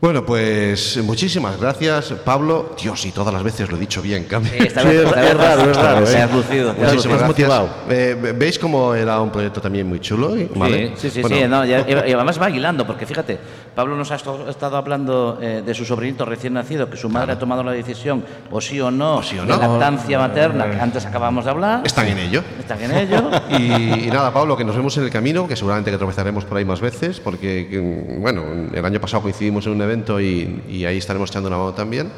Bueno, 0.03 0.27
pues 0.27 0.99
muchísimas 1.05 1.61
gracias, 1.61 2.11
Pablo. 2.25 2.75
Dios, 2.83 3.07
y 3.07 3.13
todas 3.13 3.33
las 3.33 3.45
veces 3.45 3.71
lo 3.71 3.77
he 3.77 3.79
dicho 3.79 4.03
bien, 4.03 4.25
Cami. 4.25 4.49
Sí, 4.49 4.57
esta 4.59 4.81
Sí, 4.83 4.89
vez- 4.89 4.97
es 4.97 5.05
esta 5.07 5.21
es 5.23 5.29
vez 5.29 5.37
raro, 5.37 5.71
es 5.71 5.77
raro, 5.77 6.07
¿eh? 6.09 6.17
has 6.17 6.33
lucido. 6.35 6.73
te 6.73 6.83
has 6.85 6.89
Muchísimas 6.95 7.29
lucido. 7.29 7.47
es 7.47 7.55
gracias. 7.55 7.71
Eh, 7.89 8.35
¿Veis 8.37 8.59
cómo 8.59 8.95
era 8.97 9.21
un 9.21 9.31
proyecto 9.31 9.61
también 9.61 9.87
muy 9.89 10.01
chulo? 10.01 10.37
y- 10.37 10.51
¿Vale? 10.57 10.89
Sí, 10.97 11.03
sí, 11.09 11.11
sí, 11.11 11.21
Bueno, 11.23 11.37
sí, 11.37 11.45
no, 11.47 11.65
ya- 11.65 11.87
y 11.89 12.13
además 12.13 12.43
va 12.43 12.51
hilando, 12.51 12.85
porque 12.85 13.07
fíjate, 13.07 13.39
Pablo 13.77 13.95
nos 13.95 14.11
ha 14.11 14.17
estado 14.17 14.77
hablando 14.77 15.39
eh, 15.41 15.63
de 15.65 15.73
su 15.73 15.85
sobrinito 15.85 16.25
recién 16.25 16.55
nacido, 16.55 16.91
que 16.91 16.97
su 16.97 17.09
madre 17.09 17.35
ha 17.35 17.39
tomado 17.39 17.63
la 17.63 17.71
decisión, 17.71 18.25
o 18.51 18.61
sí 18.61 18.81
o 18.81 18.91
no, 18.91 19.23
sí 19.23 19.39
o 19.39 19.43
de 19.43 19.51
no. 19.51 19.57
lactancia 19.57 20.19
materna, 20.19 20.69
que 20.69 20.81
antes 20.81 21.07
acabamos 21.07 21.45
de 21.45 21.53
hablar. 21.53 21.83
Están 21.85 22.09
en 22.09 22.19
ello. 22.19 22.43
Están 22.59 22.83
en 22.83 22.91
ello. 22.91 23.31
Y, 23.53 24.09
y 24.09 24.11
nada, 24.11 24.33
Pablo, 24.33 24.57
que 24.57 24.65
nos 24.65 24.75
vemos 24.75 24.97
en 24.97 25.05
el 25.05 25.11
camino, 25.11 25.47
que 25.47 25.55
seguramente 25.55 25.93
que 25.93 25.99
tropezaremos 25.99 26.45
por 26.45 26.57
ahí 26.59 26.65
más 26.65 26.81
veces, 26.81 27.21
porque, 27.21 27.69
que, 27.71 28.17
bueno, 28.19 28.43
el 28.73 28.85
año 28.85 28.99
pasado 29.01 29.23
coincidimos 29.23 29.65
en 29.67 29.73
un 29.73 29.83
evento 29.83 29.92
y, 30.21 30.63
y 30.69 30.85
ahí 30.85 30.99
estaremos 30.99 31.31
echando 31.31 31.49
una 31.49 31.59
mano 31.59 31.73
también. 31.73 32.11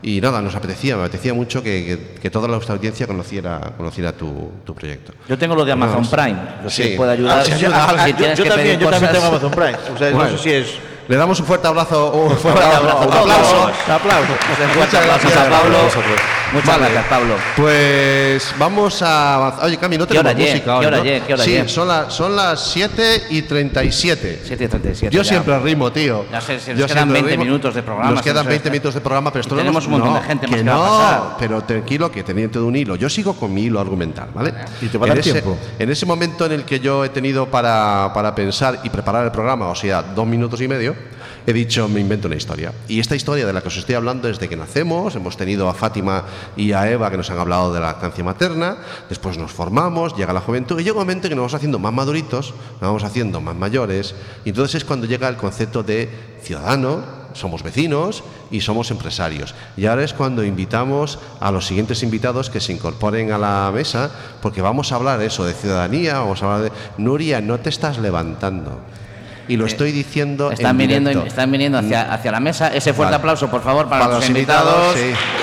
Y 0.00 0.20
nada, 0.20 0.40
nos 0.40 0.54
apetecía, 0.54 0.94
me 0.96 1.02
apetecía 1.02 1.34
mucho 1.34 1.60
que, 1.60 1.84
que- 2.14 2.20
que 2.20 2.30
toda 2.30 2.46
nuestra 2.46 2.74
audiencia 2.76 3.06
conociera, 3.08 3.60
conociera 3.76 4.12
tu, 4.12 4.52
tu 4.64 4.72
proyecto. 4.74 5.12
Yo 5.28 5.36
tengo 5.36 5.56
lo 5.56 5.64
de 5.64 5.72
Amazon 5.72 6.04
Vamos. 6.04 6.08
Prime, 6.08 6.38
lo 6.62 6.70
Sí. 6.70 6.82
que 6.90 6.96
puede 6.96 7.12
ayudar. 7.12 7.40
Ah, 7.40 7.44
sí, 7.44 7.50
Si 7.50 7.64
ayuda. 7.64 7.86
Ah, 7.90 8.08
yo, 8.08 8.14
tienes 8.16 8.38
yo 8.38 8.44
también, 8.44 8.78
yo 8.78 8.90
también 8.90 9.12
tengo 9.12 9.26
Amazon 9.26 9.50
Prime. 9.50 9.76
O 9.94 9.98
sea, 9.98 10.10
Bueno. 10.12 10.30
no 10.30 10.36
sé 10.36 10.42
si 10.44 10.50
es... 10.52 10.66
Le 11.08 11.16
damos 11.16 11.40
un 11.40 11.46
fuerte 11.46 11.66
abrazo. 11.66 12.12
Un 12.12 12.36
fuerte. 12.36 12.60
Un 12.60 12.66
aplauso. 12.66 13.70
Un 13.86 13.92
aplauso. 13.92 14.32
Muchas 14.78 15.06
gracias 15.06 15.36
a 15.36 15.48
Pablo. 15.50 15.78
Muchas 16.52 16.66
Vale. 16.66 16.80
gracias, 16.92 17.04
Pablo. 17.06 17.34
Pues 17.56 18.54
vamos 18.58 19.02
a 19.02 19.34
avanzar. 19.34 19.64
Oye, 19.66 19.76
Cami, 19.76 19.98
no 19.98 20.06
¿Qué 20.06 20.18
hora 20.18 20.30
tenemos 20.34 20.46
ye? 20.46 20.52
música 20.54 20.80
¿Qué 20.80 20.86
hora 20.86 20.96
¿no? 20.96 21.04
ye? 21.04 21.22
¿Qué 21.26 21.34
hora 21.34 21.44
sí, 21.44 21.50
ye? 21.50 21.68
son, 21.68 21.88
las 21.88 22.14
son 22.14 22.36
las 22.36 22.60
7 22.72 23.24
y 23.30 23.42
37. 23.42 24.42
7.37. 24.48 25.10
Yo 25.10 25.22
ya. 25.22 25.28
siempre 25.28 25.58
rimo, 25.58 25.92
tío. 25.92 26.24
Ya 26.32 26.40
sé, 26.40 26.58
se 26.58 26.70
nos 26.72 26.80
Yo 26.80 26.86
quedan 26.86 27.04
siempre 27.10 27.14
20 27.22 27.30
rimo. 27.32 27.44
minutos 27.44 27.74
de 27.74 27.82
programa, 27.82 28.10
Nos 28.12 28.22
quedan 28.22 28.36
nos 28.36 28.46
20 28.46 28.56
está- 28.56 28.70
minutos 28.70 28.94
de 28.94 29.00
programa, 29.00 29.30
pero 29.30 29.40
esto 29.42 29.54
no 29.54 29.60
Tenemos 29.60 29.84
un 29.86 29.90
montón 29.92 30.14
no, 30.14 30.20
de 30.20 30.26
gente 30.26 30.46
que 30.46 30.52
más 30.52 30.62
que 30.62 30.68
va 30.70 30.74
a 30.74 30.78
no, 30.78 30.98
pasar. 30.98 31.36
pero 31.38 31.60
tranquilo, 31.62 32.10
que 32.10 32.22
teniendo 32.22 32.60
de 32.60 32.66
un 32.66 32.76
hilo. 32.76 32.96
Yo 32.96 33.10
sigo 33.10 33.34
con 33.34 33.52
mi 33.52 33.64
hilo 33.64 33.78
argumental, 33.80 34.30
¿vale? 34.32 34.54
Y 34.80 34.86
te 34.86 34.96
va 34.96 35.04
a 35.04 35.08
en 35.08 35.14
dar 35.16 35.18
ese, 35.18 35.32
tiempo. 35.32 35.58
En 35.78 35.90
ese 35.90 36.06
momento 36.06 36.46
en 36.46 36.52
el 36.52 36.64
que 36.64 36.80
yo 36.80 37.04
he 37.04 37.10
tenido 37.10 37.46
para, 37.50 38.10
para 38.14 38.34
pensar 38.34 38.80
y 38.84 38.88
preparar 38.88 39.24
el 39.26 39.32
programa, 39.32 39.68
o 39.68 39.74
sea, 39.74 40.02
dos 40.02 40.26
minutos 40.26 40.60
y 40.62 40.68
medio, 40.68 40.94
he 41.48 41.52
dicho, 41.54 41.88
me 41.88 41.98
invento 41.98 42.26
una 42.26 42.36
historia. 42.36 42.74
Y 42.88 43.00
esta 43.00 43.16
historia 43.16 43.46
de 43.46 43.54
la 43.54 43.62
que 43.62 43.68
os 43.68 43.76
estoy 43.78 43.94
hablando 43.94 44.28
es 44.28 44.38
de 44.38 44.50
que 44.50 44.56
nacemos, 44.56 45.16
hemos 45.16 45.38
tenido 45.38 45.66
a 45.70 45.72
Fátima 45.72 46.24
y 46.58 46.72
a 46.72 46.90
Eva 46.90 47.10
que 47.10 47.16
nos 47.16 47.30
han 47.30 47.38
hablado 47.38 47.72
de 47.72 47.80
la 47.80 47.86
lactancia 47.86 48.22
materna, 48.22 48.76
después 49.08 49.38
nos 49.38 49.50
formamos, 49.50 50.14
llega 50.14 50.34
la 50.34 50.42
juventud 50.42 50.78
y 50.78 50.84
llega 50.84 50.96
un 50.96 51.00
momento 51.04 51.26
que 51.26 51.34
nos 51.34 51.44
vamos 51.44 51.54
haciendo 51.54 51.78
más 51.78 51.94
maduritos, 51.94 52.52
nos 52.72 52.80
vamos 52.82 53.02
haciendo 53.02 53.40
más 53.40 53.56
mayores, 53.56 54.14
y 54.44 54.50
entonces 54.50 54.74
es 54.74 54.84
cuando 54.84 55.06
llega 55.06 55.26
el 55.26 55.36
concepto 55.36 55.82
de 55.82 56.10
ciudadano, 56.42 57.02
somos 57.32 57.62
vecinos 57.62 58.24
y 58.50 58.60
somos 58.60 58.90
empresarios. 58.90 59.54
Y 59.74 59.86
ahora 59.86 60.04
es 60.04 60.12
cuando 60.12 60.44
invitamos 60.44 61.18
a 61.40 61.50
los 61.50 61.66
siguientes 61.66 62.02
invitados 62.02 62.50
que 62.50 62.60
se 62.60 62.74
incorporen 62.74 63.32
a 63.32 63.38
la 63.38 63.70
mesa, 63.72 64.10
porque 64.42 64.60
vamos 64.60 64.92
a 64.92 64.96
hablar 64.96 65.22
eso 65.22 65.46
de 65.46 65.54
ciudadanía, 65.54 66.18
vamos 66.18 66.42
a 66.42 66.44
hablar 66.44 66.70
de... 66.70 66.76
Nuria, 66.98 67.40
no 67.40 67.58
te 67.58 67.70
estás 67.70 67.96
levantando. 67.96 68.82
Y 69.48 69.56
lo 69.56 69.66
estoy 69.66 69.92
diciendo 69.92 70.50
Están 70.52 70.72
en 70.72 70.76
viniendo, 70.78 71.10
directo. 71.10 71.28
están 71.28 71.50
viniendo 71.50 71.78
hacia, 71.78 72.12
hacia 72.12 72.30
la 72.32 72.40
mesa. 72.40 72.68
Ese 72.68 72.92
fuerte 72.92 73.12
Vale. 73.12 73.16
aplauso, 73.16 73.48
por 73.50 73.62
favor, 73.62 73.88
para, 73.88 74.02
Para 74.02 74.14
los 74.14 74.20
los 74.20 74.28
invitados, 74.28 74.94
invitados. 74.96 75.18
sí. 75.18 75.34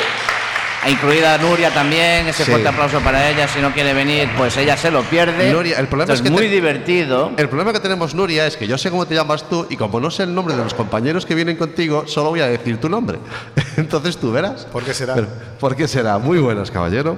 E 0.85 0.91
incluida 0.91 1.35
Nuria 1.39 1.71
también, 1.73 2.27
ese 2.27 2.43
Sí. 2.45 2.51
fuerte 2.51 2.67
aplauso 2.67 2.99
para 2.99 3.27
ella. 3.31 3.47
Si 3.47 3.59
no 3.59 3.73
quiere 3.73 3.95
venir, 3.95 4.29
pues 4.37 4.55
ella 4.57 4.77
se 4.77 4.91
lo 4.91 5.01
pierde. 5.01 5.51
Nuria, 5.51 5.79
el 5.79 5.87
problema 5.87 6.13
Esto 6.13 6.23
es 6.23 6.29
que 6.29 6.29
muy 6.29 6.43
te- 6.43 6.53
divertido. 6.53 7.31
El 7.37 7.49
problema 7.49 7.73
que 7.73 7.79
tenemos, 7.79 8.13
Nuria, 8.13 8.45
es 8.45 8.55
que 8.55 8.67
yo 8.67 8.77
sé 8.77 8.91
cómo 8.91 9.07
te 9.07 9.15
llamas 9.15 9.49
tú 9.49 9.65
y 9.71 9.77
como 9.77 9.99
no 9.99 10.11
sé 10.11 10.21
el 10.23 10.35
nombre 10.35 10.55
de 10.55 10.63
los 10.63 10.75
compañeros 10.75 11.25
que 11.25 11.33
vienen 11.33 11.57
contigo, 11.57 12.03
solo 12.05 12.29
voy 12.29 12.41
a 12.41 12.47
decir 12.47 12.79
tu 12.79 12.87
nombre. 12.87 13.17
Entonces 13.77 14.17
tú 14.17 14.31
verás. 14.31 14.65
¿Por 14.71 14.83
qué 14.83 14.93
será? 14.93 15.15
Pero, 15.15 15.27
¿Por 15.59 15.75
qué 15.75 15.87
será? 15.87 16.19
Muy 16.19 16.37
buenas, 16.37 16.69
caballero. 16.69 17.17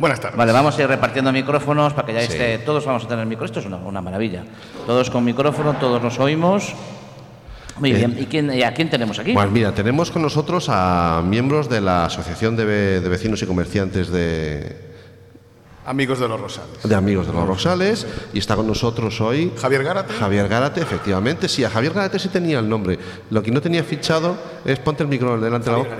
Buenas 0.00 0.18
tardes. 0.18 0.36
Vale, 0.38 0.50
vamos 0.52 0.76
a 0.78 0.82
ir 0.82 0.88
repartiendo 0.88 1.30
micrófonos 1.30 1.92
para 1.92 2.06
que 2.06 2.14
ya 2.14 2.20
Sí. 2.22 2.32
esté. 2.32 2.58
Todos 2.58 2.84
vamos 2.86 3.04
a 3.04 3.08
tener 3.08 3.26
micro. 3.26 3.44
Esto 3.44 3.60
es 3.60 3.66
una, 3.66 3.76
una 3.76 4.00
maravilla. 4.00 4.44
Todos 4.86 5.10
con 5.10 5.22
micrófono, 5.24 5.74
todos 5.74 6.02
nos 6.02 6.18
oímos. 6.18 6.72
Muy 7.78 7.90
Eh, 7.92 7.94
bien. 7.94 8.16
¿Y, 8.18 8.24
quién, 8.26 8.52
y 8.52 8.62
a 8.62 8.72
quién 8.72 8.88
tenemos 8.90 9.18
aquí? 9.18 9.32
Pues 9.34 9.50
mira, 9.50 9.72
tenemos 9.72 10.10
con 10.10 10.22
nosotros 10.22 10.66
a 10.70 11.22
miembros 11.24 11.68
de 11.68 11.80
la 11.82 12.06
Asociación 12.06 12.56
de, 12.56 12.64
Ve- 12.64 13.00
de 13.00 13.08
Vecinos 13.10 13.42
y 13.42 13.46
Comerciantes 13.46 14.08
de, 14.10 14.88
Amigos 15.86 16.18
de 16.18 16.28
los 16.28 16.40
Rosales. 16.40 16.82
de 16.82 16.94
Amigos 16.94 17.26
de 17.26 17.32
los 17.32 17.46
Rosales 17.46 18.06
y 18.32 18.38
está 18.38 18.54
con 18.56 18.66
nosotros 18.66 19.20
hoy 19.20 19.52
Javier 19.60 19.82
Gárate. 19.84 20.12
Javier 20.14 20.46
Gárate, 20.48 20.80
efectivamente. 20.82 21.48
Sí, 21.48 21.64
a 21.64 21.70
Javier 21.70 21.92
Gárate 21.94 22.18
sí 22.18 22.28
tenía 22.28 22.58
el 22.58 22.68
nombre. 22.68 22.98
Lo 23.30 23.42
que 23.42 23.50
no 23.50 23.60
tenía 23.60 23.82
fichado 23.84 24.36
es 24.64 24.78
ponte 24.78 25.02
el 25.02 25.08
micro 25.08 25.38
delante 25.40 25.70
de 25.70 25.76
la 25.76 25.82
boca. 25.82 25.96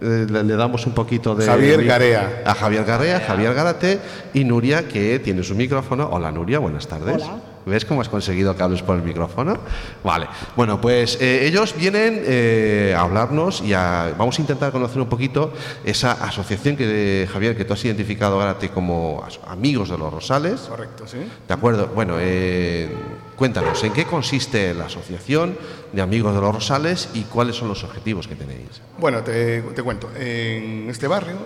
Eh, 0.00 0.26
Le, 0.28 0.42
le 0.44 0.56
damos 0.56 0.86
un 0.86 0.92
poquito 0.94 1.34
de. 1.34 1.46
Javier 1.46 1.84
Garea. 1.84 2.42
A 2.44 2.54
Javier 2.54 2.84
Garea, 2.84 3.20
Javier 3.20 3.54
Gárate 3.54 4.00
y 4.32 4.44
Nuria, 4.44 4.88
que 4.88 5.18
tiene 5.20 5.42
su 5.42 5.54
micrófono. 5.54 6.08
Hola 6.10 6.30
Nuria, 6.32 6.58
buenas 6.58 6.86
tardes. 6.88 7.22
¿Ves 7.66 7.86
cómo 7.86 8.02
has 8.02 8.10
conseguido 8.10 8.54
que 8.54 8.62
hables 8.62 8.82
por 8.82 8.94
el 8.96 9.02
micrófono? 9.02 9.56
Vale. 10.02 10.26
Bueno, 10.54 10.82
pues 10.82 11.16
eh, 11.18 11.46
ellos 11.46 11.74
vienen 11.78 12.20
eh, 12.26 12.94
a 12.94 13.00
hablarnos 13.00 13.62
y 13.62 13.72
a- 13.72 14.12
vamos 14.18 14.36
a 14.38 14.42
intentar 14.42 14.70
conocer 14.70 15.00
un 15.00 15.08
poquito 15.08 15.50
esa 15.82 16.12
asociación 16.12 16.76
que, 16.76 17.26
Javier, 17.32 17.56
que 17.56 17.64
tú 17.64 17.72
has 17.72 17.82
identificado 17.82 18.38
ahora 18.38 18.58
te 18.58 18.68
como 18.68 19.24
as- 19.26 19.40
amigos 19.46 19.88
de 19.88 19.96
los 19.96 20.12
Rosales. 20.12 20.60
Correcto, 20.60 21.06
sí. 21.06 21.16
De 21.48 21.54
acuerdo. 21.54 21.86
Bueno, 21.94 22.16
eh, 22.18 22.90
cuéntanos, 23.36 23.82
¿en 23.84 23.92
qué 23.92 24.04
consiste 24.04 24.72
la 24.74 24.86
asociación 24.86 25.56
de 25.92 26.02
amigos 26.02 26.34
de 26.34 26.40
los 26.40 26.54
Rosales 26.54 27.08
y 27.14 27.22
cuáles 27.24 27.56
son 27.56 27.68
los 27.68 27.82
objetivos 27.84 28.28
que 28.28 28.34
tenéis? 28.36 28.80
Bueno, 28.98 29.22
te, 29.22 29.62
te 29.62 29.82
cuento. 29.82 30.10
En 30.16 30.88
este 30.90 31.06
barrio 31.08 31.36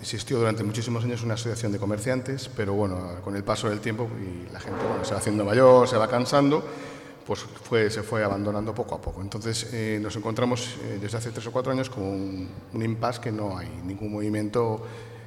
existió 0.00 0.38
durante 0.38 0.64
muchísimos 0.64 1.04
años 1.04 1.22
una 1.22 1.34
asociación 1.34 1.70
de 1.72 1.78
comerciantes, 1.78 2.50
pero 2.56 2.72
bueno, 2.74 2.98
con 3.24 3.36
el 3.36 3.44
paso 3.44 3.68
del 3.68 3.80
tiempo 3.80 4.08
y 4.20 4.52
la 4.52 4.60
gente 4.60 4.84
bueno, 4.86 5.04
se 5.04 5.12
va 5.12 5.18
haciendo 5.20 5.44
mayor, 5.44 5.86
se 5.88 5.96
va 5.96 6.08
cansando, 6.08 6.64
pues 7.26 7.38
fue, 7.40 7.88
se 7.88 8.02
fue 8.02 8.24
abandonando 8.24 8.74
poco 8.74 8.96
a 8.96 9.00
poco. 9.00 9.20
Entonces 9.22 9.68
eh, 9.72 9.98
nos 10.02 10.16
encontramos 10.16 10.76
eh, 10.84 10.98
desde 11.00 11.18
hace 11.18 11.30
tres 11.30 11.46
o 11.46 11.52
cuatro 11.52 11.70
años 11.70 11.88
con 11.88 12.02
un, 12.02 12.48
un 12.72 12.82
impasse 12.82 13.20
que 13.20 13.30
no 13.32 13.56
hay 13.56 13.68
ningún 13.86 14.10
movimiento 14.12 14.84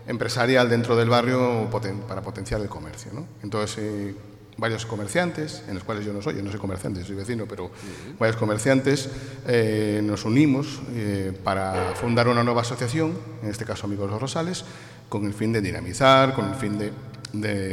empresarial 0.07 0.69
dentro 0.69 0.95
del 0.97 1.09
barrio 1.09 1.69
poten- 1.71 2.01
para 2.01 2.21
potenciar 2.21 2.59
el 2.61 2.67
comercio. 2.67 3.11
¿no? 3.13 3.25
Entonces, 3.43 3.77
eh, 3.79 4.13
varios 4.57 4.85
comerciantes, 4.85 5.63
en 5.67 5.75
los 5.75 5.83
cuales 5.83 6.05
yo 6.05 6.13
no 6.13 6.21
soy, 6.21 6.35
yo 6.35 6.43
no 6.43 6.51
soy 6.51 6.59
comerciante, 6.59 7.03
soy 7.03 7.15
vecino, 7.15 7.45
pero 7.45 7.71
varios 8.17 8.37
comerciantes 8.37 9.09
eh, 9.47 10.01
nos 10.03 10.25
unimos 10.25 10.81
eh, 10.93 11.37
para 11.43 11.93
fundar 11.95 12.27
una 12.27 12.43
nueva 12.43 12.61
asociación, 12.61 13.13
en 13.43 13.49
este 13.49 13.65
caso 13.65 13.85
Amigos 13.85 14.09
Los 14.09 14.21
Rosales, 14.21 14.63
con 15.09 15.25
el 15.25 15.33
fin 15.33 15.51
de 15.51 15.61
dinamizar, 15.61 16.33
con 16.33 16.49
el 16.49 16.55
fin 16.55 16.77
de, 16.77 16.91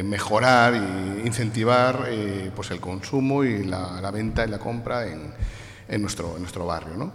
mejorar 0.03 0.75
e 0.75 1.23
incentivar 1.25 2.07
eh, 2.09 2.51
pues 2.55 2.73
el 2.73 2.81
consumo 2.81 3.45
y 3.45 3.63
la, 3.63 4.11
venta 4.11 4.45
y 4.45 4.49
la 4.49 4.59
compra 4.59 5.07
en, 5.07 6.03
nuestro, 6.03 6.67
barrio. 6.67 6.97
¿no? 6.97 7.13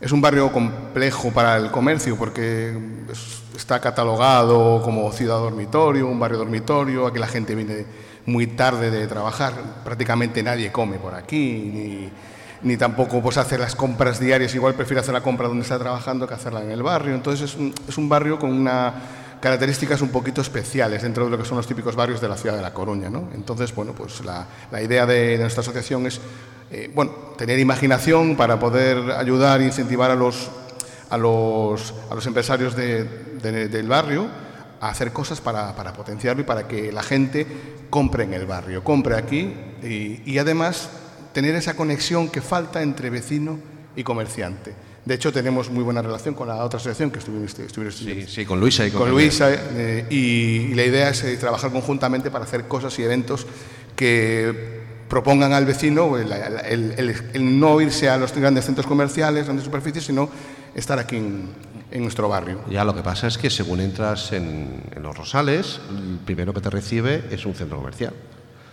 Es 0.00 0.10
un 0.10 0.22
barrio 0.22 0.50
complejo 0.50 1.30
para 1.30 1.56
el 1.58 1.70
comercio 1.70 2.16
porque 2.16 3.04
es- 3.12 3.42
está 3.54 3.80
catalogado 3.80 4.82
como 4.82 5.10
ciudad 5.12 5.36
dormitorio, 5.38 6.06
un 6.08 6.18
barrio 6.18 6.38
dormitorio, 6.38 7.06
aquí 7.06 7.18
la 7.18 7.26
gente 7.26 7.54
viene 7.54 7.84
muy 8.26 8.46
tarde 8.46 8.90
de 8.90 9.06
trabajar, 9.06 9.52
prácticamente 9.84 10.42
nadie 10.42 10.72
come 10.72 10.98
por 10.98 11.14
aquí, 11.14 12.10
ni, 12.62 12.76
tampoco 12.76 13.20
pues, 13.22 13.36
hace 13.36 13.58
las 13.58 13.74
compras 13.74 14.18
diarias, 14.18 14.54
igual 14.54 14.74
prefiere 14.74 15.00
hacer 15.00 15.12
la 15.12 15.20
compra 15.20 15.48
donde 15.48 15.62
está 15.62 15.78
trabajando 15.78 16.26
que 16.26 16.34
hacerla 16.34 16.62
en 16.62 16.70
el 16.70 16.82
barrio. 16.82 17.14
Entonces 17.14 17.56
es 17.88 17.98
un, 17.98 18.08
barrio 18.08 18.38
con 18.38 18.50
una 18.50 18.94
características 19.40 20.00
un 20.00 20.08
poquito 20.08 20.40
especiales 20.40 21.02
dentro 21.02 21.26
de 21.26 21.30
lo 21.30 21.36
que 21.36 21.44
son 21.44 21.58
los 21.58 21.66
típicos 21.66 21.94
barrios 21.94 22.22
de 22.22 22.28
la 22.28 22.36
ciudad 22.36 22.56
de 22.56 22.62
La 22.62 22.72
Coruña. 22.72 23.10
¿no? 23.10 23.28
Entonces, 23.34 23.74
bueno, 23.74 23.92
pues 23.92 24.22
la, 24.24 24.46
idea 24.82 25.04
de, 25.04 25.36
nuestra 25.36 25.60
asociación 25.60 26.06
es 26.06 26.18
eh, 26.70 26.90
bueno, 26.94 27.12
tener 27.36 27.58
imaginación 27.58 28.36
para 28.36 28.58
poder 28.58 29.10
ayudar 29.10 29.60
e 29.60 29.66
incentivar 29.66 30.10
a 30.10 30.14
los, 30.14 30.50
empresarios 32.26 32.74
de- 32.74 33.04
de- 33.04 33.68
del 33.68 33.86
barrio 33.86 34.43
a 34.86 34.90
hacer 34.90 35.12
cosas 35.12 35.40
para, 35.40 35.74
para 35.74 35.92
potenciarlo 35.92 36.42
y 36.42 36.44
para 36.44 36.66
que 36.68 36.92
la 36.92 37.02
gente 37.02 37.46
compre 37.90 38.24
en 38.24 38.34
el 38.34 38.46
barrio, 38.46 38.82
compre 38.84 39.16
aquí 39.16 39.52
y, 39.82 40.22
y 40.24 40.38
además 40.38 40.88
tener 41.32 41.54
esa 41.54 41.74
conexión 41.74 42.28
que 42.28 42.40
falta 42.40 42.82
entre 42.82 43.10
vecino 43.10 43.58
y 43.96 44.02
comerciante. 44.04 44.72
De 45.04 45.14
hecho, 45.14 45.32
tenemos 45.32 45.68
muy 45.70 45.84
buena 45.84 46.00
relación 46.00 46.34
con 46.34 46.48
la 46.48 46.64
otra 46.64 46.78
asociación 46.78 47.10
que 47.10 47.18
estuviste 47.18 47.68
Sí, 47.90 48.24
sí, 48.26 48.44
con 48.46 48.58
Luisa 48.58 48.86
y 48.86 48.90
con. 48.90 49.10
Luisa 49.10 49.48
eh, 49.52 50.06
y, 50.08 50.16
y 50.72 50.74
la 50.74 50.84
idea 50.84 51.10
es 51.10 51.22
eh, 51.24 51.36
trabajar 51.36 51.70
conjuntamente 51.70 52.30
para 52.30 52.44
hacer 52.44 52.64
cosas 52.66 52.98
y 52.98 53.02
eventos 53.02 53.46
que 53.96 54.82
propongan 55.08 55.52
al 55.52 55.66
vecino 55.66 56.16
el, 56.16 56.32
el- 56.32 56.94
el- 56.96 57.14
el 57.34 57.60
no 57.60 57.80
irse 57.80 58.08
a 58.08 58.16
los 58.16 58.32
grandes 58.34 58.64
centros 58.64 58.86
comerciales, 58.86 59.44
grandes 59.44 59.64
superficies, 59.64 60.04
sino 60.04 60.28
estar 60.74 60.98
aquí 60.98 61.16
en, 61.16 61.48
en 61.94 62.02
nuestro 62.02 62.28
barrio. 62.28 62.60
Ya 62.68 62.84
lo 62.84 62.94
que 62.94 63.02
pasa 63.02 63.26
es 63.28 63.38
que 63.38 63.48
según 63.48 63.80
entras 63.80 64.32
en, 64.32 64.82
en 64.94 65.02
los 65.02 65.16
Rosales, 65.16 65.80
el 65.88 66.18
primero 66.24 66.52
que 66.52 66.60
te 66.60 66.68
recibe 66.68 67.24
es 67.30 67.46
un 67.46 67.54
centro 67.54 67.78
comercial. 67.78 68.12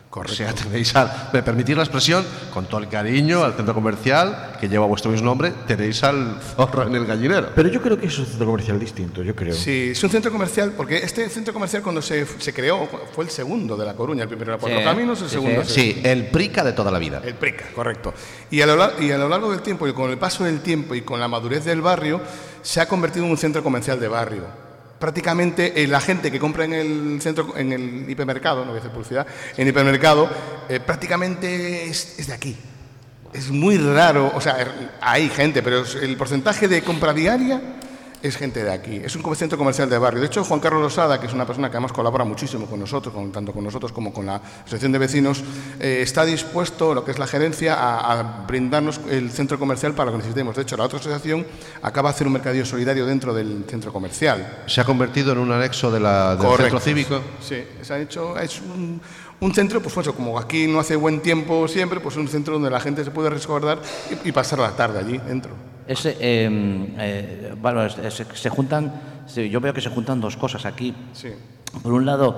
Correcto. 0.09 0.33
O 0.33 0.35
sea, 0.35 0.53
tenéis 0.53 0.93
al, 0.97 1.29
me 1.31 1.41
permitís 1.41 1.77
la 1.77 1.83
expresión, 1.83 2.25
con 2.53 2.65
todo 2.65 2.81
el 2.81 2.89
cariño 2.89 3.45
al 3.45 3.53
centro 3.53 3.73
comercial 3.73 4.57
que 4.59 4.67
lleva 4.67 4.85
vuestro 4.85 5.09
mismo 5.09 5.27
nombre, 5.27 5.53
tenéis 5.67 6.03
al 6.03 6.37
zorro 6.57 6.85
en 6.85 6.93
el 6.95 7.05
gallinero. 7.05 7.51
Pero 7.55 7.69
yo 7.69 7.81
creo 7.81 7.97
que 7.97 8.07
es 8.07 8.19
un 8.19 8.25
centro 8.25 8.45
comercial 8.45 8.77
distinto, 8.77 9.23
yo 9.23 9.33
creo. 9.33 9.53
Sí, 9.55 9.91
es 9.91 10.03
un 10.03 10.09
centro 10.09 10.29
comercial, 10.29 10.73
porque 10.75 10.97
este 10.97 11.29
centro 11.29 11.53
comercial 11.53 11.81
cuando 11.81 12.01
se, 12.01 12.25
se 12.25 12.53
creó 12.53 12.89
fue 13.15 13.23
el 13.23 13.29
segundo 13.29 13.77
de 13.77 13.85
La 13.85 13.93
Coruña, 13.93 14.23
el 14.23 14.27
primero 14.27 14.51
era 14.51 14.59
Puerto 14.59 14.79
Sí, 14.79 14.83
Caminos, 14.83 15.21
el 15.21 15.29
segundo 15.29 15.63
sí. 15.63 16.01
el 16.03 16.25
prica 16.27 16.65
de 16.65 16.73
toda 16.73 16.91
la 16.91 16.99
vida. 16.99 17.21
El 17.23 17.35
PRICA, 17.35 17.67
correcto. 17.73 18.13
Y 18.49 18.59
a, 18.59 18.65
lo, 18.65 18.75
lar- 18.75 19.01
y 19.01 19.11
a 19.11 19.17
lo 19.17 19.29
largo 19.29 19.49
del 19.51 19.61
tiempo 19.61 19.87
y 19.87 19.93
con 19.93 20.11
el 20.11 20.17
paso 20.17 20.43
del 20.43 20.59
tiempo 20.59 20.93
y 20.93 21.03
con 21.03 21.21
la 21.21 21.29
madurez 21.29 21.63
del 21.63 21.79
barrio, 21.81 22.19
se 22.61 22.81
ha 22.81 22.87
convertido 22.87 23.25
en 23.25 23.31
un 23.31 23.37
centro 23.37 23.63
comercial 23.63 23.99
de 23.99 24.07
barrio. 24.07 24.43
Prácticamente 24.99 25.81
eh, 25.81 25.87
la 25.87 25.99
gente 25.99 26.31
que 26.31 26.39
compra 26.39 26.65
en 26.65 26.73
el 26.73 27.21
centro, 27.21 27.57
en 27.57 27.71
el 27.73 28.09
hipermercado, 28.09 28.61
no 28.63 28.67
voy 28.71 28.77
a 28.77 28.79
hacer 28.81 28.91
publicidad, 28.91 29.25
en 29.57 29.63
el 29.63 29.67
hipermercado, 29.69 30.29
eh, 30.69 30.79
prácticamente 30.79 31.85
es, 31.85 32.19
es 32.19 32.27
de 32.27 32.33
aquí. 32.33 32.55
Es 33.33 33.49
muy 33.49 33.77
raro, 33.77 34.31
o 34.35 34.41
sea, 34.41 34.59
er- 34.59 34.91
hay 35.01 35.29
gente, 35.29 35.63
pero 35.63 35.83
el 36.01 36.17
porcentaje 36.17 36.67
de 36.67 36.83
compra 36.83 37.13
diaria 37.13 37.61
es 38.21 38.37
gente 38.37 38.63
de 38.63 38.71
aquí. 38.71 38.97
Es 39.03 39.15
un 39.15 39.35
centro 39.35 39.57
comercial 39.57 39.89
de 39.89 39.97
barrio. 39.97 40.21
De 40.21 40.27
hecho, 40.27 40.43
Juan 40.43 40.59
Carlos 40.59 40.81
Losada, 40.81 41.19
que 41.19 41.27
es 41.27 41.33
una 41.33 41.45
persona 41.45 41.69
que 41.69 41.77
además 41.77 41.91
colabora 41.91 42.23
muchísimo 42.23 42.65
con 42.67 42.79
nosotros, 42.79 43.13
con- 43.13 43.31
tanto 43.31 43.51
con 43.53 43.63
nosotros 43.63 43.91
como 43.91 44.13
con 44.13 44.25
la 44.25 44.35
Asociación 44.61 44.91
de 44.91 44.99
Vecinos, 44.99 45.43
eh, 45.79 45.99
está 46.01 46.23
dispuesto, 46.25 46.93
lo 46.93 47.03
que 47.03 47.11
es 47.11 47.19
la 47.19 47.27
gerencia, 47.27 47.75
a, 47.75 48.19
a 48.19 48.23
brindarnos 48.45 48.99
el 49.09 49.31
centro 49.31 49.57
comercial 49.57 49.93
para 49.93 50.07
lo 50.07 50.11
que 50.11 50.17
necesitemos. 50.19 50.55
De 50.55 50.61
hecho, 50.61 50.77
la 50.77 50.83
otra 50.83 50.99
asociación 50.99 51.45
acaba 51.81 52.09
de 52.09 52.15
hacer 52.15 52.27
un 52.27 52.33
mercadillo 52.33 52.65
solidario 52.65 53.05
dentro 53.05 53.33
del 53.33 53.65
centro 53.67 53.91
comercial. 53.91 54.63
Se 54.67 54.81
ha 54.81 54.83
convertido 54.83 55.31
en 55.31 55.39
un 55.39 55.51
anexo 55.51 55.89
de 55.91 55.99
la, 55.99 56.35
del 56.35 56.45
Correcto. 56.45 56.63
centro 56.63 56.79
cívico. 56.79 57.21
Sí, 57.41 57.63
se 57.81 57.93
ha 57.93 57.99
hecho 57.99 58.37
es 58.37 58.61
un, 58.61 59.01
un 59.39 59.53
centro, 59.55 59.81
pues, 59.81 59.95
pues 59.95 60.07
como 60.09 60.37
aquí 60.37 60.67
no 60.67 60.79
hace 60.79 60.95
buen 60.95 61.21
tiempo 61.21 61.67
siempre, 61.67 61.99
pues 61.99 62.15
un 62.17 62.27
centro 62.27 62.53
donde 62.53 62.69
la 62.69 62.79
gente 62.79 63.03
se 63.03 63.11
puede 63.11 63.29
resguardar 63.29 63.79
y, 64.23 64.29
y 64.29 64.31
pasar 64.31 64.59
la 64.59 64.71
tarde 64.75 64.99
allí 64.99 65.17
dentro. 65.17 65.70
Es, 65.87 66.05
eh, 66.05 66.13
eh, 66.19 67.53
bueno, 67.61 67.83
es- 67.85 67.97
es- 67.97 68.25
se 68.33 68.49
juntan, 68.49 68.91
yo 69.35 69.59
veo 69.59 69.73
que 69.73 69.81
se 69.81 69.89
juntan 69.89 70.21
dos 70.21 70.37
cosas 70.37 70.65
aquí. 70.65 70.93
Sí. 71.13 71.29
Por 71.81 71.93
un 71.93 72.05
lado, 72.05 72.35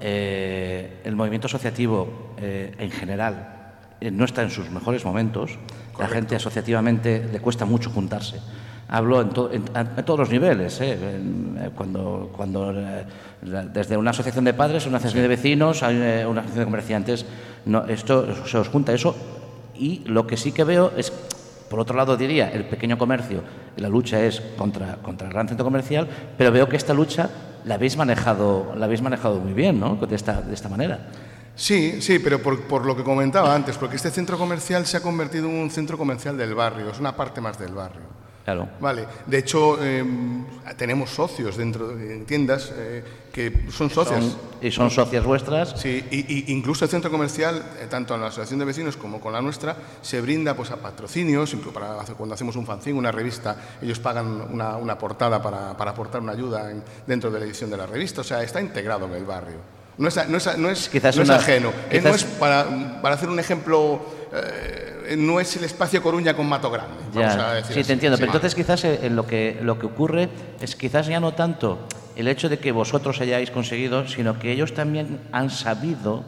eh, 0.00 1.00
el 1.04 1.14
movimiento 1.16 1.46
asociativo 1.46 2.34
eh, 2.38 2.74
en 2.78 2.90
general 2.90 3.48
no 4.12 4.24
está 4.24 4.42
en 4.42 4.50
sus 4.50 4.68
mejores 4.70 5.04
momentos. 5.04 5.58
La 5.98 6.08
gente 6.08 6.34
asociativamente 6.34 7.28
le 7.32 7.38
cuesta 7.40 7.64
mucho 7.64 7.90
juntarse. 7.90 8.40
Hablo 8.88 9.20
en, 9.22 9.28
to- 9.30 9.50
en- 9.52 9.64
en 9.74 10.04
todos 10.04 10.18
los 10.20 10.30
niveles, 10.30 10.80
cuando, 11.76 12.30
cuando 12.36 12.74
desde 13.72 13.96
una 13.96 14.10
asociación 14.10 14.44
de 14.44 14.54
padres, 14.54 14.86
una 14.86 14.96
asociación 14.98 15.22
de 15.22 15.28
vecinos, 15.28 15.82
una 15.82 16.40
asociación 16.40 16.58
de 16.58 16.64
comerciantes, 16.64 17.26
no, 17.64 17.84
esto 17.86 18.44
se 18.46 18.58
os 18.58 18.68
junta 18.68 18.92
eso. 18.92 19.14
Y 19.76 20.02
lo 20.06 20.26
que 20.26 20.36
sí 20.36 20.52
que 20.52 20.64
veo 20.64 20.92
es 20.96 21.12
por 21.72 21.80
otro 21.80 21.96
lado, 21.96 22.18
diría, 22.18 22.50
el 22.50 22.66
pequeño 22.66 22.98
comercio, 22.98 23.42
la 23.78 23.88
lucha 23.88 24.22
es 24.22 24.42
contra, 24.58 24.96
contra 24.96 25.26
el 25.26 25.32
gran 25.32 25.48
centro 25.48 25.64
comercial, 25.64 26.06
pero 26.36 26.52
veo 26.52 26.68
que 26.68 26.76
esta 26.76 26.92
lucha 26.92 27.30
la 27.64 27.76
habéis 27.76 27.96
manejado, 27.96 28.74
la 28.76 28.84
habéis 28.84 29.00
manejado 29.00 29.40
muy 29.40 29.54
bien, 29.54 29.80
¿no? 29.80 29.96
De 29.96 30.14
esta, 30.14 30.42
de 30.42 30.52
esta 30.52 30.68
manera. 30.68 31.08
Sí, 31.54 32.02
sí, 32.02 32.18
pero 32.18 32.42
por, 32.42 32.64
por 32.64 32.84
lo 32.84 32.94
que 32.94 33.02
comentaba 33.02 33.54
antes, 33.54 33.78
porque 33.78 33.96
este 33.96 34.10
centro 34.10 34.36
comercial 34.36 34.84
se 34.84 34.98
ha 34.98 35.00
convertido 35.00 35.48
en 35.48 35.54
un 35.54 35.70
centro 35.70 35.96
comercial 35.96 36.36
del 36.36 36.54
barrio, 36.54 36.90
es 36.90 37.00
una 37.00 37.16
parte 37.16 37.40
más 37.40 37.58
del 37.58 37.72
barrio. 37.72 38.21
Claro. 38.44 38.68
Vale, 38.80 39.06
de 39.26 39.38
hecho 39.38 39.78
eh, 39.80 40.04
tenemos 40.76 41.10
socios 41.10 41.56
dentro 41.56 41.88
de 41.94 42.18
tiendas 42.24 42.72
eh, 42.76 43.04
que 43.32 43.66
son 43.70 43.88
socias. 43.88 44.24
Son- 44.24 44.52
y 44.60 44.70
son 44.72 44.90
socias 44.90 45.24
vuestras. 45.24 45.74
Sí, 45.80 46.04
y, 46.10 46.18
y 46.50 46.52
incluso 46.52 46.84
el 46.84 46.90
centro 46.90 47.10
comercial, 47.10 47.62
eh, 47.80 47.86
tanto 47.88 48.14
en 48.16 48.20
la 48.20 48.26
asociación 48.28 48.58
de 48.58 48.64
vecinos 48.64 48.96
como 48.96 49.20
con 49.20 49.32
la 49.32 49.40
nuestra, 49.40 49.76
se 50.02 50.20
brinda 50.20 50.54
pues 50.54 50.70
a 50.72 50.76
patrocinios, 50.76 51.52
incluso 51.54 51.72
para 51.72 51.94
cuando 52.16 52.34
hacemos 52.34 52.56
un 52.56 52.66
fanzine, 52.66 52.98
una 52.98 53.12
revista, 53.12 53.56
ellos 53.80 54.00
pagan 54.00 54.26
una, 54.52 54.76
una 54.76 54.98
portada 54.98 55.40
para, 55.40 55.76
para 55.76 55.92
aportar 55.92 56.20
una 56.20 56.32
ayuda 56.32 56.70
en- 56.70 56.82
dentro 57.06 57.30
de 57.30 57.38
la 57.38 57.44
edición 57.46 57.70
de 57.70 57.76
la 57.76 57.86
revista, 57.86 58.22
o 58.22 58.24
sea, 58.24 58.42
está 58.42 58.60
integrado 58.60 59.06
en 59.06 59.12
el 59.14 59.24
barrio. 59.24 59.58
No 59.98 60.08
es, 60.08 60.28
no 60.28 60.36
es, 60.38 60.58
no 60.58 60.68
es, 60.70 60.88
Quizás 60.88 61.16
no 61.16 61.22
es 61.22 61.28
una- 61.28 61.38
ajeno. 61.38 61.68
Eh, 61.90 62.00
no 62.02 62.10
quizás- 62.10 62.14
es 62.16 62.24
para, 62.24 63.00
para 63.02 63.14
hacer 63.14 63.28
un 63.28 63.38
ejemplo, 63.38 64.00
no 65.16 65.40
es 65.40 65.56
el 65.56 65.64
espacio 65.64 66.02
Coruña 66.02 66.34
con 66.34 66.48
Mato 66.48 66.70
Grande. 66.70 66.94
Vamos 67.12 67.34
Ya, 67.34 67.50
a 67.50 67.54
decir 67.54 67.74
sí, 67.74 67.80
así. 67.80 67.86
te 67.86 67.92
entiendo. 67.94 68.16
Sí. 68.16 68.20
Pero 68.22 68.32
entonces 68.32 68.54
quizás 68.54 68.84
eh, 68.84 69.00
en 69.02 69.16
lo 69.16 69.26
que, 69.26 69.58
lo 69.62 69.78
que 69.78 69.86
ocurre 69.86 70.28
es 70.60 70.76
quizás 70.76 71.06
ya 71.06 71.20
no 71.20 71.34
tanto 71.34 71.86
el 72.16 72.28
hecho 72.28 72.48
de 72.48 72.58
que 72.58 72.72
vosotros 72.72 73.20
hayáis 73.20 73.50
conseguido, 73.50 74.06
sino 74.08 74.38
que 74.38 74.52
ellos 74.52 74.74
también 74.74 75.20
han 75.32 75.50
sabido 75.50 76.24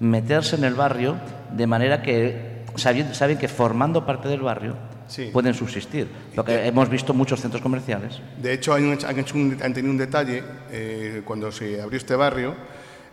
meterse 0.00 0.56
en 0.56 0.64
el 0.64 0.74
barrio 0.74 1.16
de 1.54 1.66
manera 1.66 2.02
que 2.02 2.64
saben, 2.76 3.14
saben 3.14 3.38
que 3.38 3.48
formando 3.48 4.04
parte 4.06 4.28
del 4.28 4.40
barrio 4.40 4.76
Sí. 5.08 5.28
pueden 5.32 5.52
subsistir. 5.52 6.08
Lo 6.34 6.42
que 6.44 6.66
hemos 6.66 6.88
visto 6.88 7.12
muchos 7.12 7.40
centros 7.40 7.60
comerciales. 7.62 8.20
De 8.40 8.52
hecho, 8.54 8.72
han, 8.72 8.98
han 9.04 9.18
hecho 9.18 9.34
un- 9.36 9.58
han 9.62 9.74
tenido 9.74 9.90
un 9.92 9.98
detalle 9.98 10.42
eh, 10.70 11.20
cuando 11.24 11.52
se 11.52 11.82
abrió 11.82 11.98
este 11.98 12.14
barrio, 12.16 12.54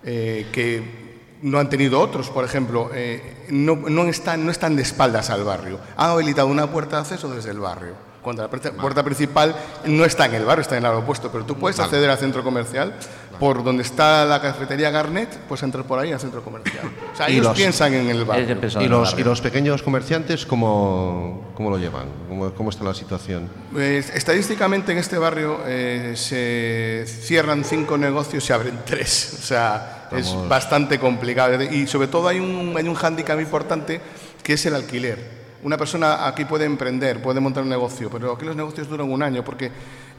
eh, 0.04 0.48
que 0.54 1.09
no 1.42 1.60
han 1.60 1.70
tenido 1.70 2.00
otros, 2.00 2.30
por 2.30 2.44
ejemplo, 2.44 2.92
eh, 2.94 3.46
no, 3.50 3.76
no, 3.76 4.06
están, 4.06 4.46
no 4.46 4.52
están 4.52 4.76
de 4.76 4.82
espaldas 4.82 5.30
al 5.30 5.44
barrio. 5.44 5.80
Han 5.96 6.12
habilitado 6.12 6.48
una 6.48 6.72
puerta 6.72 6.98
de 6.98 7.02
acceso 7.04 7.34
desde 7.34 7.52
el 7.52 7.60
barrio. 7.60 8.09
Cuando 8.22 8.42
la 8.44 8.50
puerta, 8.50 8.72
puerta 8.74 9.04
principal 9.04 9.56
no 9.86 10.04
está 10.04 10.26
en 10.26 10.36
el 10.36 10.46
barrio, 10.46 10.62
está 10.62 10.78
en 10.78 10.86
el 10.86 10.92
opuesto, 10.92 11.32
pero 11.32 11.46
tú 11.46 11.56
puedes 11.56 11.80
acceder 11.80 12.10
al 12.10 12.18
centro 12.18 12.44
comercial 12.44 12.94
por 13.40 13.64
donde 13.64 13.84
está 13.84 14.26
la 14.26 14.42
cafetería 14.42 14.90
Garnet, 14.92 15.38
puedes 15.48 15.64
entrar 15.64 15.86
por 15.86 15.98
ahí 16.00 16.12
al 16.12 16.20
centro 16.20 16.44
comercial. 16.44 16.84
O 17.14 17.16
sea, 17.16 17.30
ellos 17.30 17.46
los- 17.46 17.56
piensan 17.58 17.94
en 17.94 18.10
el 18.10 18.26
barrio. 18.26 18.46
¿Y 18.48 18.52
el 18.84 18.90
los, 18.90 19.12
barrio. 19.12 19.20
y 19.20 19.24
los 19.24 19.40
pequeños 19.40 19.82
comerciantes 19.82 20.46
cómo, 20.46 21.50
cómo 21.56 21.70
lo 21.70 21.78
llevan? 21.78 22.08
¿Cómo, 22.28 22.52
cómo 22.54 22.70
está 22.70 22.84
la 22.84 22.94
situación? 22.94 23.50
Pues, 23.72 24.10
estadísticamente 24.10 24.92
en 24.92 24.98
este 24.98 25.18
barrio 25.18 25.60
eh, 25.66 26.14
se 26.18 27.06
cierran 27.08 27.64
cinco 27.64 27.98
negocios 27.98 28.44
y 28.44 28.48
se 28.48 28.54
abren 28.54 28.80
tres. 28.86 29.38
O 29.40 29.46
sea, 29.46 30.10
es 30.12 30.26
Estamos- 30.26 30.50
bastante 30.50 31.00
complicado. 31.00 31.62
Y 31.64 31.88
sobre 31.88 32.08
todo 32.10 32.28
hay 32.28 32.40
un, 32.42 32.76
hay 32.78 32.88
un 32.90 32.96
hándicap 32.96 33.40
importante 33.40 34.02
que 34.44 34.54
es 34.54 34.66
el 34.66 34.76
alquiler. 34.76 35.39
Una 35.62 35.78
persona 35.78 36.26
aquí 36.26 36.46
puede 36.46 36.66
emprender, 36.66 37.22
puede 37.22 37.40
montar 37.40 37.64
un 37.64 37.70
negocio, 37.70 38.10
pero 38.10 38.34
aquí 38.34 38.46
los 38.46 38.56
negocios 38.56 38.88
duran 38.88 39.12
un 39.12 39.22
año 39.22 39.44
porque 39.44 39.70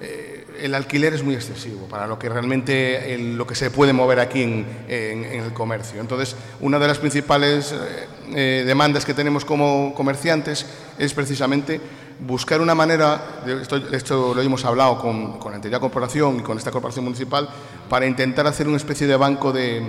eh, 0.01 0.47
el 0.61 0.75
alquiler 0.75 1.15
es 1.15 1.23
muy 1.23 1.35
excesivo 1.35 1.87
para 1.89 2.07
lo 2.07 2.19
que 2.19 2.29
realmente 2.29 3.17
lo 3.19 3.47
que 3.47 3.55
se 3.55 3.71
puede 3.71 3.95
mover 3.95 4.21
aquí 4.21 4.43
en, 4.43 4.67
el 4.89 5.53
comercio. 5.55 6.01
Entonces, 6.01 6.37
una 6.61 6.79
de 6.79 6.89
las 6.89 6.99
principales 6.99 7.73
eh, 7.73 8.07
eh, 8.35 8.65
demandas 8.67 9.07
que 9.07 9.15
tenemos 9.15 9.47
como 9.47 9.95
comerciantes 9.95 10.67
es 10.99 11.15
precisamente 11.15 11.81
buscar 12.21 12.61
una 12.61 12.75
manera, 12.75 13.41
esto, 13.47 13.77
esto 13.77 14.35
lo 14.35 14.43
hemos 14.43 14.65
hablado 14.67 14.99
con, 14.99 15.39
con 15.39 15.53
la 15.53 15.57
anterior 15.57 15.81
corporación 15.81 16.41
y 16.41 16.43
con 16.43 16.59
esta 16.59 16.71
corporación 16.71 17.07
municipal, 17.07 17.49
para 17.89 18.07
intentar 18.07 18.47
hacer 18.47 18.69
una 18.69 18.77
especie 18.77 19.07
de 19.07 19.17
banco 19.17 19.53
de, 19.53 19.83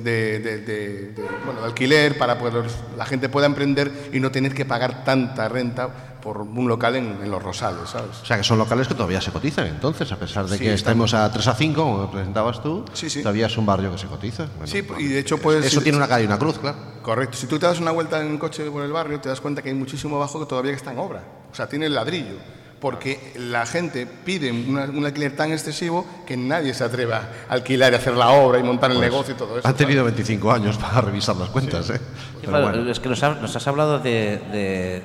de, 0.00 0.38
de- 0.40 0.58
de- 0.58 1.12
de, 1.12 1.22
bueno, 1.44 1.60
de 1.60 1.66
alquiler 1.66 2.16
para 2.18 2.38
que 2.38 2.50
la 2.96 3.04
gente 3.06 3.28
pueda 3.28 3.46
emprender 3.46 3.90
y 4.12 4.20
no 4.20 4.30
tener 4.30 4.54
que 4.54 4.64
pagar 4.64 5.04
tanta 5.04 5.48
renta 5.48 5.88
por 6.22 6.38
un 6.38 6.66
local 6.68 6.96
en, 6.96 7.18
en 7.22 7.30
los 7.30 7.40
Rosales, 7.42 7.90
¿sabes? 7.90 8.20
O 8.22 8.26
sea, 8.26 8.36
que 8.36 8.42
son 8.44 8.58
locales 8.58 8.88
que 8.88 8.94
todavía 8.94 9.20
se 9.20 9.30
cotizan, 9.30 9.66
entonces, 9.68 10.10
a 10.10 10.16
pesar 10.18 10.46
de 10.46 10.58
Sí, 10.58 10.64
que 10.64 10.74
estemos 10.74 11.14
a 11.14 11.30
3 11.30 11.46
a 11.46 11.54
5, 11.54 11.80
como 11.82 12.10
presentabas 12.10 12.60
tú, 12.62 12.84
Sí, 12.92 13.08
sí. 13.08 13.20
todavía 13.22 13.46
es 13.46 13.56
un 13.56 13.64
barrio 13.66 13.92
que 13.92 13.98
se 13.98 14.06
cotiza. 14.08 14.46
Bueno, 14.58 14.66
Sí, 14.66 14.84
y 14.98 15.04
de 15.06 15.18
hecho, 15.20 15.38
pues. 15.38 15.64
Eso 15.64 15.80
tiene 15.80 15.96
una 15.96 16.08
cara 16.08 16.22
y 16.22 16.26
una 16.26 16.38
cruz, 16.38 16.58
claro. 16.58 16.76
Correcto. 17.02 17.36
Si 17.38 17.46
tú 17.46 17.58
te 17.58 17.66
das 17.66 17.78
una 17.80 17.92
vuelta 17.92 18.20
en 18.20 18.36
coche 18.36 18.68
por 18.70 18.82
el 18.82 18.92
barrio, 18.92 19.20
te 19.20 19.28
das 19.28 19.40
cuenta 19.40 19.62
que 19.62 19.68
hay 19.70 19.74
muchísimo 19.76 20.16
abajo 20.16 20.40
que 20.40 20.46
todavía 20.46 20.72
está 20.72 20.92
en 20.92 20.98
obra. 20.98 21.22
O 21.50 21.54
sea, 21.54 21.68
tiene 21.68 21.86
el 21.86 21.94
ladrillo. 21.94 22.34
Porque 22.80 23.32
la 23.36 23.66
gente 23.66 24.06
pide 24.06 24.52
una- 24.52 24.84
un 24.84 25.04
alquiler 25.04 25.34
tan 25.34 25.50
excesivo 25.52 26.06
que 26.26 26.36
nadie 26.36 26.72
se 26.74 26.84
atreve 26.84 27.12
a 27.14 27.28
alquilar 27.48 27.92
y 27.92 27.96
hacer 27.96 28.14
la 28.14 28.28
obra 28.30 28.60
y 28.60 28.62
montar 28.62 28.92
el 28.92 29.00
negocio 29.00 29.34
y 29.34 29.36
todo 29.36 29.58
eso. 29.58 29.66
Han 29.66 29.74
tenido 29.74 30.04
25 30.04 30.52
años 30.52 30.78
para 30.78 31.00
revisar 31.00 31.34
las 31.36 31.48
cuentas, 31.48 31.90
¿eh? 31.90 31.96
Sí, 31.96 32.02
Pero 32.40 32.52
claro, 32.52 32.68
bueno. 32.68 32.90
Es 32.90 33.00
que 33.00 33.08
nos, 33.08 33.22
ha- 33.24 33.34
nos 33.34 33.56
has 33.56 33.66
hablado 33.66 33.98
de, 33.98 34.38
de 34.52 35.02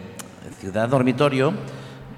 ciudad 0.59 0.87
dormitorio, 0.87 1.51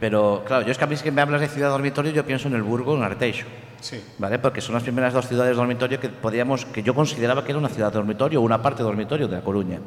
pero 0.01 0.43
claro, 0.45 0.66
yo 0.66 0.72
es 0.74 0.78
que 0.78 0.84
a 0.84 0.88
mí 0.88 0.93
es 0.95 1.01
que 1.01 1.12
me 1.12 1.22
hablas 1.22 1.39
de 1.39 1.47
ciudad 1.47 1.70
dormitorio, 1.70 2.12
yo 2.12 2.26
pienso 2.26 2.49
en 2.49 2.56
el 2.56 2.64
Burgo, 2.64 2.95
en 2.97 3.03
Arteixo. 3.03 3.45
Sí. 3.82 4.01
¿Vale? 4.17 4.39
Porque 4.39 4.61
son 4.61 4.73
las 4.76 4.84
primeras 4.84 5.13
dos 5.13 5.28
ciudades 5.28 5.55
dormitorio 5.57 5.99
que 5.99 6.09
podíamos, 6.09 6.65
que 6.65 6.82
yo 6.84 6.93
consideraba 6.95 7.43
que 7.43 7.51
era 7.51 7.59
una 7.59 7.69
ciudad 7.69 7.91
dormitorio 7.91 8.41
una 8.41 8.61
parte 8.61 8.84
dormitorio 8.84 9.28
de 9.28 9.36
La 9.38 9.41
Coruña. 9.43 9.80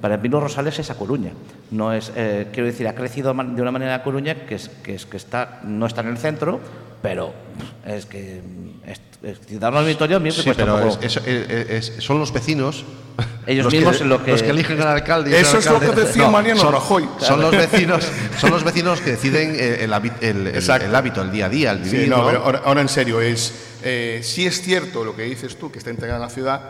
Para 0.00 0.16
mí 0.16 0.28
Los 0.28 0.42
Rosales 0.42 0.78
es 0.78 0.90
A 0.90 0.94
Coruña. 0.96 1.32
No 1.70 1.92
es, 1.92 2.12
eh, 2.16 2.48
quiero 2.52 2.66
decir, 2.66 2.86
ha 2.88 2.94
crecido 2.94 3.32
de 3.34 3.62
una 3.62 3.70
manera 3.70 3.94
A 3.96 4.02
Coruña 4.02 4.46
que, 4.46 4.54
es, 4.56 4.68
que, 4.68 4.94
es, 4.94 5.06
que 5.06 5.16
está, 5.16 5.60
no 5.64 5.86
está 5.86 6.00
en 6.02 6.08
el 6.08 6.18
centro, 6.18 6.60
pero 7.02 7.32
es 7.86 8.06
que 8.06 8.40
es, 8.86 9.00
es 9.22 9.40
ciudad 9.46 9.72
dormitorio 9.72 10.16
a 10.16 10.20
mí 10.20 10.26
me 10.26 10.32
Sí, 10.32 10.42
cuesta 10.44 10.64
un 10.64 10.70
pero 10.80 10.88
poco. 10.90 11.02
es- 11.04 11.16
es- 11.26 12.04
son 12.04 12.18
los 12.18 12.32
vecinos. 12.32 12.84
Ellos 13.46 13.64
los 13.64 13.72
mismos 13.74 13.96
que, 13.98 14.04
lo 14.04 14.24
que- 14.24 14.30
los 14.32 14.42
que 14.42 14.50
eligen 14.50 14.80
al 14.82 14.88
alcalde. 14.88 15.30
y 15.30 15.34
Eso 15.34 15.58
es 15.58 15.66
lo 15.66 15.76
alcalde- 15.78 15.94
que 15.94 16.00
decía 16.06 16.28
Mariano 16.28 16.60
son, 16.60 16.72
Rajoy. 16.72 17.08
Son 17.18 17.40
los 17.40 17.50
vecinos, 17.52 18.06
son 18.40 18.50
los 18.50 18.64
vecinos 18.64 19.00
que 19.00 19.12
deciden 19.12 19.54
eh, 19.54 19.84
el, 19.84 19.92
el- 20.20 20.46
el- 20.48 20.94
hábito, 20.94 21.22
el 21.22 21.30
día 21.30 21.46
a 21.46 21.48
día, 21.48 21.70
el 21.72 21.84
Sí, 21.84 21.90
vivir. 21.92 22.08
no, 22.08 22.18
¿no? 22.18 22.26
pero 22.26 22.44
ahora, 22.44 22.62
ahora 22.64 22.80
en 22.82 22.88
serio, 22.88 23.20
es, 23.20 23.52
eh, 23.82 24.20
sí 24.22 24.46
es 24.46 24.60
cierto 24.62 25.04
lo 25.04 25.14
que 25.16 25.22
dices 25.22 25.56
tú, 25.58 25.70
que 25.70 25.78
está 25.78 25.90
integrada 25.90 26.16
en 26.16 26.22
la 26.28 26.34
ciudad, 26.34 26.60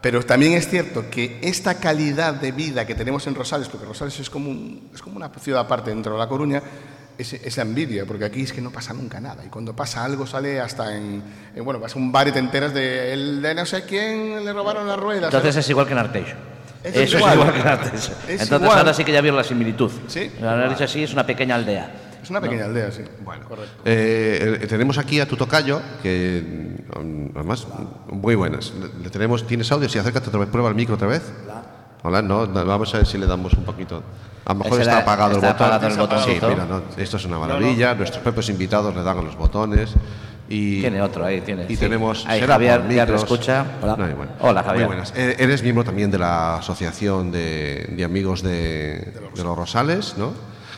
pero 0.00 0.22
también 0.24 0.54
es 0.54 0.68
cierto 0.68 1.04
que 1.10 1.38
esta 1.42 1.74
calidad 1.74 2.34
de 2.34 2.52
vida 2.52 2.86
que 2.86 2.94
tenemos 2.94 3.26
en 3.26 3.34
Rosales, 3.34 3.68
porque 3.68 3.86
Rosales 3.86 4.18
es 4.18 4.30
como, 4.30 4.50
un- 4.50 4.90
es 4.94 5.02
como 5.02 5.16
una 5.16 5.28
ciudad 5.40 5.60
aparte 5.62 5.90
dentro 5.90 6.12
de 6.14 6.18
La 6.18 6.28
Coruña, 6.28 6.62
es 7.18 7.32
esa 7.32 7.62
envidia, 7.62 8.04
porque 8.04 8.24
aquí 8.24 8.42
es 8.42 8.52
que 8.52 8.60
no 8.60 8.70
pasa 8.70 8.92
nunca 8.92 9.20
nada. 9.20 9.44
Y 9.44 9.48
cuando 9.48 9.74
pasa 9.74 10.04
algo 10.04 10.26
sale 10.26 10.60
hasta 10.60 10.96
en, 10.96 11.22
en, 11.54 11.64
bueno, 11.64 11.80
vas 11.80 11.94
a 11.94 11.98
un 11.98 12.12
bar 12.12 12.28
y 12.28 12.32
te 12.32 12.38
enteras 12.38 12.74
de, 12.74 13.12
el 13.12 13.40
de 13.42 13.54
no 13.54 13.64
sé 13.66 13.84
quién 13.84 14.44
le 14.44 14.52
robaron 14.52 14.86
las 14.86 14.98
ruedas. 14.98 15.24
Entonces 15.24 15.56
es 15.56 15.70
igual 15.70 15.86
que 15.86 15.92
en 15.92 15.98
Arteixo. 15.98 16.34
Eso 16.84 17.00
es 17.00 17.08
Eso 17.08 17.18
es 17.18 17.34
igual. 17.34 17.52
que 17.52 17.60
en 17.60 17.66
Arteixo. 17.68 18.12
Es 18.28 18.42
Entonces 18.42 18.60
igual. 18.62 18.78
ahora 18.78 18.94
sí 18.94 19.04
que 19.04 19.12
ya 19.12 19.20
vieron 19.20 19.36
la 19.38 19.44
similitud. 19.44 19.90
Sí. 20.08 20.30
Dicho 20.68 20.84
así, 20.84 21.02
es 21.02 21.12
una 21.12 21.26
pequeña 21.26 21.54
aldea. 21.56 21.90
es 22.22 22.30
una 22.30 22.40
pequeña 22.40 22.66
aldea, 22.66 22.92
sí. 22.92 23.02
Bueno, 23.24 23.44
correcto. 23.48 23.82
eh, 23.84 24.58
eh, 24.62 24.66
tenemos 24.66 24.98
aquí 24.98 25.18
a 25.20 25.26
tu 25.26 25.36
tocayo, 25.36 25.80
que 26.02 26.42
mm, 26.96 27.36
además 27.36 27.66
muy 28.08 28.34
buenas. 28.34 28.72
Le, 28.74 29.02
le 29.04 29.10
tenemos, 29.10 29.46
¿Tienes 29.46 29.70
audio? 29.72 29.88
Sí, 29.88 29.98
acércate 29.98 30.28
otra 30.28 30.40
vez, 30.40 30.48
prueba 30.48 30.68
el 30.68 30.74
micro 30.74 30.94
otra 30.94 31.08
vez. 31.08 31.22
Hola, 31.44 31.62
no, 32.10 32.46
no, 32.46 32.64
vamos 32.64 32.94
a 32.94 32.98
ver 32.98 33.06
si 33.06 33.18
le 33.18 33.26
damos 33.26 33.52
un 33.54 33.64
poquito. 33.64 34.02
A 34.44 34.52
lo 34.52 34.60
mejor 34.60 34.80
está 34.80 34.98
apagado 34.98 35.32
está 35.34 35.48
el 35.48 35.52
botón. 35.54 35.66
apagado 35.66 35.86
el 35.86 35.92
Sí, 35.92 35.98
botoncito. 35.98 36.48
mira, 36.48 36.64
no, 36.66 36.82
esto 36.96 37.16
es 37.16 37.24
una 37.24 37.38
maravilla. 37.38 37.94
Nuestros 37.94 38.22
propios 38.22 38.48
invitados 38.48 38.94
le 38.94 39.02
dan 39.02 39.18
a 39.18 39.22
los 39.22 39.36
botones. 39.36 39.94
Y, 40.48 40.80
Tiene 40.80 41.02
otro 41.02 41.24
ahí, 41.24 41.40
tiene, 41.40 41.64
Y 41.64 41.74
sí. 41.74 41.76
tenemos. 41.78 42.24
Ahí, 42.24 42.40
Javier, 42.40 42.88
ya 42.88 43.04
te 43.04 43.14
escucha. 43.16 43.64
Hola. 43.82 43.96
No, 43.96 44.06
bueno. 44.16 44.32
Hola, 44.40 44.62
Javier. 44.62 44.86
Muy 44.86 44.94
buenas. 44.94 45.12
Eh, 45.16 45.34
Eres 45.40 45.60
miembro 45.64 45.82
también 45.82 46.08
de 46.12 46.18
la 46.20 46.58
Asociación 46.58 47.32
de, 47.32 47.92
de 47.96 48.04
Amigos 48.04 48.42
de, 48.42 49.12
de 49.34 49.42
los 49.44 49.56
Rosales, 49.56 50.14
¿no? 50.16 50.32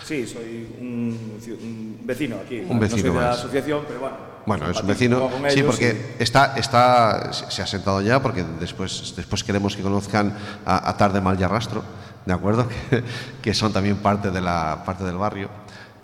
Sí, 0.04 0.26
soy 0.26 0.66
un, 0.80 1.38
un 1.62 2.00
vecino 2.04 2.36
aquí. 2.42 2.62
Un 2.66 2.80
vecino 2.80 3.02
no 3.08 3.10
soy 3.12 3.18
de 3.20 3.20
la 3.26 3.30
asociación, 3.32 3.80
pero 3.86 4.00
bueno. 4.00 4.16
Bueno, 4.46 4.70
es 4.70 4.80
un 4.80 4.86
vecino. 4.86 5.30
Sí, 5.48 5.62
porque 5.62 6.14
está, 6.18 6.54
está, 6.56 7.32
se 7.32 7.62
ha 7.62 7.66
sentado 7.66 8.00
ya, 8.00 8.22
porque 8.22 8.44
después, 8.60 9.14
después 9.16 9.44
queremos 9.44 9.76
que 9.76 9.82
conozcan 9.82 10.34
a, 10.64 10.88
a 10.88 10.96
Tarde 10.96 11.20
Mal 11.20 11.38
y 11.38 11.42
Arrastro, 11.42 11.82
¿de 12.24 12.32
acuerdo? 12.32 12.66
Que, 12.90 13.02
que 13.42 13.54
son 13.54 13.72
también 13.72 13.96
parte, 13.98 14.30
de 14.30 14.40
la, 14.40 14.82
parte 14.84 15.04
del 15.04 15.16
barrio. 15.16 15.48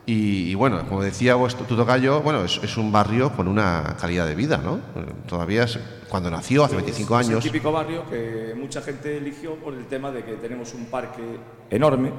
Y, 0.06 0.50
y 0.50 0.54
bueno, 0.54 0.86
como 0.86 1.02
decía 1.02 1.34
vuestro, 1.34 1.64
tu 1.64 1.76
tocayo, 1.76 2.20
bueno, 2.20 2.44
es, 2.44 2.60
es 2.62 2.76
un 2.76 2.92
barrio 2.92 3.32
con 3.32 3.48
una 3.48 3.96
calidad 3.98 4.26
de 4.26 4.34
vida, 4.34 4.58
¿no? 4.58 4.78
Todavía 5.26 5.64
es, 5.64 5.78
cuando 6.10 6.30
nació, 6.30 6.64
hace 6.64 6.76
25 6.76 7.20
Es 7.20 7.26
el 7.26 7.32
años. 7.32 7.44
típico 7.44 7.72
barrio 7.72 8.04
que 8.10 8.54
mucha 8.54 8.82
gente 8.82 9.16
eligió 9.16 9.54
por 9.56 9.72
el 9.72 9.86
tema 9.86 10.10
de 10.10 10.22
que 10.22 10.32
tenemos 10.34 10.74
un 10.74 10.84
parque 10.86 11.22
enorme 11.70 12.12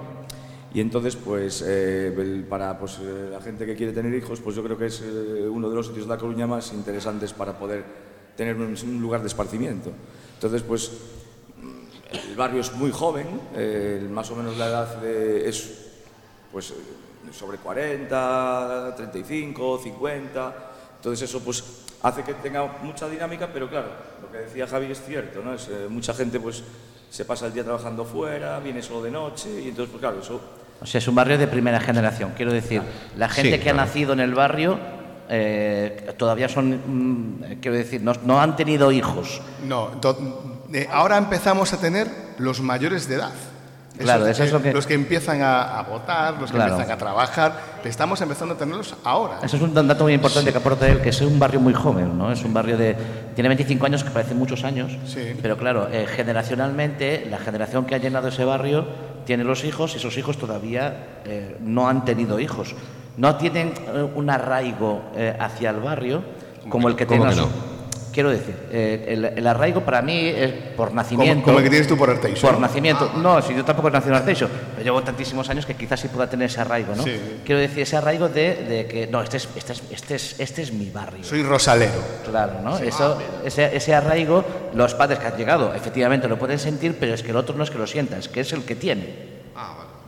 y 0.76 0.82
entonces 0.82 1.16
pues 1.16 1.64
eh, 1.66 2.46
para 2.50 2.78
pues, 2.78 3.00
eh, 3.02 3.30
la 3.32 3.40
gente 3.40 3.66
que 3.66 3.76
quiere 3.78 3.94
tener 3.94 4.14
hijos 4.14 4.42
pues 4.42 4.58
yo 4.58 4.64
creo 4.64 4.78
que 4.78 4.88
es 4.88 5.02
eh, 5.02 5.48
uno 5.50 5.70
de 5.70 5.76
los 5.76 5.88
sitios 5.88 6.06
de 6.06 6.10
La 6.14 6.18
Coruña 6.18 6.46
más 6.48 6.74
interesantes 6.74 7.32
para 7.32 7.58
poder 7.58 7.86
tener 8.36 8.58
un, 8.58 8.76
un 8.84 9.02
lugar 9.02 9.22
de 9.22 9.28
esparcimiento. 9.28 9.92
Entonces 10.34 10.64
pues 10.64 10.92
el 12.12 12.36
barrio 12.36 12.60
es 12.60 12.74
muy 12.74 12.92
joven, 12.92 13.26
eh, 13.56 14.06
más 14.12 14.30
o 14.32 14.36
menos 14.36 14.58
la 14.58 14.68
edad 14.68 14.98
de- 15.02 15.48
es 15.48 15.92
pues 16.52 16.72
eh, 16.72 16.74
sobre 17.32 17.58
40, 17.58 18.96
35, 18.98 19.80
50. 19.82 20.56
Entonces 20.98 21.30
eso 21.30 21.40
pues 21.40 21.64
hace 22.02 22.22
que 22.24 22.34
tenga 22.34 22.66
mucha 22.84 23.08
dinámica, 23.08 23.50
pero 23.54 23.70
claro, 23.70 23.88
lo 24.22 24.30
que 24.30 24.40
decía 24.40 24.68
Javi 24.68 24.92
es 24.92 25.02
cierto, 25.02 25.42
¿no? 25.42 25.54
Es, 25.54 25.70
mucha 25.88 26.14
gente 26.14 26.38
pues 26.42 26.64
se 27.10 27.24
pasa 27.24 27.48
el 27.48 27.54
día 27.54 27.64
trabajando 27.64 28.04
fuera, 28.04 28.60
viene 28.60 28.82
solo 28.82 29.04
de 29.04 29.12
noche 29.12 29.50
y 29.62 29.70
entonces 29.70 29.90
pues 29.90 30.02
claro, 30.02 30.20
eso 30.20 30.42
O 30.82 30.86
sea, 30.86 31.00
es 31.00 31.08
un 31.08 31.16
barrio 31.16 31.38
de 31.38 31.48
primera 31.48 31.80
generación. 31.80 32.32
Quiero 32.36 32.52
decir, 32.54 32.82
la 33.18 33.30
gente 33.30 33.52
Sí, 33.52 33.58
que 33.58 33.64
claro. 33.64 33.80
ha 33.82 33.86
nacido 33.86 34.14
en 34.14 34.20
el 34.20 34.34
barrio 34.36 34.78
eh, 35.28 36.14
todavía 36.18 36.48
son, 36.48 36.80
mm, 36.86 37.44
quiero 37.62 37.76
decir, 37.78 38.02
no, 38.04 38.14
no 38.26 38.40
han 38.40 38.56
tenido 38.56 38.92
hijos. 38.92 39.42
No, 39.68 39.90
eh, 40.74 40.88
ahora 40.92 41.18
empezamos 41.18 41.74
a 41.74 41.78
tener 41.80 42.08
los 42.38 42.62
mayores 42.62 43.08
de 43.10 43.16
edad. 43.16 43.32
Claro, 43.98 44.28
eso 44.28 44.44
es 44.44 44.52
lo 44.52 44.62
que- 44.62 44.74
Los 44.74 44.86
que 44.86 44.94
empiezan 44.94 45.42
a, 45.42 45.80
a 45.80 45.84
votar, 45.84 46.34
los 46.40 46.52
que 46.52 46.58
Claro. 46.58 46.74
empiezan 46.74 46.94
a 46.94 46.98
trabajar, 46.98 47.54
estamos 47.86 48.20
empezando 48.22 48.54
a 48.54 48.58
tenerlos 48.58 48.94
ahora. 49.06 49.40
Eso 49.42 49.56
es 49.56 49.62
un 49.64 49.74
dato 49.74 50.04
muy 50.04 50.14
importante 50.14 50.52
que 50.52 50.58
aporta 50.58 50.86
él, 50.88 51.02
que 51.02 51.10
es 51.10 51.22
un 51.22 51.40
barrio 51.40 51.62
muy 51.62 51.74
joven, 51.74 52.18
¿no? 52.18 52.30
Es 52.32 52.44
un 52.44 52.54
barrio 52.54 52.78
de... 52.78 52.96
Tiene 53.36 53.48
25 53.48 53.86
años, 53.86 54.04
que 54.04 54.10
parecen 54.12 54.38
muchos 54.38 54.66
años, 54.66 54.92
Sí. 55.08 55.34
pero 55.42 55.58
claro, 55.58 55.88
eh, 55.90 56.08
generacionalmente, 56.08 57.26
la 57.32 57.38
generación 57.40 57.86
que 57.86 57.96
ha 57.96 57.98
llenado 57.98 58.28
ese 58.28 58.44
barrio 58.44 58.86
tiene 59.26 59.44
los 59.44 59.64
hijos 59.64 59.94
y 59.94 59.98
esos 59.98 60.18
hijos 60.18 60.38
todavía 60.38 61.22
eh, 61.26 61.58
no 61.60 61.88
han 61.90 62.06
tenido 62.06 62.40
hijos. 62.40 62.76
No 63.18 63.36
tienen 63.36 63.74
eh, 63.94 64.08
un 64.16 64.30
arraigo 64.30 65.02
eh, 65.16 65.36
hacia 65.40 65.72
el 65.72 65.80
barrio 65.80 66.24
como 66.70 66.88
el 66.88 66.96
que 66.96 67.06
¿Cómo 67.06 67.26
tienen 67.26 67.38
no? 67.38 67.75
Quiero 68.16 68.30
decir, 68.30 68.56
eh, 68.72 69.08
el, 69.10 69.26
el 69.26 69.46
arraigo 69.46 69.82
para 69.82 70.02
mí 70.02 70.28
es 70.30 70.50
por 70.78 70.94
nacimiento. 70.94 71.44
como 71.44 71.58
el 71.58 71.66
que 71.66 71.70
tienes 71.70 71.86
tú 71.86 71.98
por 71.98 72.10
Arteixo. 72.10 72.48
Por 72.48 72.58
nacimiento. 72.62 73.12
No, 73.18 73.42
si 73.42 73.54
yo 73.54 73.66
tampoco 73.66 73.90
nací 73.90 74.08
en 74.08 74.16
Arteixo, 74.16 74.48
pero 74.72 74.86
llevo 74.86 75.04
tantísimos 75.04 75.50
años 75.50 75.66
que 75.66 75.74
quizás 75.74 76.00
sí 76.00 76.08
pueda 76.08 76.30
tener 76.30 76.46
ese 76.50 76.62
arraigo, 76.62 76.96
¿no? 76.96 77.04
Sí. 77.04 77.12
Quiero 77.44 77.60
decir, 77.60 77.80
ese 77.84 77.98
arraigo 77.98 78.30
de, 78.30 78.56
de 78.64 78.88
que, 78.88 79.08
no, 79.08 79.22
este 79.22 79.36
es, 79.36 79.50
este, 79.58 79.74
es, 79.74 79.84
este, 79.92 80.16
es, 80.16 80.40
este 80.40 80.62
es 80.62 80.72
mi 80.72 80.90
barrio. 80.92 81.26
Soy 81.26 81.44
rosalero. 81.44 82.02
Claro, 82.24 82.62
¿no? 82.64 82.78
Eso, 82.78 83.18
ese, 83.44 83.76
ese 83.76 83.94
arraigo, 83.94 84.46
los 84.74 84.94
padres 84.94 85.20
que 85.20 85.28
han 85.28 85.36
llegado, 85.36 85.74
efectivamente 85.76 86.30
lo 86.30 86.40
pueden 86.40 86.58
sentir, 86.58 86.96
pero 86.98 87.14
es 87.16 87.22
que 87.22 87.32
el 87.32 87.36
otro 87.36 87.58
no 87.58 87.66
es 87.66 87.70
que 87.70 87.78
lo 87.78 87.86
sienta, 87.86 88.18
es 88.18 88.30
que 88.30 88.40
es 88.40 88.54
el 88.54 88.64
que 88.64 88.76
tiene. 88.76 89.36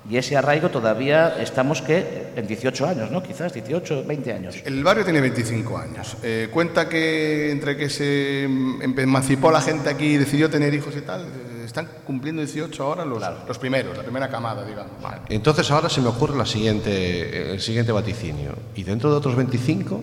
Y 0.09 0.17
ese 0.17 0.37
arraigo 0.37 0.69
todavía 0.69 1.41
estamos 1.41 1.81
que 1.81 2.27
en 2.35 2.47
18 2.47 2.87
años, 2.87 3.11
¿no? 3.11 3.21
Quizás 3.21 3.53
18, 3.53 4.05
20 4.05 4.33
años. 4.33 4.55
El 4.63 4.83
barrio 4.83 5.03
tiene 5.03 5.19
25 5.19 5.77
años. 5.77 6.17
Eh, 6.23 6.47
cuenta 6.51 6.87
que 6.87 7.51
entre 7.51 7.75
que 7.75 7.89
se 7.89 8.47
mm, 8.47 8.99
emancipó 8.99 9.51
la 9.51 9.59
gente 9.59 9.89
aquí 9.89 10.05
y 10.05 10.17
decidió 10.17 10.49
tener 10.49 10.73
hijos 10.73 10.95
y 10.95 11.01
tal, 11.01 11.23
eh, 11.23 11.65
están 11.65 11.89
cumpliendo 12.05 12.41
18 12.41 12.83
ahora 12.83 13.03
los, 13.03 13.21
los 13.45 13.59
primeros, 13.59 13.97
la 13.97 14.03
primera 14.03 14.29
camada, 14.29 14.65
digamos. 14.65 14.93
Entonces 15.27 15.69
ahora 15.71 15.89
se 15.89 15.99
me 15.99 16.07
ocurre 16.07 16.37
la 16.37 16.45
siguiente, 16.45 17.51
el 17.51 17.59
siguiente 17.59 17.91
vaticinio. 17.91 18.53
Y 18.75 18.83
dentro 18.83 19.11
de 19.11 19.17
otros 19.17 19.35
25, 19.35 20.01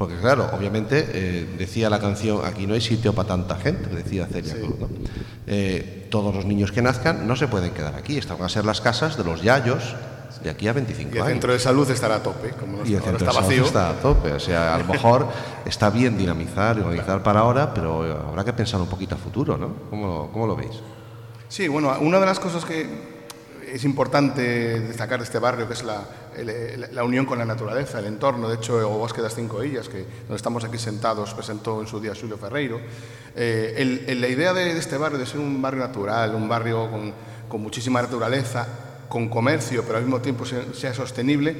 porque 0.00 0.16
claro, 0.16 0.48
obviamente 0.54 1.10
eh, 1.12 1.46
decía 1.58 1.90
la 1.90 1.98
canción, 1.98 2.40
aquí 2.42 2.66
no 2.66 2.72
hay 2.72 2.80
sitio 2.80 3.12
para 3.12 3.28
tanta 3.28 3.56
gente, 3.56 3.94
decía 3.94 4.26
Celia 4.26 4.54
Cruz, 4.54 4.78
¿no? 4.80 4.88
Eh, 5.46 6.06
todos 6.10 6.34
los 6.34 6.46
niños 6.46 6.72
que 6.72 6.80
nazcan 6.80 7.28
no 7.28 7.36
se 7.36 7.48
pueden 7.48 7.72
quedar 7.72 7.94
aquí, 7.94 8.16
estas 8.16 8.38
van 8.38 8.46
a 8.46 8.48
ser 8.48 8.64
las 8.64 8.80
casas 8.80 9.18
de 9.18 9.24
los 9.24 9.42
yayos 9.42 9.94
de 10.42 10.48
aquí 10.48 10.68
a 10.68 10.72
25 10.72 11.10
Y 11.10 11.12
el 11.12 11.18
años. 11.18 11.32
centro 11.32 11.52
de 11.52 11.58
salud 11.58 11.90
estará 11.90 12.14
a 12.14 12.22
tope, 12.22 12.48
como 12.52 12.78
no 12.78 12.86
Y 12.86 12.94
el 12.94 13.02
centro 13.02 13.18
está 13.18 13.26
de 13.26 13.32
salud 13.32 13.46
vacío. 13.46 13.64
está 13.66 13.90
a 13.90 13.92
tope. 14.00 14.32
O 14.32 14.40
sea, 14.40 14.74
a 14.74 14.78
lo 14.78 14.84
mejor 14.86 15.28
está 15.66 15.90
bien 15.90 16.16
dinamizar 16.16 16.78
y 16.78 16.80
organizar 16.80 17.22
para 17.22 17.40
ahora, 17.40 17.74
pero 17.74 18.06
eh, 18.06 18.16
habrá 18.26 18.42
que 18.42 18.54
pensar 18.54 18.80
un 18.80 18.88
poquito 18.88 19.16
a 19.16 19.18
futuro, 19.18 19.58
¿no? 19.58 19.74
¿Cómo, 19.90 20.30
cómo 20.32 20.46
lo 20.46 20.56
veis? 20.56 20.80
Sí, 21.50 21.68
bueno, 21.68 21.94
una 22.00 22.18
de 22.18 22.24
las 22.24 22.40
cosas 22.40 22.64
que 22.64 23.20
es 23.70 23.84
importante 23.84 24.80
destacar 24.80 25.18
de 25.18 25.24
este 25.24 25.38
barrio, 25.38 25.66
que 25.68 25.74
es 25.74 25.82
la, 25.82 26.04
la 26.44 27.04
unión 27.04 27.26
con 27.26 27.38
la 27.38 27.44
naturaleza, 27.44 27.98
el 27.98 28.06
entorno. 28.06 28.48
De 28.48 28.56
hecho, 28.56 28.76
o 28.76 28.98
Bosque 28.98 29.22
das 29.22 29.34
Cinco 29.34 29.62
Illas, 29.62 29.88
que 29.88 30.04
donde 30.22 30.36
estamos 30.36 30.64
aquí 30.64 30.78
sentados, 30.78 31.34
presentó 31.34 31.80
en 31.80 31.86
su 31.86 32.00
día 32.00 32.12
Julio 32.18 32.36
Ferreiro. 32.36 32.80
Eh, 33.34 34.16
la 34.18 34.28
idea 34.28 34.52
de, 34.52 34.76
este 34.76 34.96
barrio, 34.96 35.18
de 35.18 35.26
ser 35.26 35.40
un 35.40 35.60
barrio 35.60 35.80
natural, 35.80 36.34
un 36.34 36.48
barrio 36.48 36.90
con, 37.48 37.62
muchísima 37.62 38.02
naturaleza, 38.02 38.66
con 39.08 39.28
comercio, 39.28 39.82
pero 39.84 39.98
al 39.98 40.04
mismo 40.04 40.20
tiempo 40.20 40.44
sea, 40.44 40.94
sostenible, 40.94 41.56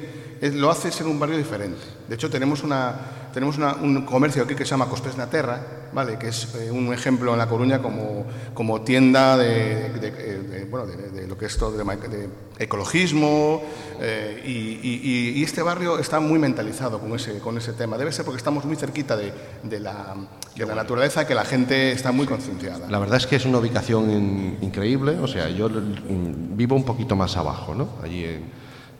lo 0.53 0.71
hace 0.71 0.91
ser 0.91 1.07
un 1.07 1.19
barrio 1.19 1.37
diferente. 1.37 1.81
De 2.07 2.15
hecho, 2.15 2.29
tenemos, 2.29 2.63
un 2.63 4.05
comercio 4.05 4.43
aquí 4.43 4.55
que 4.55 4.65
se 4.65 4.71
llama 4.71 4.87
Cospés 4.87 5.17
na 5.17 5.29
Terra, 5.29 5.80
¿vale? 5.93 6.17
que 6.17 6.29
es 6.29 6.53
eh, 6.55 6.71
un 6.71 6.93
ejemplo 6.93 7.31
en 7.33 7.39
La 7.39 7.47
Coruña 7.47 7.81
como, 7.81 8.25
como 8.53 8.81
tienda 8.81 9.37
de, 9.37 9.89
de- 9.89 10.11
de- 10.11 10.65
bueno, 10.65 10.85
de, 10.87 11.27
lo 11.27 11.37
que 11.37 11.45
es 11.45 11.57
todo 11.57 11.71
de, 11.77 12.29
ecologismo, 12.59 13.61
eh, 13.99 14.41
y, 14.45 14.87
y- 14.87 15.39
y 15.39 15.43
este 15.43 15.61
barrio 15.61 15.99
está 15.99 16.19
muy 16.19 16.39
mentalizado 16.39 16.99
con 16.99 17.13
ese, 17.15 17.39
con 17.39 17.57
ese 17.57 17.73
tema. 17.73 17.97
Debe 17.97 18.11
ser 18.11 18.23
porque 18.25 18.37
estamos 18.37 18.65
muy 18.65 18.75
cerquita 18.75 19.17
de, 19.17 19.33
la, 19.79 20.15
la 20.55 20.75
naturaleza, 20.75 21.25
que 21.27 21.33
la 21.35 21.43
gente 21.45 21.91
está 21.91 22.11
muy 22.11 22.25
concienciada. 22.27 22.87
La 22.89 22.99
verdad 22.99 23.17
es 23.17 23.27
que 23.27 23.35
es 23.35 23.45
una 23.45 23.57
ubicación 23.57 24.09
in- 24.11 24.57
increíble. 24.61 25.17
O 25.19 25.27
sea, 25.27 25.49
yo 25.49 25.69
vivo 25.69 26.75
un 26.75 26.85
poquito 26.85 27.15
más 27.15 27.35
abajo, 27.37 27.73
¿no? 27.75 27.89
Allí 28.03 28.23
en- 28.25 28.45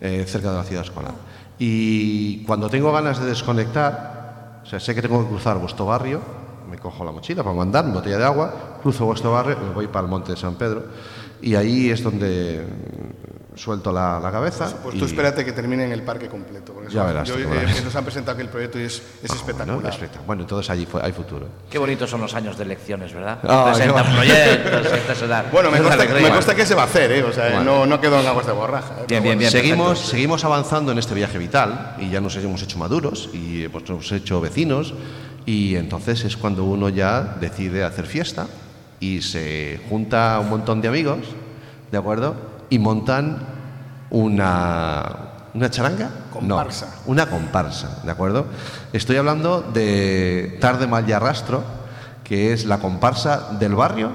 eh, 0.00 0.24
cerca 0.26 0.50
de 0.50 0.56
la 0.56 0.64
ciudad 0.64 0.84
escolar. 0.84 1.14
Y 1.58 2.44
cuando 2.44 2.68
tengo 2.68 2.90
ganas 2.92 3.20
de 3.20 3.26
desconectar, 3.26 4.60
o 4.64 4.66
sea, 4.66 4.80
sé 4.80 4.94
que 4.94 5.02
tengo 5.02 5.22
que 5.22 5.28
cruzar 5.28 5.58
vuestro 5.58 5.86
barrio, 5.86 6.20
me 6.72 6.78
cojo 6.78 7.04
la 7.04 7.12
mochila 7.12 7.42
para 7.42 7.54
mandar 7.54 7.84
mi 7.84 7.92
botella 7.92 8.16
de 8.16 8.24
agua, 8.24 8.78
cruzo 8.82 9.04
vuestro 9.04 9.30
barrio, 9.32 9.58
me 9.62 9.74
voy 9.74 9.86
para 9.88 10.06
el 10.06 10.10
monte 10.10 10.32
de 10.32 10.38
San 10.38 10.54
Pedro 10.54 10.84
y 11.42 11.54
ahí 11.54 11.90
es 11.90 12.02
donde 12.02 12.64
suelto 13.54 13.92
la, 13.92 14.18
la 14.18 14.32
cabeza. 14.32 14.72
Pues 14.82 14.94
y- 14.94 14.98
tú 14.98 15.04
espérate 15.04 15.44
que 15.44 15.52
termine 15.52 15.84
en 15.84 15.92
el 15.92 16.02
parque 16.02 16.26
completo. 16.28 16.72
porque 16.72 16.88
Ya 16.90 17.04
verás 17.04 17.28
yo- 17.28 17.34
eh, 17.36 17.44
verás. 17.44 17.84
nos 17.84 17.94
han 17.94 18.04
presentado 18.04 18.32
aquí 18.32 18.40
el 18.40 18.48
proyecto 18.48 18.78
y 18.80 18.84
es, 18.84 19.02
es 19.22 19.30
Ah, 19.30 19.34
espectacular. 19.34 19.74
Bueno, 19.74 19.88
espectacular. 19.90 20.26
Bueno, 20.26 20.42
entonces 20.42 20.70
allí 20.70 20.86
fue- 20.86 21.02
hay 21.02 21.12
futuro. 21.12 21.46
Qué 21.68 21.76
bonitos 21.78 22.08
son 22.08 22.22
los 22.22 22.32
años 22.34 22.56
de 22.56 22.64
elecciones, 22.64 23.12
¿verdad? 23.12 23.40
Ah, 23.46 23.70
Presentan 23.74 24.06
qué 24.06 24.12
proyectos. 24.14 25.52
Bueno, 25.52 25.70
me 25.70 25.82
consta, 25.82 26.04
me 26.06 26.30
consta 26.30 26.54
que 26.54 26.64
se 26.64 26.74
va 26.74 26.82
a 26.82 26.86
hacer, 26.86 27.12
¿eh? 27.12 27.22
O 27.24 27.32
sea, 27.32 27.50
Bueno. 27.50 27.64
no, 27.80 27.86
no 27.86 28.00
quedó 28.00 28.18
en 28.20 28.26
aguas 28.26 28.46
de 28.46 28.52
borraja. 28.52 28.94
¿eh? 29.02 29.04
Bien, 29.08 29.22
bien, 29.22 29.38
bien. 29.38 29.50
seguimos, 29.50 29.88
perfecto. 29.88 30.10
seguimos 30.10 30.44
avanzando 30.46 30.92
en 30.92 30.98
este 30.98 31.12
viaje 31.14 31.36
vital 31.36 31.96
y 31.98 32.08
ya 32.08 32.22
nos 32.22 32.34
hemos 32.36 32.62
hecho 32.62 32.78
maduros 32.78 33.28
y 33.34 33.64
hemos 33.64 33.82
nos 33.82 33.90
hemos 33.90 34.12
hecho 34.12 34.40
vecinos 34.40 34.94
y 35.46 35.76
entonces 35.76 36.24
es 36.24 36.36
cuando 36.36 36.64
uno 36.64 36.88
ya 36.88 37.36
decide 37.40 37.84
hacer 37.84 38.06
fiesta 38.06 38.46
y 39.00 39.22
se 39.22 39.80
junta 39.88 40.38
un 40.40 40.50
montón 40.50 40.80
de 40.80 40.88
amigos, 40.88 41.18
¿de 41.90 41.98
acuerdo? 41.98 42.36
Y 42.70 42.78
montan 42.78 43.38
una, 44.10 45.04
una 45.54 45.70
charanga. 45.70 46.10
No, 46.40 46.56
Comparsa. 46.56 47.02
una 47.06 47.26
comparsa, 47.26 48.00
¿de 48.04 48.10
acuerdo? 48.10 48.46
Estoy 48.92 49.16
hablando 49.16 49.60
de 49.60 50.56
Tarde 50.60 50.86
Mal 50.86 51.08
y 51.08 51.12
Arrastro, 51.12 51.62
que 52.24 52.52
es 52.52 52.64
la 52.64 52.78
comparsa 52.78 53.56
del 53.58 53.74
barrio. 53.74 54.10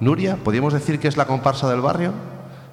Nuria, 0.00 0.36
¿podríamos 0.36 0.72
decir 0.72 0.98
que 0.98 1.08
es 1.08 1.16
la 1.16 1.26
comparsa 1.26 1.70
del 1.70 1.80
barrio? 1.80 2.12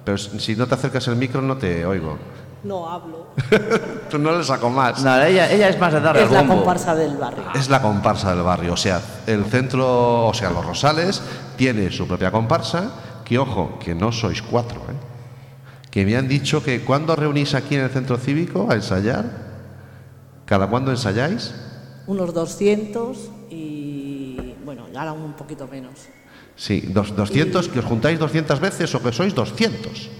Pero 0.04 0.16
si 0.16 0.56
no 0.56 0.66
te 0.66 0.74
acercas 0.74 1.06
el 1.08 1.16
micro 1.16 1.42
no 1.42 1.58
te 1.58 1.84
oigo. 1.84 2.18
No 2.64 2.88
hablo. 2.88 3.26
Tú 4.10 4.18
no 4.18 4.36
le 4.36 4.42
saco 4.42 4.68
más. 4.68 5.02
No, 5.02 5.22
ella, 5.22 5.50
ella 5.50 5.68
es 5.68 5.78
más 5.78 5.92
de 5.92 6.00
darle 6.00 6.24
es 6.24 6.30
la 6.30 6.46
comparsa 6.46 6.94
del 6.94 7.16
barrio. 7.16 7.44
Es 7.54 7.68
la 7.68 7.80
comparsa 7.80 8.34
del 8.34 8.42
barrio, 8.42 8.72
o 8.72 8.76
sea, 8.76 9.00
el 9.26 9.44
centro, 9.44 10.26
o 10.26 10.34
sea, 10.34 10.50
Los 10.50 10.64
Rosales 10.64 11.22
tiene 11.56 11.90
su 11.90 12.06
propia 12.06 12.30
comparsa, 12.30 12.90
que 13.24 13.38
ojo, 13.38 13.78
que 13.78 13.94
no 13.94 14.10
sois 14.10 14.42
cuatro, 14.42 14.80
¿eh? 14.80 15.88
que 15.90 16.04
me 16.04 16.16
han 16.16 16.28
dicho 16.28 16.62
que 16.62 16.82
cuando 16.82 17.14
reunís 17.16 17.54
aquí 17.54 17.74
en 17.74 17.82
el 17.82 17.90
centro 17.90 18.16
cívico 18.16 18.68
a 18.70 18.74
ensayar, 18.74 19.24
¿cada 20.44 20.66
cuándo 20.66 20.90
ensayáis? 20.90 21.54
Unos 22.06 22.34
200 22.34 23.18
y 23.50 24.54
bueno, 24.64 24.86
ahora 24.96 25.12
un 25.12 25.34
poquito 25.34 25.66
menos. 25.66 26.08
Sí, 26.56 26.84
dos, 26.88 27.14
200, 27.14 27.68
que 27.68 27.78
os 27.78 27.84
juntáis 27.84 28.18
200 28.18 28.58
veces 28.58 28.94
o 28.94 29.02
que 29.02 29.12
sois 29.12 29.34
200. 29.34 30.10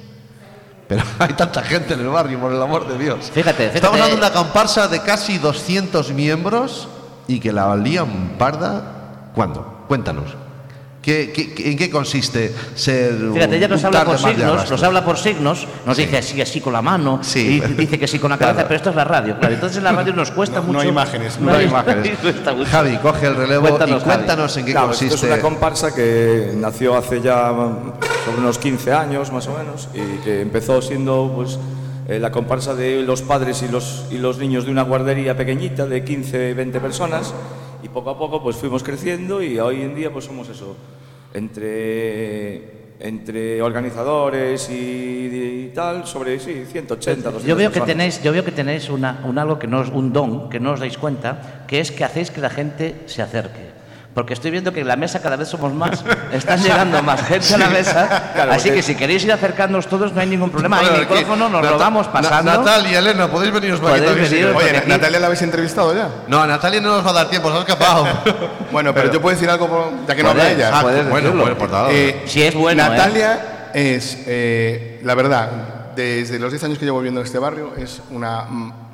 Pero 0.89 1.03
hay 1.18 1.34
tanta 1.34 1.62
gente 1.62 1.95
en 1.95 2.01
el 2.01 2.09
barrio, 2.09 2.41
por 2.41 2.53
el 2.53 2.61
amor 2.61 2.89
de 2.89 2.99
Dios. 2.99 3.30
Fíjate, 3.32 3.70
fíjate. 3.70 3.76
Estamos 3.76 4.01
hablando 4.01 4.16
de 4.16 4.26
una 4.26 4.32
comparsa 4.32 4.89
de 4.89 5.01
casi 5.03 5.39
200 5.39 6.11
miembros 6.12 6.89
y 7.28 7.39
que 7.39 7.53
la 7.53 7.76
lían 7.76 8.36
parda. 8.39 9.30
¿Cuándo? 9.34 9.84
Cuéntanos. 9.86 10.47
¿Qué, 11.09 11.32
qué- 11.32 11.54
qué- 11.54 11.70
en 11.70 11.78
qué 11.78 11.88
consiste 11.88 12.52
ser 12.74 13.14
Fíjate, 13.32 13.56
ella 13.56 13.66
nos 13.68 13.80
un 13.80 13.86
habla 13.86 14.04
por 14.04 14.18
signos, 14.18 14.70
nos 14.70 14.82
habla 14.82 15.04
por 15.06 15.16
signos, 15.16 15.66
nos 15.86 15.96
Sí. 15.96 16.04
dice 16.04 16.18
así, 16.18 16.42
así 16.42 16.61
con 16.61 16.74
la 16.74 16.82
mano, 16.82 17.20
Sí. 17.22 17.62
y 17.66 17.72
dice 17.72 17.98
que 17.98 18.06
sí 18.06 18.18
con 18.18 18.30
la 18.30 18.36
cabeza, 18.38 18.56
Claro. 18.56 18.68
pero 18.68 18.76
esto 18.76 18.90
es 18.90 18.96
la 18.96 19.04
radio, 19.04 19.38
claro. 19.38 19.54
Entonces 19.54 19.78
en 19.78 19.84
la 19.84 19.92
radio 19.92 20.12
nos 20.12 20.30
cuesta 20.32 20.56
No- 20.56 20.66
no 20.66 20.66
mucho. 20.74 20.80
hay 20.80 20.88
imágenes, 20.88 21.40
No 21.40 21.50
hay 21.54 21.64
imágenes. 21.64 22.12
mucho. 22.22 22.64
Javi, 22.70 22.96
coge 22.98 23.26
el 23.26 23.36
relevo 23.36 23.68
Cuéntanos, 23.68 24.02
y 24.02 24.04
cuéntanos 24.04 24.56
en 24.59 24.64
qué 24.66 24.72
Claro, 24.72 24.90
esto 24.92 24.98
consiste. 25.06 25.26
es 25.26 25.32
una 25.32 25.40
comparsa 25.42 25.94
que 25.94 26.52
nació 26.56 26.94
hace 26.94 27.22
ya 27.22 27.52
sobre 28.26 28.38
unos 28.40 28.59
15 28.59 28.92
años 28.92 29.32
más 29.32 29.46
o 29.48 29.56
menos 29.56 29.88
y 29.94 30.22
que 30.22 30.42
empezó 30.42 30.82
siendo 30.82 31.32
pues 31.34 31.59
eh, 32.06 32.18
la 32.18 32.30
comparsa 32.30 32.74
de 32.74 33.00
los 33.02 33.22
padres 33.22 33.62
y 33.62 33.68
los, 33.68 34.04
y 34.11 34.18
los 34.18 34.36
niños 34.36 34.66
de 34.66 34.72
una 34.72 34.82
guardería 34.82 35.34
pequeñita 35.38 35.86
de 35.86 36.04
15, 36.04 36.52
20 36.52 36.80
personas 36.80 37.32
y 37.82 37.88
poco 37.88 38.11
a 38.11 38.18
poco 38.18 38.42
pues 38.42 38.56
fuimos 38.56 38.82
creciendo 38.82 39.40
y 39.42 39.59
hoy 39.59 39.82
en 39.82 39.94
día 39.94 40.11
pues 40.12 40.24
somos 40.24 40.48
eso, 40.48 40.74
entre, 41.34 42.92
entre 43.00 43.62
organizadores 43.62 44.68
y, 44.70 45.66
y 45.68 45.72
tal, 45.74 46.06
sobre 46.06 46.38
sí, 46.40 46.64
180, 46.70 47.30
200 47.30 47.44
Yo 47.44 47.56
veo 47.56 47.70
que 47.70 47.80
personas. 47.80 47.86
tenéis, 47.86 48.22
yo 48.22 48.32
veo 48.32 48.44
que 48.44 48.52
tenéis 48.52 48.88
una, 48.90 49.20
un 49.24 49.38
algo 49.38 49.58
que 49.58 49.66
no 49.66 49.82
es 49.82 49.88
un 49.90 50.12
don, 50.12 50.48
que 50.50 50.60
no 50.60 50.72
os 50.72 50.80
dais 50.80 50.98
cuenta, 50.98 51.64
que 51.66 51.80
es 51.80 51.92
que 51.92 52.04
hacéis 52.04 52.30
que 52.30 52.40
la 52.40 52.50
gente 52.50 53.02
se 53.06 53.22
acerque. 53.22 53.77
Porque 54.18 54.34
estoy 54.34 54.50
viendo 54.50 54.72
que 54.72 54.80
en 54.80 54.88
la 54.88 54.96
mesa 54.96 55.22
cada 55.22 55.36
vez 55.36 55.46
somos 55.46 55.72
más, 55.72 56.04
están 56.32 56.60
llegando 56.60 57.00
más 57.04 57.22
gente 57.22 57.54
a 57.54 57.58
la 57.58 57.68
mesa, 57.68 58.32
Claro, 58.34 58.50
así 58.50 58.62
porque- 58.70 58.74
que 58.78 58.82
si 58.82 58.96
queréis 58.96 59.22
ir 59.22 59.30
acercándoos 59.30 59.86
todos 59.86 60.12
no 60.12 60.20
hay 60.20 60.26
ningún 60.26 60.50
problema. 60.50 60.78
Bueno, 60.80 60.92
Hay 60.96 61.02
aquí, 61.02 61.14
micrófono, 61.14 61.48
nos 61.48 61.62
lo 61.62 61.78
vamos 61.78 62.06
Na- 62.08 62.12
pasando. 62.14 62.50
Natalia, 62.50 62.98
Elena, 62.98 63.30
¿podéis 63.30 63.52
veniros 63.52 63.78
para 63.78 63.94
aquí 63.94 64.06
Podéis 64.06 64.28
venir? 64.32 64.46
Oye, 64.56 64.76
aquí- 64.78 64.88
¿Natalia 64.88 65.20
la 65.20 65.26
habéis 65.26 65.42
entrevistado 65.42 65.94
ya? 65.94 66.08
No, 66.26 66.40
a 66.42 66.48
Natalia 66.48 66.80
no 66.80 66.96
nos 66.96 67.06
va 67.06 67.10
a 67.10 67.12
dar 67.12 67.30
tiempo, 67.30 67.48
se 67.52 67.58
ha 67.58 67.60
escapado. 67.60 68.08
Bueno, 68.72 68.92
pero, 68.92 69.12
yo 69.12 69.22
puedo 69.22 69.36
decir 69.36 69.48
algo, 69.48 69.68
por- 69.68 69.92
ya 70.08 70.16
que 70.16 70.22
no 70.24 70.30
habla 70.30 70.50
ella. 70.50 70.70
Ah, 70.74 70.82
puedes 70.82 71.04
bueno, 71.08 71.26
decirlo. 71.28 71.42
bueno, 71.42 71.56
por 71.58 71.70
favor. 71.70 71.90
Eh, 71.94 72.22
Si 72.26 72.42
es 72.42 72.54
bueno, 72.56 72.82
¿eh? 72.84 72.88
Natalia 72.88 73.70
es, 73.72 74.18
eh, 74.26 75.00
la 75.04 75.14
verdad, 75.14 75.48
desde 75.94 76.40
los 76.40 76.50
10 76.50 76.64
años 76.64 76.78
que 76.78 76.84
llevo 76.86 76.98
viviendo 76.98 77.20
en 77.20 77.26
este 77.26 77.38
barrio, 77.38 77.72
es 77.78 78.00
una, 78.10 78.46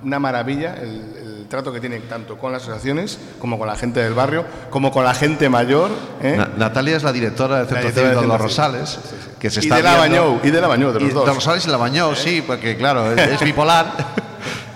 una 0.04 0.18
maravilla 0.18 0.74
el, 0.74 1.23
el 1.44 1.48
trato 1.50 1.70
que 1.72 1.78
tiene 1.80 2.00
tanto 2.00 2.38
con 2.38 2.52
las 2.52 2.62
asociaciones 2.62 3.18
como 3.38 3.58
con 3.58 3.68
la 3.68 3.76
gente 3.76 4.00
del 4.02 4.14
barrio, 4.14 4.46
como 4.70 4.90
con 4.90 5.04
la 5.04 5.12
gente 5.12 5.50
mayor. 5.50 5.90
¿eh? 6.22 6.34
Na- 6.38 6.48
Natalia 6.56 6.96
es 6.96 7.02
la 7.02 7.12
directora 7.12 7.58
del 7.58 7.66
Centro 7.68 7.90
Cívico 7.90 8.08
del 8.12 8.20
de 8.22 8.26
Los 8.26 8.40
Rosales, 8.40 8.88
Cívico, 8.90 9.08
sí, 9.10 9.16
sí. 9.22 9.30
que 9.38 9.50
se 9.50 9.60
Y 9.60 9.62
está 9.64 9.76
de 9.76 9.82
la 9.82 9.96
Bañou, 9.98 10.40
y 10.42 10.50
de 10.50 10.60
la 10.60 10.66
Bañou, 10.68 10.92
de 10.92 11.00
los 11.00 11.10
y 11.10 11.12
dos. 11.12 11.26
De 11.26 11.32
Rosales 11.34 11.66
y 11.66 11.70
la 11.70 11.76
Bañou, 11.76 12.14
sí, 12.14 12.42
porque 12.46 12.76
claro, 12.76 13.12
es, 13.12 13.32
es 13.32 13.40
bipolar. 13.42 13.92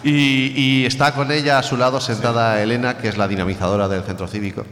Y, 0.05 0.53
y 0.57 0.87
está 0.87 1.13
con 1.13 1.33
ella 1.33 1.59
a 1.59 1.63
su 1.65 1.77
lado 1.77 2.01
sentada 2.01 2.63
Elena, 2.63 2.97
que 2.99 3.09
es 3.09 3.19
la 3.19 3.27
dinamizadora 3.27 3.89
del 3.89 4.05
Centro 4.05 4.29
Cívico. 4.29 4.65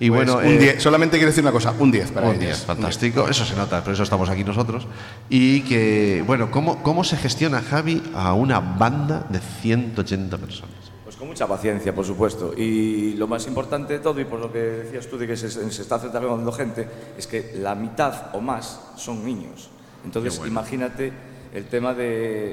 Y 0.00 0.08
Pues 0.08 0.24
bueno, 0.26 0.38
un 0.38 0.54
eh, 0.54 0.58
10. 0.58 0.82
solamente 0.82 1.18
quiero 1.18 1.30
decir 1.30 1.44
una 1.44 1.52
cosa, 1.52 1.74
un 1.78 1.90
10 1.92 2.12
para 2.12 2.26
un 2.28 2.32
ellos. 2.36 2.46
10, 2.46 2.58
fantástico, 2.64 3.28
eso 3.28 3.44
se 3.44 3.54
nota, 3.56 3.84
por 3.84 3.92
eso 3.92 4.02
estamos 4.02 4.30
aquí 4.30 4.42
nosotros. 4.42 4.86
Y 5.28 5.60
que, 5.62 6.24
bueno, 6.26 6.50
¿cómo, 6.50 6.82
cómo 6.82 7.04
se 7.04 7.18
gestiona, 7.18 7.60
Javi, 7.60 8.02
a 8.14 8.32
una 8.32 8.58
banda 8.60 9.26
de 9.28 9.40
180 9.60 10.38
personas? 10.38 10.74
Con 11.20 11.28
mucha 11.28 11.46
paciencia, 11.46 11.94
por 11.94 12.06
supuesto. 12.06 12.54
Y 12.56 13.12
lo 13.12 13.28
más 13.28 13.46
importante 13.46 13.92
de 13.92 13.98
todo, 13.98 14.18
y 14.22 14.24
por 14.24 14.40
lo 14.40 14.50
que 14.50 14.58
decías 14.58 15.06
tú 15.06 15.18
de 15.18 15.26
que 15.26 15.36
se, 15.36 15.50
se 15.50 15.82
está 15.82 15.96
acercando 15.96 16.50
gente, 16.50 16.88
es 17.18 17.26
que 17.26 17.52
la 17.56 17.74
mitad 17.74 18.34
o 18.34 18.40
más 18.40 18.92
son 18.96 19.22
niños. 19.22 19.68
Entonces, 20.02 20.40
imagínate 20.46 21.12
el 21.52 21.66
tema 21.66 21.92
de 21.92 22.06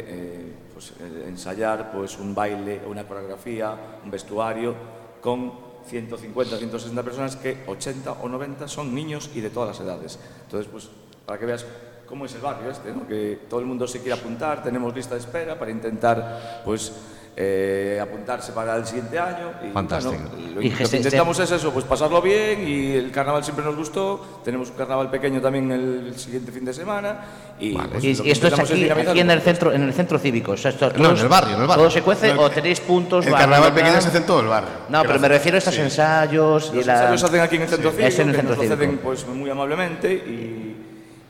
eh, 0.05 0.53
pues, 0.73 0.91
ensayar 1.25 1.93
pues, 1.93 2.19
un 2.19 2.35
baile, 2.35 2.81
una 2.85 3.07
coreografía, 3.07 3.99
un 4.03 4.11
vestuario 4.11 4.75
con 5.21 5.53
150, 5.87 6.57
160 6.57 7.03
personas 7.03 7.37
que 7.37 7.63
80 7.67 8.11
o 8.11 8.27
90 8.27 8.67
son 8.67 8.93
niños 8.93 9.29
y 9.33 9.39
de 9.39 9.49
todas 9.49 9.69
las 9.69 9.79
edades. 9.79 10.19
Entonces, 10.43 10.69
pues, 10.69 10.89
para 11.25 11.39
que 11.39 11.45
veas 11.45 11.65
cómo 12.05 12.25
es 12.25 12.35
el 12.35 12.41
barrio 12.41 12.69
este, 12.71 12.91
¿no? 12.91 13.07
que 13.07 13.39
todo 13.49 13.61
el 13.61 13.65
mundo 13.65 13.87
se 13.87 13.99
quiere 13.99 14.19
apuntar, 14.19 14.61
tenemos 14.61 14.93
lista 14.93 15.15
de 15.15 15.21
espera 15.21 15.57
para 15.57 15.71
intentar 15.71 16.61
pues, 16.65 16.91
eh, 17.39 17.99
apuntarse 18.01 18.51
para 18.51 18.75
el 18.75 18.85
siguiente 18.87 19.19
año. 19.19 19.51
Y, 19.63 19.71
Fantástico. 19.71 20.15
bueno, 20.15 20.29
lo, 20.55 20.61
Y 20.61 20.69
lo 20.71 20.77
que 20.77 20.83
que 20.89 20.97
intentamos 20.97 21.37
es 21.39 21.51
eso, 21.51 21.71
pues 21.71 21.85
pasarlo 21.85 22.19
bien 22.19 22.67
y 22.67 22.93
el 22.95 23.11
carnaval 23.11 23.43
siempre 23.43 23.63
nos 23.63 23.75
gustó, 23.75 24.41
tenemos 24.43 24.71
un 24.71 24.75
carnaval 24.75 25.11
pequeño 25.11 25.39
también 25.39 25.71
el 25.71 26.17
siguiente 26.17 26.51
fin 26.51 26.65
de 26.65 26.73
semana 26.73 27.19
y, 27.59 27.73
pues, 27.77 28.03
Y, 28.03 28.09
y 28.09 28.15
que 28.21 28.31
esto 28.31 28.47
es 28.47 28.59
aquí, 28.59 28.73
dinamizar 28.73 29.11
aquí 29.11 29.19
en 29.19 29.29
el 29.31 29.41
centro, 29.41 29.71
en 29.71 29.83
el 29.83 29.93
centro 29.93 30.17
cívico. 30.17 30.53
O 30.53 30.57
sea, 30.57 30.71
esto, 30.71 30.87
No, 30.89 30.95
en 30.95 31.03
todos- 31.03 31.21
el 31.21 31.27
barrio, 31.27 31.55
en 31.55 31.61
el 31.61 31.67
barrio. 31.67 31.83
¿Todo 31.83 31.91
se 31.91 32.01
cuece 32.01 32.33
No, 32.33 32.41
o 32.41 32.49
tenéis 32.49 32.79
puntos? 32.79 33.23
El 33.25 33.31
barra, 33.33 33.45
carnaval 33.45 33.73
pequeño 33.73 34.01
se 34.01 34.07
hace 34.07 34.17
en 34.17 34.25
todo 34.25 34.39
el 34.41 34.47
barrio. 34.47 34.69
No, 34.89 35.03
pero 35.03 35.19
me 35.19 35.27
refiero 35.27 35.57
a 35.57 35.59
estos 35.59 35.77
ensayos 35.77 36.71
y 36.73 36.77
Los 36.77 36.85
la... 36.87 36.93
ensayos 36.93 37.19
se 37.21 37.25
hacen 37.27 37.41
aquí 37.41 37.55
en 37.57 37.61
el 37.61 37.67
centro 37.69 37.91
Sí, 37.91 37.97
cívico, 37.97 38.07
es 38.09 38.19
en 38.19 38.29
el 38.29 38.31
que 38.33 38.37
centro 38.41 38.55
nos 38.55 38.63
lo 38.65 38.75
ceden 38.75 38.89
cívico. 38.89 39.03
pues, 39.03 39.27
muy 39.27 39.49
amablemente 39.49 40.11
y, 40.11 40.76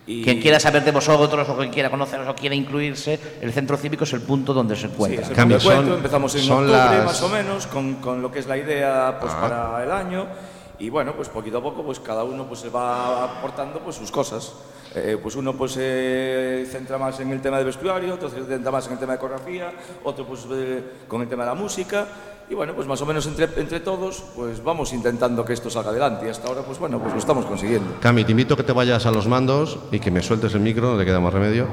y- 0.07 0.23
Quien 0.23 0.39
quiera 0.41 0.59
saber 0.59 0.83
de 0.83 0.91
vosotros 0.91 1.47
o 1.49 1.57
quien 1.57 1.69
quiera 1.69 1.89
conoceros 1.89 2.27
o 2.27 2.33
quiera 2.33 2.55
incluirse, 2.55 3.19
el 3.41 3.51
centro 3.53 3.75
cívico 3.77 4.05
es 4.05 4.13
el 4.13 4.21
punto 4.21 4.53
donde 4.53 4.75
se 4.75 4.87
Sí, 4.87 4.93
encuentra. 4.93 5.21
es 5.23 5.29
el 5.29 5.35
Cambio, 5.35 5.59
son- 5.59 5.91
empezamos 5.93 6.33
en 6.35 6.49
octubre 6.51 6.71
las- 6.71 7.05
más 7.05 7.21
o 7.21 7.29
menos 7.29 7.67
con, 7.67 7.95
con 7.95 8.21
lo 8.21 8.31
que 8.31 8.39
es 8.39 8.47
la 8.47 8.57
idea 8.57 9.17
pues, 9.19 9.33
Ah. 9.35 9.41
para 9.41 9.83
el 9.83 9.91
año 9.91 10.25
y 10.79 10.89
bueno, 10.89 11.13
pues 11.15 11.27
poquito 11.29 11.57
a 11.57 11.61
poco 11.61 11.83
pues 11.83 11.99
cada 11.99 12.23
uno 12.23 12.45
pues 12.47 12.61
se 12.61 12.69
va 12.69 13.23
aportando 13.37 13.79
pues 13.81 13.95
sus 13.97 14.09
cosas. 14.11 14.53
Eh, 14.95 15.17
pues 15.21 15.35
uno 15.35 15.53
pues 15.55 15.73
se 15.73 16.65
centra 16.71 16.97
más 16.97 17.19
en 17.19 17.29
el 17.31 17.41
tema 17.41 17.57
del 17.57 17.65
vestuario, 17.65 18.13
otro 18.15 18.29
se 18.29 18.43
centra 18.45 18.71
más 18.71 18.87
en 18.87 18.93
el 18.93 18.99
tema 18.99 19.13
de 19.13 19.19
coreografía, 19.19 19.71
otro 20.03 20.25
pues 20.25 20.45
eh, 20.51 20.81
con 21.07 21.21
el 21.21 21.27
tema 21.27 21.43
de 21.43 21.49
la 21.49 21.55
música 21.55 22.07
y 22.49 22.55
bueno, 22.55 22.73
pues 22.73 22.87
más 22.87 23.01
o 23.01 23.05
menos 23.05 23.25
entre, 23.27 23.49
entre 23.57 23.81
todos 23.81 24.23
pues 24.35 24.63
vamos 24.63 24.93
intentando 24.93 25.43
que 25.43 25.53
esto 25.53 25.69
salga 25.69 25.89
adelante 25.89 26.27
y 26.27 26.29
hasta 26.29 26.47
ahora 26.47 26.61
pues 26.61 26.79
bueno, 26.79 26.99
pues 26.99 27.13
lo 27.13 27.19
estamos 27.19 27.45
consiguiendo. 27.45 27.95
Cami, 27.99 28.23
te 28.23 28.31
invito 28.31 28.53
a 28.53 28.57
que 28.57 28.63
te 28.63 28.71
vayas 28.71 29.05
a 29.05 29.11
los 29.11 29.27
mandos 29.27 29.79
y 29.91 29.99
que 29.99 30.11
me 30.11 30.21
sueltes 30.21 30.53
el 30.53 30.61
micro, 30.61 30.93
no 30.93 30.97
te 30.97 31.05
queda 31.05 31.19
más 31.19 31.33
remedio. 31.33 31.67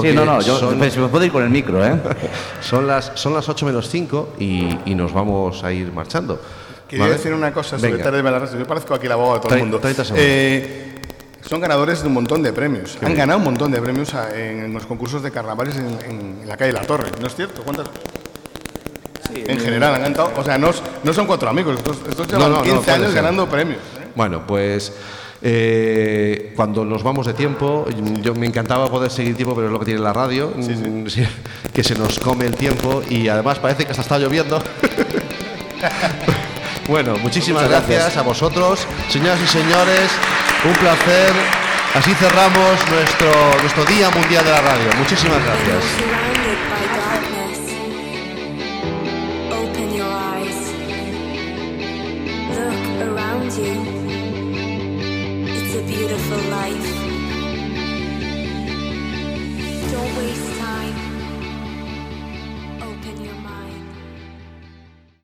Sí, 0.00 0.12
no, 0.12 0.24
no, 0.24 0.40
yo 0.40 0.56
son, 0.58 0.78
pues, 0.78 0.96
me 0.96 1.08
puedo 1.08 1.24
ir 1.24 1.32
con 1.32 1.42
el 1.42 1.50
micro, 1.50 1.84
¿eh? 1.84 1.98
son 2.60 2.86
las, 2.86 3.12
son 3.14 3.34
las 3.34 3.48
8 3.48 3.66
menos 3.66 3.88
5 3.88 4.34
y, 4.38 4.68
y 4.86 4.94
nos 4.94 5.12
vamos 5.12 5.64
a 5.64 5.72
ir 5.72 5.92
marchando. 5.92 6.40
Quería 6.86 7.04
¿vale? 7.04 7.16
decir 7.16 7.32
una 7.32 7.52
cosa 7.52 7.78
sobre 7.78 7.92
Venga. 7.92 8.04
Tarde 8.04 8.16
de 8.16 8.22
Belarras. 8.22 8.52
Yo 8.52 8.66
parezco 8.66 8.94
aquí 8.94 9.06
el 9.06 9.12
abogado 9.12 9.34
de 9.34 9.40
todo 9.42 9.54
el 9.54 9.60
mundo. 9.60 9.78
30 9.78 10.04
segundos. 10.04 10.26
Eh, 10.28 11.00
son 11.42 11.60
ganadores 11.60 12.02
de 12.02 12.08
un 12.08 12.14
montón 12.14 12.42
de 12.42 12.52
premios. 12.52 12.98
Han 13.00 13.14
ganado 13.14 13.38
un 13.38 13.44
montón 13.44 13.70
de 13.70 13.80
premios 13.80 14.12
en 14.34 14.72
los 14.72 14.86
concursos 14.86 15.22
de 15.22 15.30
carnavales 15.30 15.76
en, 15.76 16.40
en 16.42 16.48
la 16.48 16.56
calle 16.56 16.72
La 16.72 16.82
Torre. 16.82 17.10
¿No 17.20 17.28
es 17.28 17.34
cierto? 17.36 17.62
¿Cuántas? 17.62 17.88
En 19.34 19.60
general 19.60 19.94
han 19.94 20.02
ganado. 20.02 20.32
O 20.36 20.44
sea, 20.44 20.58
no, 20.58 20.72
son 21.12 21.26
cuatro 21.26 21.48
amigos. 21.48 21.76
Estos, 21.78 21.98
estos 22.08 22.26
llevan 22.28 22.50
no, 22.50 22.56
no, 22.58 22.62
15 22.62 22.78
puede 22.78 22.92
años 22.92 23.06
ser. 23.06 23.16
ganando 23.16 23.48
premios. 23.48 23.78
¿eh? 23.78 24.08
Bueno, 24.14 24.46
pues 24.46 24.92
eh, 25.42 26.52
cuando 26.54 26.84
nos 26.84 27.02
vamos 27.02 27.26
de 27.26 27.32
tiempo, 27.34 27.86
yo 28.22 28.34
me 28.34 28.46
encantaba 28.46 28.90
poder 28.90 29.10
seguir 29.10 29.36
tiempo, 29.36 29.54
pero 29.54 29.68
es 29.68 29.72
lo 29.72 29.78
que 29.78 29.86
tiene 29.86 30.00
la 30.00 30.12
radio, 30.12 30.52
mm, 30.54 31.06
sí, 31.06 31.24
que 31.72 31.82
se 31.82 31.94
nos 31.94 32.18
come 32.18 32.46
el 32.46 32.56
tiempo 32.56 33.02
y 33.08 33.28
además 33.28 33.58
parece 33.58 33.84
que 33.84 33.90
hasta 33.90 34.02
está 34.02 34.18
lloviendo. 34.18 34.62
bueno, 36.88 37.16
muchísimas 37.22 37.68
gracias. 37.68 38.00
gracias. 38.00 38.16
a 38.18 38.22
vosotros, 38.22 38.86
señoras 39.08 39.40
y 39.42 39.46
señores, 39.46 40.10
un 40.64 40.74
placer. 40.74 41.32
Así 41.94 42.14
cerramos 42.14 42.78
nuestro, 42.88 43.32
nuestro 43.62 43.84
Día 43.86 44.10
Mundial 44.10 44.44
de 44.44 44.50
la 44.50 44.60
Radio. 44.60 44.90
Muchísimas 44.98 45.42
gracias. 45.42 46.39
You. 53.60 53.74
It's 55.56 55.74
a 55.74 55.82
beautiful 55.82 56.40
life. 56.50 56.88
Don't 59.92 60.16
waste 60.16 60.49